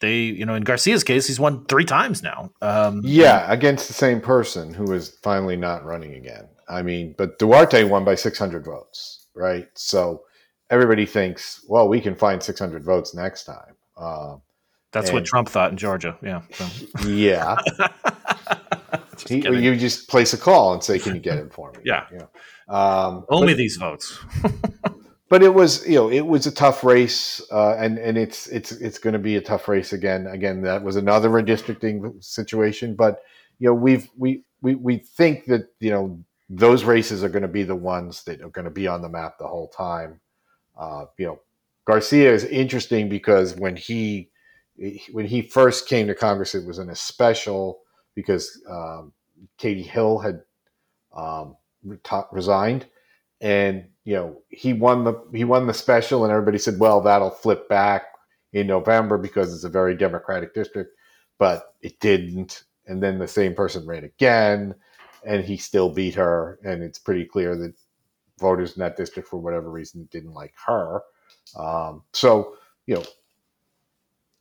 they 0.00 0.18
you 0.18 0.44
know 0.44 0.54
in 0.54 0.64
Garcia's 0.64 1.04
case 1.04 1.26
he's 1.26 1.40
won 1.40 1.64
three 1.66 1.84
times 1.84 2.22
now. 2.22 2.50
Um, 2.60 3.00
yeah, 3.04 3.50
against 3.50 3.88
the 3.88 3.94
same 3.94 4.20
person 4.20 4.74
who 4.74 4.92
is 4.92 5.16
finally 5.22 5.56
not 5.56 5.84
running 5.84 6.14
again. 6.14 6.48
I 6.68 6.82
mean, 6.82 7.14
but 7.16 7.38
Duarte 7.38 7.84
won 7.84 8.04
by 8.04 8.14
six 8.14 8.38
hundred 8.38 8.64
votes, 8.64 9.26
right? 9.34 9.68
So 9.74 10.22
everybody 10.70 11.06
thinks, 11.06 11.64
well, 11.68 11.88
we 11.88 12.00
can 12.00 12.14
find 12.14 12.42
six 12.42 12.58
hundred 12.58 12.84
votes 12.84 13.14
next 13.14 13.44
time. 13.44 13.76
Uh, 13.96 14.36
That's 14.92 15.08
and, 15.08 15.14
what 15.14 15.24
Trump 15.24 15.48
thought 15.48 15.70
in 15.70 15.76
Georgia. 15.76 16.18
Yeah. 16.22 16.42
So. 16.52 16.66
Yeah. 17.08 17.56
He, 19.22 19.36
you 19.36 19.76
just 19.76 20.08
place 20.08 20.32
a 20.32 20.38
call 20.38 20.72
and 20.72 20.82
say, 20.82 20.98
"Can 20.98 21.14
you 21.14 21.20
get 21.20 21.38
it 21.38 21.52
for 21.52 21.72
me?" 21.72 21.78
yeah. 21.84 22.04
You 22.10 22.18
know? 22.18 22.74
um, 22.74 23.26
Only 23.28 23.52
but, 23.52 23.58
these 23.58 23.76
votes. 23.76 24.18
but 25.28 25.42
it 25.42 25.52
was, 25.52 25.86
you 25.86 25.96
know, 25.96 26.10
it 26.10 26.26
was 26.26 26.46
a 26.46 26.52
tough 26.52 26.84
race, 26.84 27.42
uh, 27.50 27.76
and 27.76 27.98
and 27.98 28.16
it's 28.18 28.46
it's 28.48 28.72
it's 28.72 28.98
going 28.98 29.12
to 29.12 29.18
be 29.18 29.36
a 29.36 29.40
tough 29.40 29.68
race 29.68 29.92
again. 29.92 30.26
Again, 30.26 30.62
that 30.62 30.82
was 30.82 30.96
another 30.96 31.28
redistricting 31.30 32.22
situation, 32.22 32.94
but 32.94 33.20
you 33.58 33.68
know, 33.68 33.74
we've 33.74 34.08
we 34.16 34.44
we 34.62 34.74
we 34.74 34.98
think 34.98 35.46
that 35.46 35.68
you 35.80 35.90
know 35.90 36.20
those 36.48 36.84
races 36.84 37.24
are 37.24 37.28
going 37.28 37.42
to 37.42 37.48
be 37.48 37.64
the 37.64 37.76
ones 37.76 38.22
that 38.24 38.40
are 38.40 38.50
going 38.50 38.64
to 38.64 38.70
be 38.70 38.86
on 38.86 39.02
the 39.02 39.08
map 39.08 39.38
the 39.38 39.46
whole 39.46 39.68
time. 39.68 40.20
Uh, 40.78 41.06
you 41.18 41.26
know, 41.26 41.40
Garcia 41.86 42.32
is 42.32 42.44
interesting 42.44 43.08
because 43.08 43.56
when 43.56 43.76
he 43.76 44.30
when 45.12 45.26
he 45.26 45.42
first 45.42 45.88
came 45.88 46.06
to 46.06 46.14
Congress, 46.14 46.54
it 46.54 46.66
was 46.66 46.78
in 46.78 46.90
a 46.90 46.96
special 46.96 47.80
because 48.16 48.60
um, 48.68 49.12
Katie 49.58 49.84
Hill 49.84 50.18
had 50.18 50.40
um, 51.14 51.56
resigned, 52.32 52.86
and 53.40 53.86
you 54.04 54.14
know 54.14 54.42
he 54.48 54.72
won 54.72 55.04
the 55.04 55.14
he 55.32 55.44
won 55.44 55.68
the 55.68 55.74
special, 55.74 56.24
and 56.24 56.32
everybody 56.32 56.58
said, 56.58 56.80
"Well, 56.80 57.00
that'll 57.00 57.30
flip 57.30 57.68
back 57.68 58.06
in 58.52 58.66
November 58.66 59.18
because 59.18 59.54
it's 59.54 59.64
a 59.64 59.68
very 59.68 59.96
Democratic 59.96 60.54
district," 60.54 60.92
but 61.38 61.74
it 61.82 62.00
didn't. 62.00 62.64
And 62.88 63.02
then 63.02 63.18
the 63.18 63.28
same 63.28 63.54
person 63.54 63.86
ran 63.86 64.04
again, 64.04 64.74
and 65.24 65.44
he 65.44 65.56
still 65.56 65.90
beat 65.90 66.14
her, 66.14 66.58
and 66.64 66.82
it's 66.82 66.98
pretty 66.98 67.24
clear 67.24 67.56
that 67.56 67.74
voters 68.40 68.76
in 68.76 68.80
that 68.80 68.96
district, 68.96 69.28
for 69.28 69.38
whatever 69.38 69.70
reason, 69.70 70.08
didn't 70.10 70.34
like 70.34 70.54
her. 70.66 71.02
Um, 71.56 72.02
so 72.12 72.56
you 72.86 72.96
know 72.96 73.04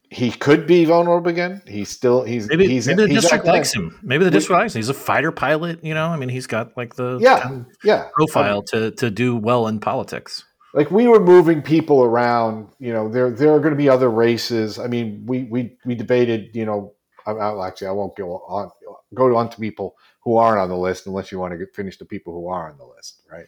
he 0.09 0.31
could 0.31 0.67
be 0.67 0.85
vulnerable 0.85 1.29
again. 1.29 1.61
He's 1.67 1.89
still 1.89 2.23
he's 2.23 2.47
maybe, 2.47 2.67
he's, 2.67 2.87
maybe 2.87 3.03
the 3.03 3.07
he's 3.09 3.21
district 3.21 3.45
likes 3.45 3.73
him. 3.73 3.99
Maybe 4.03 4.23
the 4.23 4.31
district 4.31 4.59
likes 4.59 4.75
him. 4.75 4.79
He's 4.79 4.89
a 4.89 4.93
fighter 4.93 5.31
pilot. 5.31 5.83
You 5.83 5.93
know, 5.93 6.07
I 6.07 6.17
mean, 6.17 6.29
he's 6.29 6.47
got 6.47 6.75
like 6.77 6.95
the 6.95 7.17
yeah 7.21 7.41
kind 7.41 7.61
of 7.61 7.67
yeah 7.83 8.09
profile 8.13 8.61
to 8.63 8.91
to 8.91 9.09
do 9.09 9.35
well 9.35 9.67
in 9.67 9.79
politics. 9.79 10.43
Like 10.73 10.91
we 10.91 11.07
were 11.07 11.19
moving 11.19 11.61
people 11.61 12.03
around. 12.03 12.69
You 12.79 12.93
know, 12.93 13.09
there 13.09 13.31
there 13.31 13.53
are 13.53 13.59
going 13.59 13.73
to 13.73 13.77
be 13.77 13.89
other 13.89 14.09
races. 14.09 14.77
I 14.77 14.87
mean, 14.87 15.23
we 15.25 15.43
we 15.43 15.77
we 15.85 15.95
debated. 15.95 16.55
You 16.55 16.65
know, 16.65 16.93
I, 17.25 17.31
I, 17.31 17.67
actually 17.67 17.87
I 17.87 17.91
won't 17.91 18.15
go 18.15 18.43
on 18.47 18.69
go 19.13 19.35
on 19.35 19.49
to 19.49 19.57
people 19.57 19.95
who 20.21 20.37
aren't 20.37 20.59
on 20.59 20.69
the 20.69 20.77
list 20.77 21.07
unless 21.07 21.31
you 21.31 21.39
want 21.39 21.53
to 21.53 21.57
get, 21.57 21.73
finish 21.75 21.97
the 21.97 22.05
people 22.05 22.33
who 22.33 22.47
are 22.47 22.69
on 22.69 22.77
the 22.77 22.85
list, 22.85 23.21
right? 23.31 23.45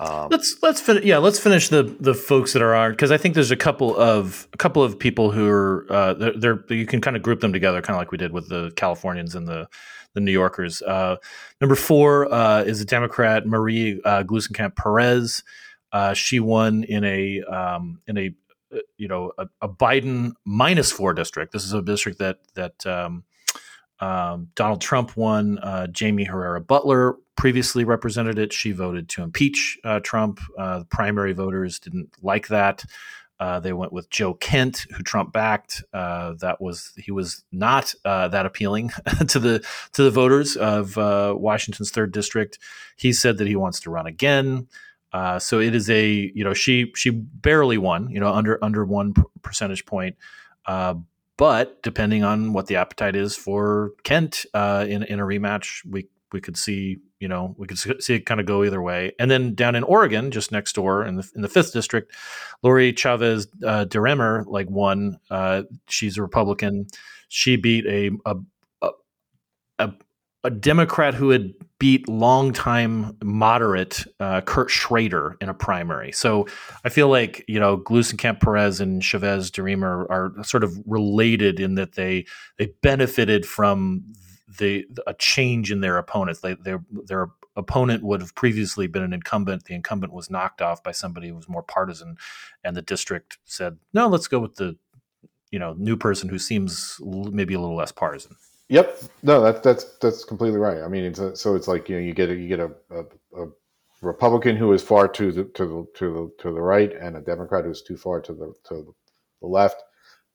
Um, 0.00 0.28
let's 0.30 0.56
let's 0.62 0.80
finish. 0.80 1.04
Yeah, 1.04 1.18
let's 1.18 1.38
finish 1.38 1.68
the 1.68 1.82
the 2.00 2.14
folks 2.14 2.54
that 2.54 2.62
are 2.62 2.74
on 2.74 2.92
because 2.92 3.10
I 3.10 3.18
think 3.18 3.34
there's 3.34 3.50
a 3.50 3.56
couple 3.56 3.94
of 3.94 4.48
a 4.54 4.56
couple 4.56 4.82
of 4.82 4.98
people 4.98 5.30
who 5.30 5.46
are 5.46 5.86
uh, 5.90 6.14
they're, 6.14 6.32
they're 6.32 6.64
you 6.70 6.86
can 6.86 7.02
kind 7.02 7.16
of 7.16 7.22
group 7.22 7.40
them 7.40 7.52
together, 7.52 7.82
kind 7.82 7.96
of 7.96 8.00
like 8.00 8.10
we 8.10 8.16
did 8.16 8.32
with 8.32 8.48
the 8.48 8.72
Californians 8.76 9.34
and 9.34 9.46
the 9.46 9.68
the 10.14 10.20
New 10.20 10.32
Yorkers. 10.32 10.80
Uh, 10.80 11.16
number 11.60 11.74
four 11.74 12.32
uh, 12.32 12.62
is 12.62 12.80
a 12.80 12.86
Democrat, 12.86 13.46
Marie 13.46 14.00
uh, 14.06 14.22
Gluesenkamp 14.22 14.74
Perez. 14.74 15.42
Uh, 15.92 16.14
she 16.14 16.40
won 16.40 16.82
in 16.84 17.04
a 17.04 17.42
um, 17.42 18.00
in 18.06 18.16
a 18.16 18.34
uh, 18.74 18.78
you 18.96 19.06
know 19.06 19.32
a, 19.36 19.48
a, 19.60 19.68
Biden 19.68 20.32
minus 20.46 20.90
four 20.90 21.12
district. 21.12 21.52
This 21.52 21.64
is 21.64 21.74
a 21.74 21.82
district 21.82 22.20
that 22.20 22.38
that 22.54 22.86
um, 22.86 23.24
um, 24.00 24.48
Donald 24.54 24.80
Trump 24.80 25.14
won. 25.14 25.58
Uh, 25.58 25.88
Jaime 25.98 26.24
Herrera 26.24 26.62
Beutler 26.62 27.16
previously 27.40 27.84
represented 27.84 28.38
it. 28.38 28.52
She 28.52 28.70
voted 28.70 29.08
to 29.08 29.22
impeach 29.22 29.78
uh, 29.82 30.00
Trump. 30.00 30.40
Uh, 30.58 30.84
primary 30.90 31.32
voters 31.32 31.78
didn't 31.78 32.10
like 32.20 32.48
that. 32.48 32.84
Uh, 33.38 33.58
they 33.58 33.72
went 33.72 33.94
with 33.94 34.10
Joe 34.10 34.34
Kent, 34.34 34.84
who 34.94 35.02
Trump 35.02 35.32
backed. 35.32 35.82
Uh, 35.94 36.34
that 36.40 36.60
was 36.60 36.92
he 36.98 37.10
was 37.10 37.42
not 37.50 37.94
uh, 38.04 38.28
that 38.28 38.44
appealing 38.44 38.90
to 39.28 39.38
the 39.38 39.66
to 39.94 40.02
the 40.02 40.10
voters 40.10 40.54
of 40.54 40.98
Washington's 40.98 41.90
third 41.90 42.12
district. 42.12 42.58
He 42.96 43.10
said 43.14 43.38
that 43.38 43.46
he 43.46 43.56
wants 43.56 43.80
to 43.80 43.90
run 43.90 44.06
again. 44.06 44.68
so 45.38 45.60
it 45.60 45.74
is 45.74 45.88
a 45.88 46.30
you 46.34 46.44
know 46.44 46.52
she 46.52 46.92
she 46.94 47.08
barely 47.08 47.78
won 47.78 48.10
you 48.10 48.20
know 48.20 48.30
under 48.30 48.62
under 48.62 48.84
one 48.84 49.14
percentage 49.40 49.86
point 49.86 50.14
but 51.40 51.82
depending 51.82 52.22
on 52.22 52.52
what 52.52 52.66
the 52.66 52.76
appetite 52.76 53.16
is 53.16 53.34
for 53.34 53.92
Kent 54.04 54.44
uh, 54.52 54.84
in 54.86 55.04
in 55.04 55.20
a 55.20 55.24
rematch, 55.24 55.82
we 55.88 56.06
we 56.32 56.40
could 56.40 56.56
see 56.56 56.98
you 57.18 57.28
know 57.28 57.54
we 57.58 57.66
could 57.66 57.78
see 57.78 58.14
it 58.14 58.26
kind 58.26 58.40
of 58.40 58.46
go 58.46 58.64
either 58.64 58.82
way. 58.82 59.12
And 59.18 59.30
then 59.30 59.54
down 59.54 59.74
in 59.74 59.84
Oregon, 59.84 60.30
just 60.30 60.52
next 60.52 60.74
door 60.74 61.04
in 61.04 61.16
the 61.16 61.30
in 61.34 61.42
the 61.42 61.48
fifth 61.48 61.72
district, 61.72 62.12
Lori 62.62 62.92
Chavez 62.92 63.46
uh, 63.64 63.84
DeRemer 63.86 64.44
like 64.46 64.68
won. 64.70 65.18
Uh, 65.30 65.62
she's 65.88 66.16
a 66.16 66.22
Republican. 66.22 66.86
She 67.28 67.56
beat 67.56 67.86
a 67.86 68.10
a, 68.26 68.36
a 69.78 69.92
a 70.42 70.50
Democrat 70.50 71.14
who 71.14 71.30
had 71.30 71.52
beat 71.78 72.08
longtime 72.08 73.16
moderate 73.22 74.04
uh, 74.20 74.40
Kurt 74.42 74.70
Schrader 74.70 75.36
in 75.40 75.48
a 75.48 75.54
primary. 75.54 76.12
So 76.12 76.46
I 76.84 76.88
feel 76.88 77.08
like 77.08 77.44
you 77.46 77.60
know 77.60 77.76
Gluesenkamp 77.76 78.40
Perez 78.40 78.80
and 78.80 79.02
Chavez 79.02 79.50
DeRemer 79.50 80.06
are 80.08 80.32
sort 80.42 80.64
of 80.64 80.74
related 80.86 81.60
in 81.60 81.74
that 81.74 81.94
they 81.94 82.26
they 82.58 82.72
benefited 82.82 83.46
from 83.46 84.04
the 84.58 84.86
a 85.06 85.14
change 85.14 85.70
in 85.70 85.80
their 85.80 85.98
opponents. 85.98 86.40
They, 86.40 86.54
their 86.54 86.82
their 86.90 87.28
opponent 87.56 88.02
would 88.02 88.20
have 88.20 88.34
previously 88.34 88.86
been 88.86 89.02
an 89.02 89.12
incumbent. 89.12 89.64
The 89.64 89.74
incumbent 89.74 90.12
was 90.12 90.30
knocked 90.30 90.62
off 90.62 90.82
by 90.82 90.92
somebody 90.92 91.28
who 91.28 91.34
was 91.34 91.48
more 91.48 91.62
partisan, 91.62 92.16
and 92.64 92.76
the 92.76 92.82
district 92.82 93.38
said, 93.44 93.78
"No, 93.92 94.08
let's 94.08 94.28
go 94.28 94.38
with 94.38 94.56
the 94.56 94.76
you 95.50 95.58
know 95.58 95.74
new 95.78 95.96
person 95.96 96.28
who 96.28 96.38
seems 96.38 96.98
maybe 97.00 97.54
a 97.54 97.60
little 97.60 97.76
less 97.76 97.92
partisan." 97.92 98.36
Yep. 98.70 99.02
No, 99.24 99.42
that's 99.42 99.60
that's 99.60 99.84
that's 99.98 100.24
completely 100.24 100.58
right. 100.58 100.82
I 100.82 100.88
mean, 100.88 101.04
it's 101.04 101.18
a, 101.18 101.34
so 101.34 101.56
it's 101.56 101.66
like 101.66 101.88
you 101.88 101.96
know 101.96 102.02
you 102.02 102.14
get 102.14 102.30
a, 102.30 102.34
you 102.36 102.48
get 102.48 102.60
a, 102.60 102.70
a, 102.90 103.42
a, 103.42 103.48
Republican 104.00 104.56
who 104.56 104.72
is 104.72 104.82
far 104.82 105.08
to 105.08 105.32
the 105.32 105.44
to 105.44 105.66
the 105.66 105.86
to 105.98 106.12
the 106.14 106.42
to 106.42 106.54
the 106.54 106.60
right 106.60 106.92
and 106.94 107.16
a 107.16 107.20
Democrat 107.20 107.64
who's 107.64 107.82
too 107.82 107.96
far 107.96 108.20
to 108.20 108.32
the 108.32 108.54
to 108.68 108.94
the 109.40 109.46
left. 109.46 109.82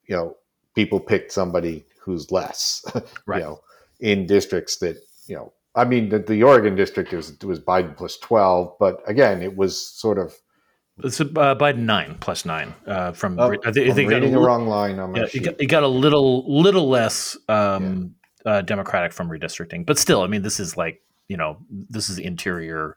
You 0.06 0.16
know, 0.16 0.36
people 0.74 1.00
picked 1.00 1.32
somebody 1.32 1.86
who's 1.98 2.30
less. 2.30 2.84
Right. 3.26 3.38
You 3.38 3.44
know, 3.44 3.60
in 4.00 4.26
districts 4.26 4.78
that 4.78 4.96
you 5.26 5.36
know. 5.36 5.52
I 5.74 5.84
mean, 5.84 6.08
the, 6.08 6.20
the 6.20 6.42
Oregon 6.42 6.74
district 6.74 7.12
was 7.12 7.38
was 7.42 7.60
Biden 7.60 7.96
plus 7.96 8.16
twelve, 8.16 8.74
but 8.80 9.02
again, 9.06 9.42
it 9.42 9.56
was 9.56 9.78
sort 9.78 10.18
of 10.18 10.34
it's 11.04 11.20
uh, 11.20 11.24
Biden 11.24 11.80
nine 11.80 12.16
plus 12.20 12.44
nine 12.44 12.74
uh, 12.86 13.12
from. 13.12 13.38
Oh, 13.38 13.48
I 13.48 13.50
think, 13.50 13.66
I 13.66 13.72
think 13.72 14.08
reading 14.08 14.10
got 14.10 14.22
a, 14.22 14.30
the 14.30 14.38
wrong 14.38 14.66
line 14.66 14.98
on 14.98 15.12
my 15.12 15.20
yeah, 15.20 15.26
it 15.32 15.44
got, 15.44 15.60
it 15.60 15.66
got 15.66 15.82
a 15.82 15.88
little 15.88 16.62
little 16.62 16.88
less 16.88 17.36
um, 17.48 18.14
uh, 18.46 18.62
democratic 18.62 19.12
from 19.12 19.28
redistricting, 19.28 19.84
but 19.84 19.98
still, 19.98 20.22
I 20.22 20.26
mean, 20.26 20.40
this 20.42 20.58
is 20.58 20.76
like 20.76 21.02
you 21.28 21.36
know, 21.36 21.58
this 21.70 22.08
is 22.08 22.18
interior 22.18 22.96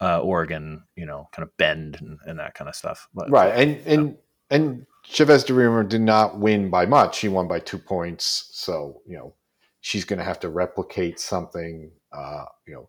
uh, 0.00 0.20
Oregon, 0.20 0.84
you 0.96 1.04
know, 1.04 1.28
kind 1.32 1.46
of 1.46 1.54
Bend 1.56 1.98
and, 2.00 2.18
and 2.24 2.38
that 2.38 2.54
kind 2.54 2.68
of 2.68 2.74
stuff. 2.74 3.08
But, 3.12 3.30
right, 3.30 3.52
and 3.54 3.76
and 3.86 4.16
and 4.48 4.86
Chavez 5.04 5.44
DeRemer 5.44 5.86
did 5.86 6.00
not 6.00 6.38
win 6.38 6.70
by 6.70 6.86
much. 6.86 7.18
He 7.18 7.28
won 7.28 7.46
by 7.46 7.58
two 7.58 7.78
points, 7.78 8.48
so 8.52 9.02
you 9.06 9.18
know 9.18 9.34
she's 9.84 10.06
going 10.06 10.18
to 10.18 10.24
have 10.24 10.40
to 10.40 10.48
replicate 10.48 11.20
something. 11.20 11.90
Uh, 12.10 12.46
you 12.66 12.72
know, 12.72 12.88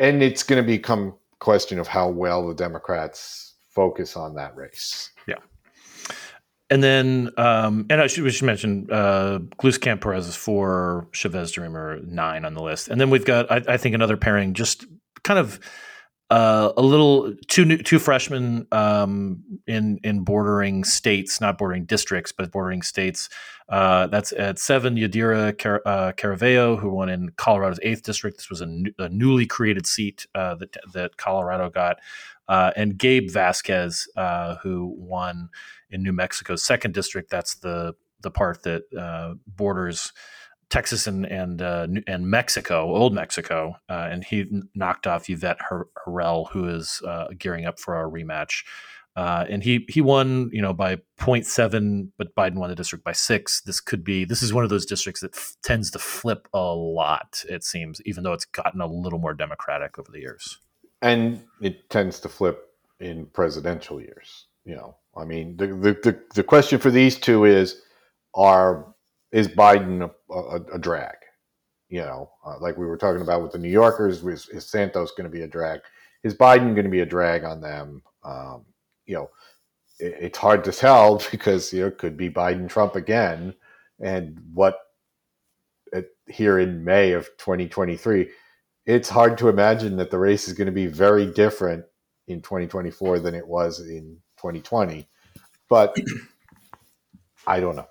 and 0.00 0.22
it's 0.22 0.42
going 0.42 0.62
to 0.62 0.66
become 0.66 1.14
question 1.38 1.78
of 1.78 1.86
how 1.86 2.08
well 2.08 2.48
the 2.48 2.54
Democrats 2.54 3.56
focus 3.68 4.16
on 4.16 4.34
that 4.36 4.56
race. 4.56 5.10
Yeah. 5.26 5.36
And 6.70 6.82
then, 6.82 7.30
um, 7.36 7.84
and 7.90 8.00
I 8.00 8.06
should, 8.06 8.24
we 8.24 8.30
should 8.30 8.46
mention 8.46 8.88
uh, 8.90 9.40
Gluesenkamp 9.60 10.00
Perez 10.00 10.28
is 10.28 10.36
four, 10.36 11.08
Chavez 11.12 11.52
DeRemer 11.52 12.02
nine 12.06 12.46
on 12.46 12.54
the 12.54 12.62
list. 12.62 12.88
And 12.88 12.98
then 12.98 13.10
we've 13.10 13.26
got, 13.26 13.52
I, 13.52 13.74
I 13.74 13.76
think, 13.76 13.94
another 13.94 14.16
pairing 14.16 14.54
just 14.54 14.86
kind 15.24 15.38
of 15.38 15.60
uh, 16.32 16.72
a 16.78 16.82
little 16.82 17.34
two 17.48 17.66
new, 17.66 17.76
two 17.76 17.98
freshmen 17.98 18.66
um, 18.72 19.44
in 19.66 20.00
in 20.02 20.24
bordering 20.24 20.82
states, 20.82 21.42
not 21.42 21.58
bordering 21.58 21.84
districts, 21.84 22.32
but 22.32 22.50
bordering 22.50 22.80
states. 22.80 23.28
Uh, 23.68 24.06
that's 24.06 24.32
at 24.32 24.58
seven, 24.58 24.96
Yadira 24.96 25.58
Car- 25.58 25.82
uh, 25.84 26.12
Caraveo, 26.12 26.78
who 26.78 26.88
won 26.88 27.10
in 27.10 27.32
Colorado's 27.36 27.78
eighth 27.82 28.02
district. 28.02 28.38
This 28.38 28.48
was 28.48 28.62
a, 28.62 29.08
newly 29.10 29.44
created 29.44 29.86
seat 29.86 30.26
uh, 30.34 30.54
that 30.54 30.74
that 30.94 31.18
Colorado 31.18 31.68
got, 31.68 31.98
uh, 32.48 32.72
and 32.76 32.96
Gabe 32.96 33.28
Vasquez, 33.30 34.08
uh, 34.16 34.56
who 34.62 34.94
won 34.96 35.50
in 35.90 36.02
New 36.02 36.14
Mexico's 36.14 36.62
second 36.62 36.94
district. 36.94 37.28
That's 37.28 37.56
the 37.56 37.94
the 38.22 38.30
part 38.30 38.62
that 38.62 39.36
borders 39.46 40.14
Texas 40.72 41.06
and 41.06 41.26
and 41.26 41.60
uh, 41.60 41.86
and 42.06 42.26
Mexico, 42.26 42.96
old 42.96 43.12
Mexico, 43.12 43.76
uh, 43.90 44.08
and 44.10 44.24
he 44.24 44.46
knocked 44.74 45.06
off 45.06 45.28
Yvette 45.28 45.60
Herrell, 45.68 46.48
who 46.50 46.66
is 46.66 47.02
uh, 47.06 47.26
gearing 47.38 47.66
up 47.66 47.78
for 47.78 48.02
a 48.02 48.10
rematch. 48.10 48.64
Uh, 49.14 49.44
and 49.50 49.62
he 49.62 49.84
he 49.90 50.00
won, 50.00 50.48
you 50.50 50.62
know, 50.62 50.72
by 50.72 50.96
0.7, 51.20 52.08
but 52.16 52.34
Biden 52.34 52.54
won 52.54 52.70
the 52.70 52.74
district 52.74 53.04
by 53.04 53.12
six. 53.12 53.60
This 53.60 53.82
could 53.82 54.02
be 54.02 54.24
this 54.24 54.42
is 54.42 54.54
one 54.54 54.64
of 54.64 54.70
those 54.70 54.86
districts 54.86 55.20
that 55.20 55.36
f- 55.36 55.54
tends 55.62 55.90
to 55.90 55.98
flip 55.98 56.48
a 56.54 56.72
lot. 56.74 57.44
It 57.50 57.64
seems, 57.64 58.00
even 58.06 58.24
though 58.24 58.32
it's 58.32 58.46
gotten 58.46 58.80
a 58.80 58.86
little 58.86 59.18
more 59.18 59.34
democratic 59.34 59.98
over 59.98 60.10
the 60.10 60.20
years. 60.20 60.58
And 61.02 61.42
it 61.60 61.90
tends 61.90 62.18
to 62.20 62.30
flip 62.30 62.70
in 62.98 63.26
presidential 63.26 64.00
years. 64.00 64.46
You 64.64 64.76
know, 64.76 64.96
I 65.14 65.26
mean, 65.26 65.58
the 65.58 65.66
the 65.66 65.92
the, 66.02 66.18
the 66.34 66.42
question 66.42 66.78
for 66.78 66.90
these 66.90 67.18
two 67.18 67.44
is: 67.44 67.82
Are 68.34 68.91
is 69.32 69.48
Biden 69.48 70.08
a, 70.30 70.34
a, 70.34 70.62
a 70.74 70.78
drag? 70.78 71.16
You 71.88 72.02
know, 72.02 72.30
uh, 72.46 72.58
like 72.60 72.76
we 72.78 72.86
were 72.86 72.96
talking 72.96 73.22
about 73.22 73.42
with 73.42 73.52
the 73.52 73.58
New 73.58 73.70
Yorkers, 73.70 74.24
is, 74.24 74.48
is 74.48 74.70
Santos 74.70 75.12
going 75.12 75.30
to 75.30 75.36
be 75.36 75.42
a 75.42 75.48
drag? 75.48 75.80
Is 76.22 76.34
Biden 76.34 76.74
going 76.74 76.84
to 76.84 76.90
be 76.90 77.00
a 77.00 77.06
drag 77.06 77.44
on 77.44 77.60
them? 77.60 78.02
Um, 78.24 78.64
you 79.04 79.14
know, 79.14 79.30
it, 79.98 80.14
it's 80.20 80.38
hard 80.38 80.64
to 80.64 80.72
tell 80.72 81.22
because 81.30 81.72
you 81.72 81.80
know 81.82 81.88
it 81.88 81.98
could 81.98 82.16
be 82.16 82.30
Biden 82.30 82.68
Trump 82.68 82.96
again, 82.96 83.54
and 84.00 84.38
what 84.54 84.76
it, 85.92 86.08
here 86.28 86.58
in 86.58 86.84
May 86.84 87.12
of 87.12 87.26
2023, 87.38 88.30
it's 88.86 89.08
hard 89.08 89.36
to 89.38 89.48
imagine 89.48 89.96
that 89.96 90.10
the 90.10 90.18
race 90.18 90.48
is 90.48 90.54
going 90.54 90.66
to 90.66 90.72
be 90.72 90.86
very 90.86 91.26
different 91.26 91.84
in 92.28 92.40
2024 92.40 93.20
than 93.20 93.34
it 93.34 93.46
was 93.46 93.80
in 93.80 94.16
2020. 94.38 95.06
But 95.68 95.96
I 97.46 97.60
don't 97.60 97.76
know. 97.76 97.86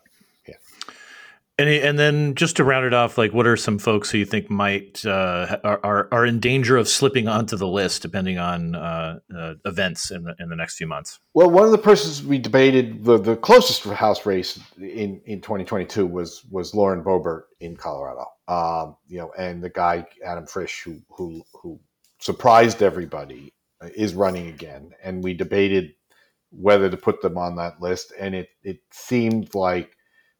And, 1.57 1.69
and 1.69 1.99
then 1.99 2.33
just 2.35 2.55
to 2.57 2.63
round 2.63 2.85
it 2.85 2.93
off, 2.93 3.17
like 3.17 3.33
what 3.33 3.45
are 3.45 3.57
some 3.57 3.77
folks 3.77 4.09
who 4.09 4.17
you 4.17 4.25
think 4.25 4.49
might 4.49 5.05
uh, 5.05 5.57
are, 5.63 6.07
are 6.11 6.25
in 6.25 6.39
danger 6.39 6.77
of 6.77 6.87
slipping 6.87 7.27
onto 7.27 7.55
the 7.55 7.67
list 7.67 8.01
depending 8.01 8.39
on 8.39 8.73
uh, 8.73 9.19
uh, 9.35 9.53
events 9.65 10.11
in 10.11 10.23
the 10.23 10.35
in 10.39 10.49
the 10.49 10.55
next 10.55 10.77
few 10.77 10.87
months? 10.87 11.19
Well, 11.33 11.51
one 11.51 11.65
of 11.65 11.71
the 11.71 11.77
persons 11.77 12.23
we 12.23 12.39
debated 12.39 13.03
the, 13.03 13.17
the 13.17 13.35
closest 13.35 13.83
House 13.83 14.25
race 14.25 14.59
in, 14.77 15.21
in 15.25 15.41
2022 15.41 16.05
was 16.07 16.43
was 16.49 16.73
Lauren 16.73 17.03
Boebert 17.03 17.43
in 17.59 17.75
Colorado. 17.75 18.25
Um, 18.47 18.95
you 19.07 19.19
know, 19.19 19.31
and 19.37 19.61
the 19.61 19.69
guy 19.69 20.07
Adam 20.25 20.47
Frisch 20.47 20.81
who 20.83 20.99
who 21.09 21.43
who 21.53 21.79
surprised 22.19 22.81
everybody 22.81 23.53
uh, 23.81 23.89
is 23.95 24.15
running 24.15 24.47
again, 24.47 24.91
and 25.03 25.23
we 25.23 25.33
debated 25.33 25.93
whether 26.49 26.89
to 26.89 26.97
put 26.97 27.21
them 27.21 27.37
on 27.37 27.55
that 27.57 27.81
list, 27.81 28.13
and 28.19 28.33
it 28.33 28.49
it 28.63 28.79
seemed 28.91 29.53
like 29.53 29.95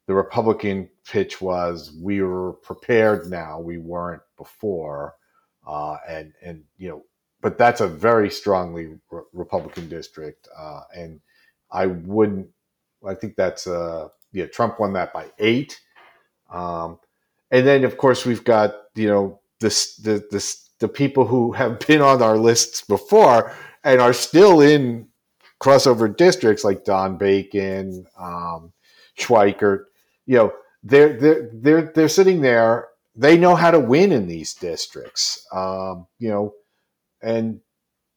the 0.06 0.14
Republican 0.14 0.88
pitch 1.06 1.40
was 1.40 1.92
we 2.00 2.22
were 2.22 2.54
prepared 2.54 3.30
now, 3.30 3.60
we 3.60 3.78
weren't 3.78 4.22
before, 4.36 5.14
uh, 5.66 5.96
and 6.08 6.32
and 6.42 6.64
you 6.76 6.88
know, 6.88 7.04
but 7.40 7.58
that's 7.58 7.80
a 7.80 7.86
very 7.86 8.30
strongly 8.30 8.98
re- 9.10 9.22
Republican 9.32 9.88
district, 9.88 10.48
uh, 10.56 10.80
and 10.94 11.20
I 11.70 11.86
wouldn't. 11.86 12.48
I 13.06 13.14
think 13.14 13.36
that's 13.36 13.66
uh 13.66 14.08
yeah. 14.32 14.46
Trump 14.46 14.80
won 14.80 14.92
that 14.94 15.12
by 15.12 15.26
eight, 15.38 15.80
um, 16.50 16.98
and 17.50 17.66
then 17.66 17.84
of 17.84 17.96
course 17.96 18.26
we've 18.26 18.44
got 18.44 18.74
you 18.94 19.08
know 19.08 19.40
this 19.60 19.96
the 19.96 20.26
this 20.30 20.70
the 20.80 20.88
people 20.88 21.26
who 21.26 21.52
have 21.52 21.78
been 21.86 22.02
on 22.02 22.22
our 22.22 22.36
lists 22.36 22.82
before 22.82 23.54
and 23.84 24.00
are 24.00 24.12
still 24.12 24.60
in 24.60 25.08
crossover 25.60 26.14
districts 26.14 26.64
like 26.64 26.84
Don 26.84 27.16
Bacon, 27.16 28.04
um, 28.18 28.72
Schweikert 29.16 29.84
you 30.26 30.36
know 30.36 30.52
they're 30.82 31.18
they're 31.18 31.50
they're 31.52 31.92
they're 31.94 32.08
sitting 32.08 32.40
there. 32.40 32.88
They 33.14 33.36
know 33.36 33.54
how 33.54 33.70
to 33.70 33.78
win 33.78 34.10
in 34.12 34.26
these 34.26 34.54
districts. 34.54 35.46
Um, 35.52 36.06
you 36.18 36.30
know, 36.30 36.54
and 37.22 37.60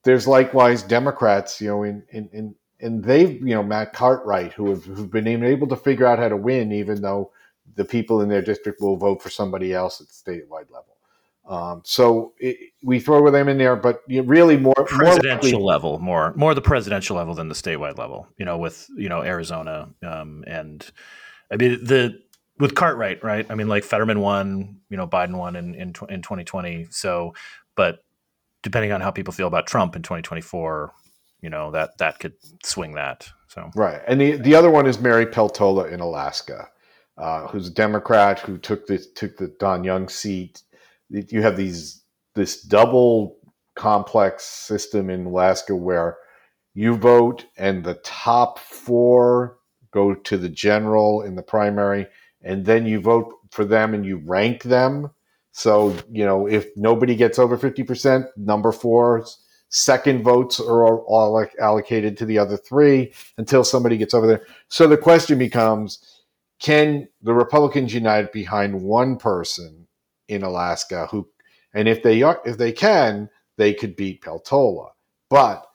there's 0.03 0.27
likewise 0.27 0.83
Democrats. 0.83 1.59
You 1.61 1.67
know, 1.67 1.83
in 1.83 2.03
in 2.11 2.29
in 2.31 2.55
and 2.79 3.03
they've 3.03 3.41
you 3.41 3.55
know 3.55 3.63
Matt 3.63 3.93
Cartwright 3.93 4.53
who 4.53 4.69
have 4.69 4.83
who've 4.85 5.11
been 5.11 5.27
able 5.27 5.67
to 5.67 5.75
figure 5.75 6.05
out 6.05 6.19
how 6.19 6.29
to 6.29 6.37
win, 6.37 6.71
even 6.71 7.01
though 7.01 7.31
the 7.75 7.85
people 7.85 8.21
in 8.21 8.29
their 8.29 8.41
district 8.41 8.81
will 8.81 8.97
vote 8.97 9.21
for 9.21 9.29
somebody 9.29 9.73
else 9.73 10.01
at 10.01 10.07
the 10.07 10.13
statewide 10.13 10.71
level. 10.71 10.95
Um, 11.47 11.81
so 11.85 12.33
it, 12.39 12.57
we 12.81 12.99
throw 12.99 13.29
them 13.29 13.47
in 13.47 13.57
there, 13.57 13.75
but 13.75 14.01
really 14.07 14.57
more 14.57 14.73
presidential 14.73 15.59
more 15.59 15.67
level, 15.67 15.99
more 15.99 16.33
more 16.35 16.53
the 16.55 16.61
presidential 16.61 17.15
level 17.15 17.35
than 17.35 17.49
the 17.49 17.55
statewide 17.55 17.97
level. 17.97 18.27
You 18.37 18.45
know, 18.45 18.57
with 18.57 18.87
you 18.97 19.09
know 19.09 19.21
Arizona 19.21 19.89
um, 20.03 20.43
and 20.47 20.85
I 21.51 21.57
mean, 21.57 21.83
the 21.83 22.19
with 22.59 22.75
Cartwright, 22.75 23.23
right? 23.23 23.45
I 23.49 23.55
mean, 23.55 23.67
like 23.67 23.83
Fetterman 23.83 24.19
won, 24.21 24.79
you 24.89 24.97
know, 24.97 25.07
Biden 25.07 25.37
won 25.37 25.55
in 25.55 25.75
in, 25.75 25.93
in 26.09 26.21
2020. 26.21 26.87
So, 26.91 27.33
but 27.75 28.03
depending 28.63 28.91
on 28.91 29.01
how 29.01 29.11
people 29.11 29.33
feel 29.33 29.47
about 29.47 29.67
Trump 29.67 29.95
in 29.95 30.01
2024, 30.03 30.93
you 31.41 31.49
know, 31.49 31.71
that 31.71 31.97
that 31.99 32.19
could 32.19 32.33
swing 32.63 32.93
that. 32.95 33.29
So 33.47 33.69
right, 33.75 34.01
and 34.07 34.19
the 34.19 34.37
the 34.37 34.55
other 34.55 34.71
one 34.71 34.87
is 34.87 34.99
Mary 34.99 35.25
Peltola 35.25 35.91
in 35.91 35.99
Alaska. 35.99 36.69
uh, 37.17 37.47
who's 37.47 37.67
a 37.67 37.73
Democrat 37.73 38.39
who 38.39 38.57
took 38.57 38.87
the 38.87 38.97
took 39.15 39.37
the 39.37 39.47
Don 39.59 39.83
Young 39.83 40.09
seat. 40.09 40.63
You 41.09 41.41
have 41.41 41.57
these 41.57 42.03
this 42.35 42.61
double 42.61 43.37
complex 43.75 44.43
system 44.43 45.09
in 45.09 45.25
Alaska 45.25 45.75
where 45.75 46.17
you 46.73 46.95
vote 46.95 47.45
and 47.57 47.83
the 47.83 47.95
top 48.03 48.59
four 48.59 49.57
go 49.95 50.13
to 50.13 50.37
the 50.37 50.49
general 50.49 51.23
in 51.23 51.35
the 51.35 51.41
primary, 51.41 52.05
and 52.43 52.65
then 52.65 52.85
you 52.85 52.99
vote 52.99 53.33
for 53.49 53.65
them 53.65 53.95
and 53.95 54.05
you 54.05 54.17
rank 54.17 54.63
them. 54.63 55.09
So 55.53 55.95
you 56.11 56.25
know 56.25 56.47
if 56.47 56.67
nobody 56.75 57.15
gets 57.15 57.39
over 57.39 57.57
fifty 57.57 57.83
percent, 57.83 58.25
number 58.35 58.71
four, 58.71 59.25
second 59.69 60.23
votes 60.23 60.59
are 60.59 60.99
all 60.99 61.47
allocated 61.59 62.17
to 62.17 62.25
the 62.25 62.37
other 62.37 62.57
three 62.57 63.13
until 63.37 63.63
somebody 63.63 63.97
gets 63.97 64.13
over 64.13 64.27
there. 64.27 64.45
So 64.67 64.87
the 64.87 64.97
question 64.97 65.39
becomes 65.39 65.99
can 66.59 67.07
the 67.21 67.33
Republicans 67.33 67.93
unite 67.93 68.31
behind 68.31 68.81
one 68.81 69.17
person 69.17 69.87
in 70.27 70.43
Alaska 70.43 71.07
who 71.11 71.27
and 71.73 71.87
if 71.87 72.03
they 72.03 72.21
are 72.21 72.41
if 72.45 72.57
they 72.57 72.71
can, 72.71 73.29
they 73.57 73.73
could 73.73 73.95
beat 73.95 74.21
Peltola. 74.21 74.89
But 75.29 75.65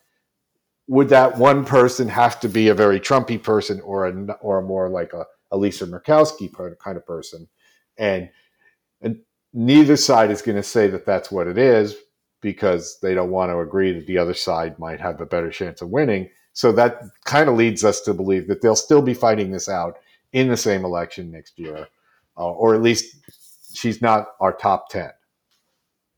would 0.91 1.09
that 1.09 1.39
one 1.39 1.65
person 1.65 2.09
have 2.09 2.41
to 2.41 2.49
be 2.49 2.67
a 2.67 2.75
very 2.75 2.99
Trumpy 2.99 3.41
person 3.41 3.81
or 3.83 4.09
a 4.09 4.13
or 4.41 4.59
a 4.59 4.63
more 4.63 4.89
like 4.89 5.13
a, 5.13 5.25
a 5.53 5.57
Lisa 5.57 5.87
Murkowski 5.87 6.53
kind 6.81 6.97
of 6.97 7.07
person? 7.07 7.47
And 7.97 8.29
and 9.01 9.21
neither 9.53 9.97
side 9.97 10.33
is 10.33 10.43
going 10.43 10.57
to 10.57 10.65
say 10.65 10.89
that 10.89 11.07
that's 11.07 11.31
what 11.31 11.47
it 11.47 11.57
is 11.57 11.95
because 12.41 12.99
they 13.03 13.15
don't 13.15 13.31
want 13.31 13.53
to 13.53 13.61
agree 13.61 13.93
that 13.93 14.09
the 14.09 14.19
other 14.19 14.35
side 14.35 14.81
might 14.81 15.01
have 15.01 15.21
a 15.21 15.27
better 15.27 15.51
chance 15.51 15.81
of 15.81 15.91
winning. 15.91 16.29
So 16.55 16.73
that 16.73 17.03
kind 17.25 17.49
of 17.49 17.55
leads 17.55 17.85
us 17.85 18.01
to 18.01 18.13
believe 18.13 18.49
that 18.49 18.61
they'll 18.61 18.75
still 18.75 19.03
be 19.03 19.15
fighting 19.15 19.53
this 19.53 19.69
out 19.69 19.99
in 20.33 20.49
the 20.49 20.57
same 20.57 20.85
election 20.85 21.31
next 21.31 21.57
year, 21.57 21.87
uh, 22.37 22.51
or 22.51 22.75
at 22.75 22.83
least 22.83 23.15
she's 23.75 24.03
not 24.03 24.27
our 24.41 24.53
top 24.53 24.89
10. 24.89 25.11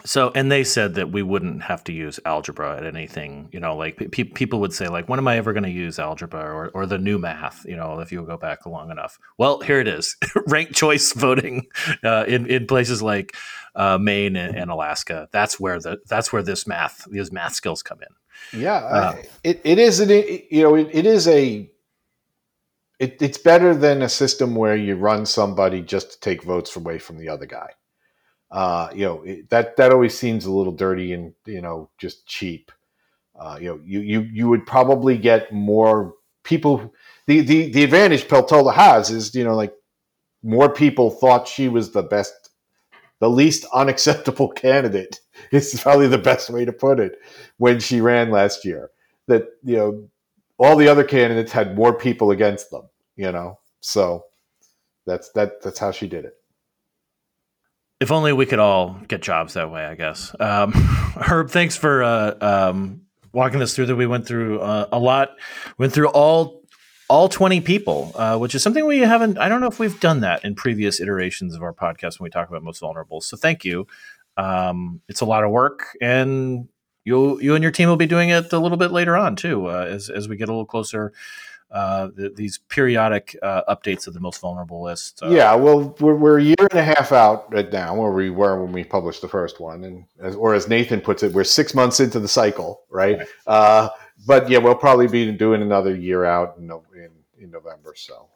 So, 0.05 0.32
and 0.34 0.50
they 0.50 0.64
said 0.64 0.94
that 0.94 1.12
we 1.12 1.22
wouldn't 1.22 1.62
have 1.62 1.84
to 1.84 1.92
use 1.92 2.18
algebra 2.24 2.76
at 2.76 2.84
anything, 2.84 3.48
you 3.53 3.61
know, 3.61 3.76
like 3.76 4.11
pe- 4.11 4.24
people 4.24 4.61
would 4.61 4.72
say, 4.72 4.88
like, 4.88 5.09
when 5.09 5.18
am 5.18 5.28
I 5.28 5.36
ever 5.36 5.53
going 5.53 5.62
to 5.62 5.70
use 5.70 5.98
algebra 5.98 6.42
or, 6.42 6.68
or 6.70 6.86
the 6.86 6.98
new 6.98 7.18
math, 7.18 7.64
you 7.66 7.76
know, 7.76 8.00
if 8.00 8.11
you 8.11 8.22
go 8.22 8.36
back 8.36 8.66
long 8.66 8.90
enough? 8.90 9.18
Well, 9.38 9.61
here 9.61 9.80
it 9.80 9.88
is 9.88 10.16
ranked 10.46 10.74
choice 10.74 11.12
voting 11.12 11.66
uh, 12.03 12.24
in, 12.26 12.46
in 12.46 12.66
places 12.66 13.03
like 13.03 13.36
uh, 13.74 13.98
Maine 13.98 14.36
and, 14.36 14.57
and, 14.57 14.70
Alaska. 14.70 15.28
That's 15.32 15.61
where 15.61 15.78
the, 15.78 15.98
that's 16.07 16.32
where 16.32 16.42
this 16.42 16.66
math, 16.66 17.07
these 17.11 17.30
math 17.30 17.55
skills 17.55 17.82
come 17.82 18.00
in. 18.03 18.61
Yeah. 18.61 18.76
Uh, 18.76 19.16
it, 19.44 19.61
it 19.64 19.78
is, 19.78 20.00
an, 20.00 20.11
you 20.11 20.62
know, 20.62 20.74
it, 20.74 20.88
it 20.92 21.07
is 21.07 21.28
a, 21.28 21.70
it, 22.98 23.22
it's 23.22 23.38
better 23.38 23.74
than 23.74 24.03
a 24.03 24.09
system 24.09 24.55
where 24.55 24.76
you 24.76 24.96
run 24.96 25.26
somebody 25.26 25.80
just 25.80 26.12
to 26.12 26.20
take 26.20 26.42
votes 26.42 26.74
away 26.76 26.98
from 26.98 27.18
the 27.18 27.28
other 27.28 27.46
guy 27.46 27.70
uh, 28.53 28.90
you 28.94 29.05
know 29.07 29.22
it, 29.22 29.48
that 29.48 29.76
that 29.78 29.92
always 29.92 30.16
seems 30.16 30.44
a 30.44 30.53
little 30.53 30.74
dirty 30.74 31.14
and 31.14 31.32
you 31.46 31.62
know 31.62 31.88
just 31.98 32.26
cheap. 32.26 32.70
Uh, 33.34 33.59
you 33.59 33.68
know, 33.68 33.80
you 33.82 34.00
you 34.00 34.20
you 34.32 34.48
would 34.48 34.66
probably 34.66 35.16
get 35.16 35.53
more 35.53 36.14
people. 36.44 36.94
The 37.26 37.40
the 37.40 37.72
the 37.72 37.82
advantage 37.82 38.28
Peltola 38.28 38.74
has 38.74 39.11
is 39.11 39.34
you 39.34 39.42
know 39.42 39.57
like 39.57 39.74
more 40.42 40.68
people 40.72 41.11
thought 41.11 41.48
she 41.48 41.68
was 41.68 41.92
the 41.92 42.03
best, 42.03 42.50
the 43.20 43.30
least 43.30 43.64
unacceptable 43.74 44.48
candidate. 44.48 45.20
It's 45.50 45.82
probably 45.82 46.09
the 46.09 46.18
best 46.18 46.50
way 46.50 46.64
to 46.64 46.72
put 46.72 47.00
it 47.00 47.18
when 47.57 47.80
she 47.80 48.00
ran 48.00 48.30
last 48.30 48.64
year. 48.64 48.90
That 49.28 49.44
you 49.64 49.76
know 49.76 50.09
all 50.59 50.76
the 50.76 50.88
other 50.88 51.05
candidates 51.05 51.53
had 51.53 51.74
more 51.74 51.94
people 51.94 52.30
against 52.30 52.70
them. 52.70 52.82
You 53.16 53.32
know, 53.32 53.59
so 53.80 54.26
that's 55.07 55.30
that 55.30 55.62
that's 55.62 55.78
how 55.78 55.90
she 55.90 56.07
did 56.07 56.26
it. 56.26 56.34
If 58.03 58.11
only 58.11 58.32
we 58.32 58.46
could 58.46 58.59
all 58.59 58.98
get 59.07 59.22
jobs 59.22 59.55
that 59.55 59.70
way, 59.70 59.84
I 59.84 59.94
guess. 59.94 60.34
Um, 60.40 60.72
Herb, 60.72 61.50
thanks 61.50 61.76
for 61.76 62.03
uh, 62.03 62.34
um, 62.40 63.03
walking 63.32 63.62
us 63.62 63.76
through 63.76 63.86
that. 63.86 63.94
We 63.94 64.09
went 64.09 64.26
through 64.26 64.59
uh, 64.59 64.88
a 64.90 64.98
lot, 64.98 65.36
went 65.78 65.92
through 65.92 66.09
all 66.09 66.64
all 67.09 67.28
20 67.28 67.61
people, 67.61 68.11
uh, 68.16 68.38
which 68.38 68.57
is 68.57 68.62
something 68.62 68.86
we 68.86 68.98
haven't, 68.98 69.38
I 69.38 69.48
don't 69.48 69.61
know 69.61 69.68
if 69.68 69.78
we've 69.78 70.00
done 70.00 70.20
that 70.20 70.44
in 70.44 70.57
previous 70.57 70.98
iterations 70.98 71.55
of 71.55 71.62
our 71.62 71.72
podcast 71.72 72.18
when 72.18 72.24
we 72.24 72.30
talk 72.30 72.48
about 72.48 72.64
most 72.64 72.80
vulnerable. 72.80 73.20
So 73.20 73.36
thank 73.36 73.64
you. 73.64 73.86
Um, 74.36 75.00
it's 75.09 75.20
a 75.20 75.26
lot 75.26 75.44
of 75.44 75.50
work 75.50 75.96
and 76.00 76.68
you 77.05 77.38
you 77.40 77.55
and 77.55 77.62
your 77.62 77.70
team 77.70 77.88
will 77.88 77.96
be 77.96 78.07
doing 78.07 78.30
it 78.30 78.53
a 78.53 78.59
little 78.59 78.78
bit 78.78 78.92
later 78.92 79.16
on 79.16 79.36
too, 79.36 79.66
uh, 79.66 79.86
as, 79.88 80.09
as 80.09 80.28
we 80.28 80.36
get 80.36 80.48
a 80.48 80.53
little 80.53 80.64
closer 80.64 81.12
uh, 81.72 82.08
the, 82.14 82.28
these 82.28 82.58
periodic 82.68 83.34
uh, 83.42 83.62
updates 83.66 84.06
of 84.06 84.12
the 84.12 84.20
most 84.20 84.40
vulnerable 84.40 84.82
list. 84.82 85.22
Uh, 85.22 85.30
yeah, 85.30 85.54
well, 85.54 85.96
we're, 86.00 86.14
we're, 86.14 86.38
a 86.38 86.42
year 86.42 86.68
and 86.70 86.78
a 86.78 86.84
half 86.84 87.12
out 87.12 87.50
right 87.52 87.72
now, 87.72 87.94
where 87.94 88.12
we 88.12 88.28
were 88.28 88.62
when 88.62 88.72
we 88.72 88.84
published 88.84 89.22
the 89.22 89.28
first 89.28 89.58
one, 89.58 89.84
and 89.84 90.04
as, 90.20 90.36
or 90.36 90.54
as 90.54 90.68
Nathan 90.68 91.00
puts 91.00 91.22
it, 91.22 91.32
we're 91.32 91.44
six 91.44 91.74
months 91.74 91.98
into 91.98 92.20
the 92.20 92.28
cycle, 92.28 92.82
right? 92.90 93.18
right. 93.18 93.28
Uh, 93.46 93.88
but 94.26 94.50
yeah, 94.50 94.58
we'll 94.58 94.74
probably 94.74 95.08
be 95.08 95.32
doing 95.32 95.62
another 95.62 95.96
year 95.96 96.26
out 96.26 96.58
in, 96.58 96.70
in, 96.94 97.10
in 97.38 97.50
November. 97.50 97.94
So. 97.96 98.28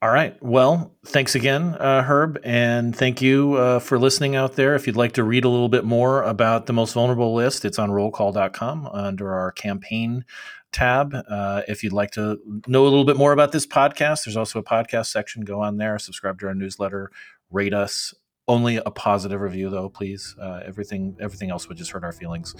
All 0.00 0.10
right. 0.10 0.36
Well, 0.42 0.92
thanks 1.06 1.34
again, 1.34 1.76
uh, 1.76 2.02
Herb, 2.02 2.38
and 2.44 2.94
thank 2.94 3.22
you 3.22 3.54
uh, 3.54 3.78
for 3.78 3.98
listening 3.98 4.36
out 4.36 4.54
there. 4.54 4.74
If 4.74 4.86
you'd 4.86 4.96
like 4.96 5.12
to 5.12 5.24
read 5.24 5.44
a 5.44 5.48
little 5.48 5.70
bit 5.70 5.84
more 5.84 6.22
about 6.24 6.66
the 6.66 6.74
most 6.74 6.92
vulnerable 6.92 7.34
list, 7.34 7.64
it's 7.64 7.78
on 7.78 7.90
rollcall.com 7.90 8.86
under 8.92 9.32
our 9.32 9.50
campaign 9.50 10.26
tab. 10.74 11.14
Uh, 11.14 11.62
if 11.66 11.82
you'd 11.82 11.94
like 11.94 12.10
to 12.12 12.38
know 12.66 12.82
a 12.82 12.90
little 12.90 13.04
bit 13.04 13.16
more 13.16 13.32
about 13.32 13.52
this 13.52 13.66
podcast, 13.66 14.24
there's 14.24 14.36
also 14.36 14.58
a 14.58 14.62
podcast 14.62 15.06
section. 15.06 15.44
Go 15.44 15.60
on 15.60 15.78
there, 15.78 15.98
subscribe 15.98 16.38
to 16.40 16.48
our 16.48 16.54
newsletter, 16.54 17.10
rate 17.50 17.72
us. 17.72 18.12
Only 18.46 18.76
a 18.76 18.90
positive 18.90 19.40
review, 19.40 19.70
though, 19.70 19.88
please. 19.88 20.36
Uh, 20.38 20.60
everything, 20.66 21.16
everything 21.18 21.50
else 21.50 21.66
would 21.68 21.78
just 21.78 21.92
hurt 21.92 22.04
our 22.04 22.12
feelings. 22.12 22.54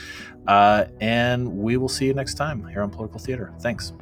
Uh, 0.47 0.87
and 0.99 1.47
we 1.59 1.77
will 1.77 1.91
see 1.91 2.07
you 2.07 2.15
next 2.15 2.35
time 2.35 2.67
here 2.69 2.81
on 2.81 2.89
Political 2.89 3.21
Theater. 3.21 3.53
Thanks. 3.61 3.93